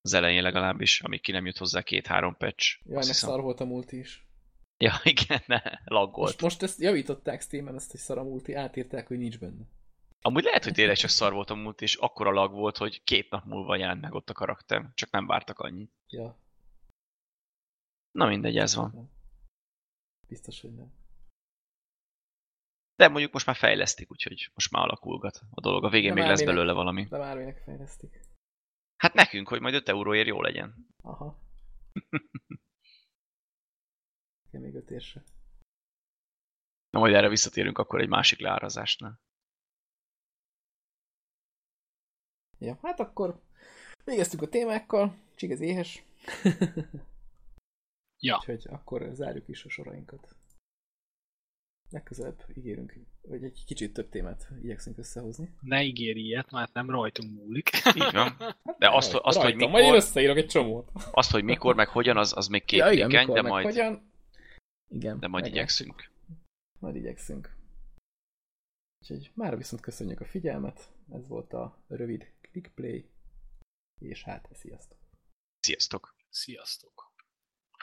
Az 0.00 0.12
elején 0.12 0.42
legalábbis, 0.42 1.00
amíg 1.00 1.20
ki 1.20 1.32
nem 1.32 1.46
jut 1.46 1.58
hozzá 1.58 1.82
két-három 1.82 2.36
patch. 2.36 2.78
Jaj, 2.84 2.94
meg 2.94 3.14
szar 3.14 3.40
volt 3.40 3.60
a 3.60 3.64
multi 3.64 3.98
is. 3.98 4.26
Ja, 4.78 5.00
igen, 5.14 5.42
ne, 5.46 5.62
laggolt. 5.84 6.26
Most, 6.26 6.40
most 6.40 6.62
ezt 6.62 6.80
javították 6.80 7.40
Steam-en, 7.40 7.74
ezt, 7.74 7.90
hogy 7.90 8.00
szar 8.00 8.18
a 8.18 8.22
multi, 8.22 8.54
átírták, 8.54 9.06
hogy 9.06 9.18
nincs 9.18 9.38
benne. 9.38 9.64
Amúgy 10.28 10.44
lehet, 10.44 10.64
hogy 10.64 10.72
tényleg 10.72 10.96
csak 10.96 11.10
szar 11.10 11.32
volt 11.32 11.50
a 11.50 11.54
múlt, 11.54 11.80
és 11.80 11.94
akkora 11.94 12.30
lag 12.30 12.52
volt, 12.52 12.76
hogy 12.76 13.02
két 13.04 13.30
nap 13.30 13.44
múlva 13.44 13.76
jelent 13.76 14.00
meg 14.00 14.12
ott 14.14 14.30
a 14.30 14.32
karakter. 14.32 14.90
Csak 14.94 15.10
nem 15.10 15.26
vártak 15.26 15.58
annyit. 15.58 15.92
Ja. 16.08 16.38
Na 18.10 18.26
mindegy, 18.26 18.56
ez 18.56 18.74
van. 18.74 19.10
Biztos, 20.28 20.60
hogy 20.60 20.74
nem. 20.74 20.92
De 22.94 23.08
mondjuk 23.08 23.32
most 23.32 23.46
már 23.46 23.56
fejlesztik, 23.56 24.10
úgyhogy 24.10 24.50
most 24.54 24.70
már 24.70 24.82
alakulgat 24.82 25.40
a 25.50 25.60
dolog. 25.60 25.84
A 25.84 25.88
végén 25.88 26.14
De 26.14 26.20
még 26.20 26.28
lesz 26.28 26.38
minek- 26.38 26.54
belőle 26.54 26.72
valami. 26.72 27.04
De 27.04 27.18
már 27.18 27.36
minek 27.36 27.62
fejlesztik. 27.62 28.20
Hát 28.96 29.14
nekünk, 29.14 29.48
hogy 29.48 29.60
majd 29.60 29.74
5 29.74 29.88
euróért 29.88 30.26
jó 30.28 30.40
legyen. 30.42 30.86
Aha. 31.02 31.38
Igen, 34.48 34.60
még 34.60 34.74
öt 34.74 34.90
érse. 34.90 35.24
Na 36.90 36.98
majd 36.98 37.14
erre 37.14 37.28
visszatérünk 37.28 37.78
akkor 37.78 38.00
egy 38.00 38.08
másik 38.08 38.38
leárazásnál. 38.38 39.20
Ja, 42.58 42.78
hát 42.82 43.00
akkor 43.00 43.40
végeztük 44.04 44.42
a 44.42 44.48
témákkal, 44.48 45.16
csig 45.34 45.50
az 45.50 45.60
éhes. 45.60 46.02
Ja. 48.20 48.36
Úgyhogy 48.36 48.66
akkor 48.70 49.10
zárjuk 49.12 49.48
is 49.48 49.64
a 49.64 49.68
sorainkat. 49.68 50.36
Legközelebb 51.90 52.44
ígérünk, 52.54 52.98
hogy 53.28 53.44
egy 53.44 53.64
kicsit 53.66 53.92
több 53.92 54.08
témát 54.08 54.48
igyekszünk 54.62 54.98
összehozni. 54.98 55.54
Ne 55.60 55.82
ígérj 55.82 56.20
ilyet, 56.20 56.50
mert 56.50 56.72
nem 56.72 56.90
rajtunk 56.90 57.34
múlik. 57.34 57.70
Így 57.94 58.12
van. 58.12 58.36
De 58.78 58.90
azt, 58.90 59.12
Rajta, 59.12 59.26
azt 59.26 59.36
hogy 59.40 59.50
rajta. 59.50 59.68
Majd 59.68 59.84
én 59.84 59.90
mikor, 59.90 59.96
összeírok 59.96 60.36
egy 60.36 60.46
csomót. 60.46 60.90
azt, 61.10 61.30
hogy 61.30 61.44
mikor, 61.44 61.74
meg 61.74 61.88
hogyan, 61.88 62.16
az, 62.16 62.36
az 62.36 62.48
még 62.48 62.64
két 62.64 62.78
ja, 62.78 62.90
igen, 62.90 63.08
mikor, 63.08 63.34
de 63.34 63.48
majd, 63.48 63.64
Hogyan? 63.64 64.10
Igen. 64.88 65.18
de 65.18 65.28
majd 65.28 65.44
meg 65.44 65.52
igyekszünk. 65.52 66.10
Majd 66.78 66.96
igyekszünk. 66.96 67.56
Úgyhogy 69.00 69.30
már 69.34 69.56
viszont 69.56 69.82
köszönjük 69.82 70.20
a 70.20 70.24
figyelmet. 70.24 70.92
Ez 71.12 71.28
volt 71.28 71.52
a 71.52 71.78
rövid 71.88 72.32
clickplay. 72.60 73.10
És 73.98 74.22
hát, 74.22 74.48
sziasztok! 74.52 74.98
Sziasztok! 75.60 76.16
Sziasztok! 76.30 77.07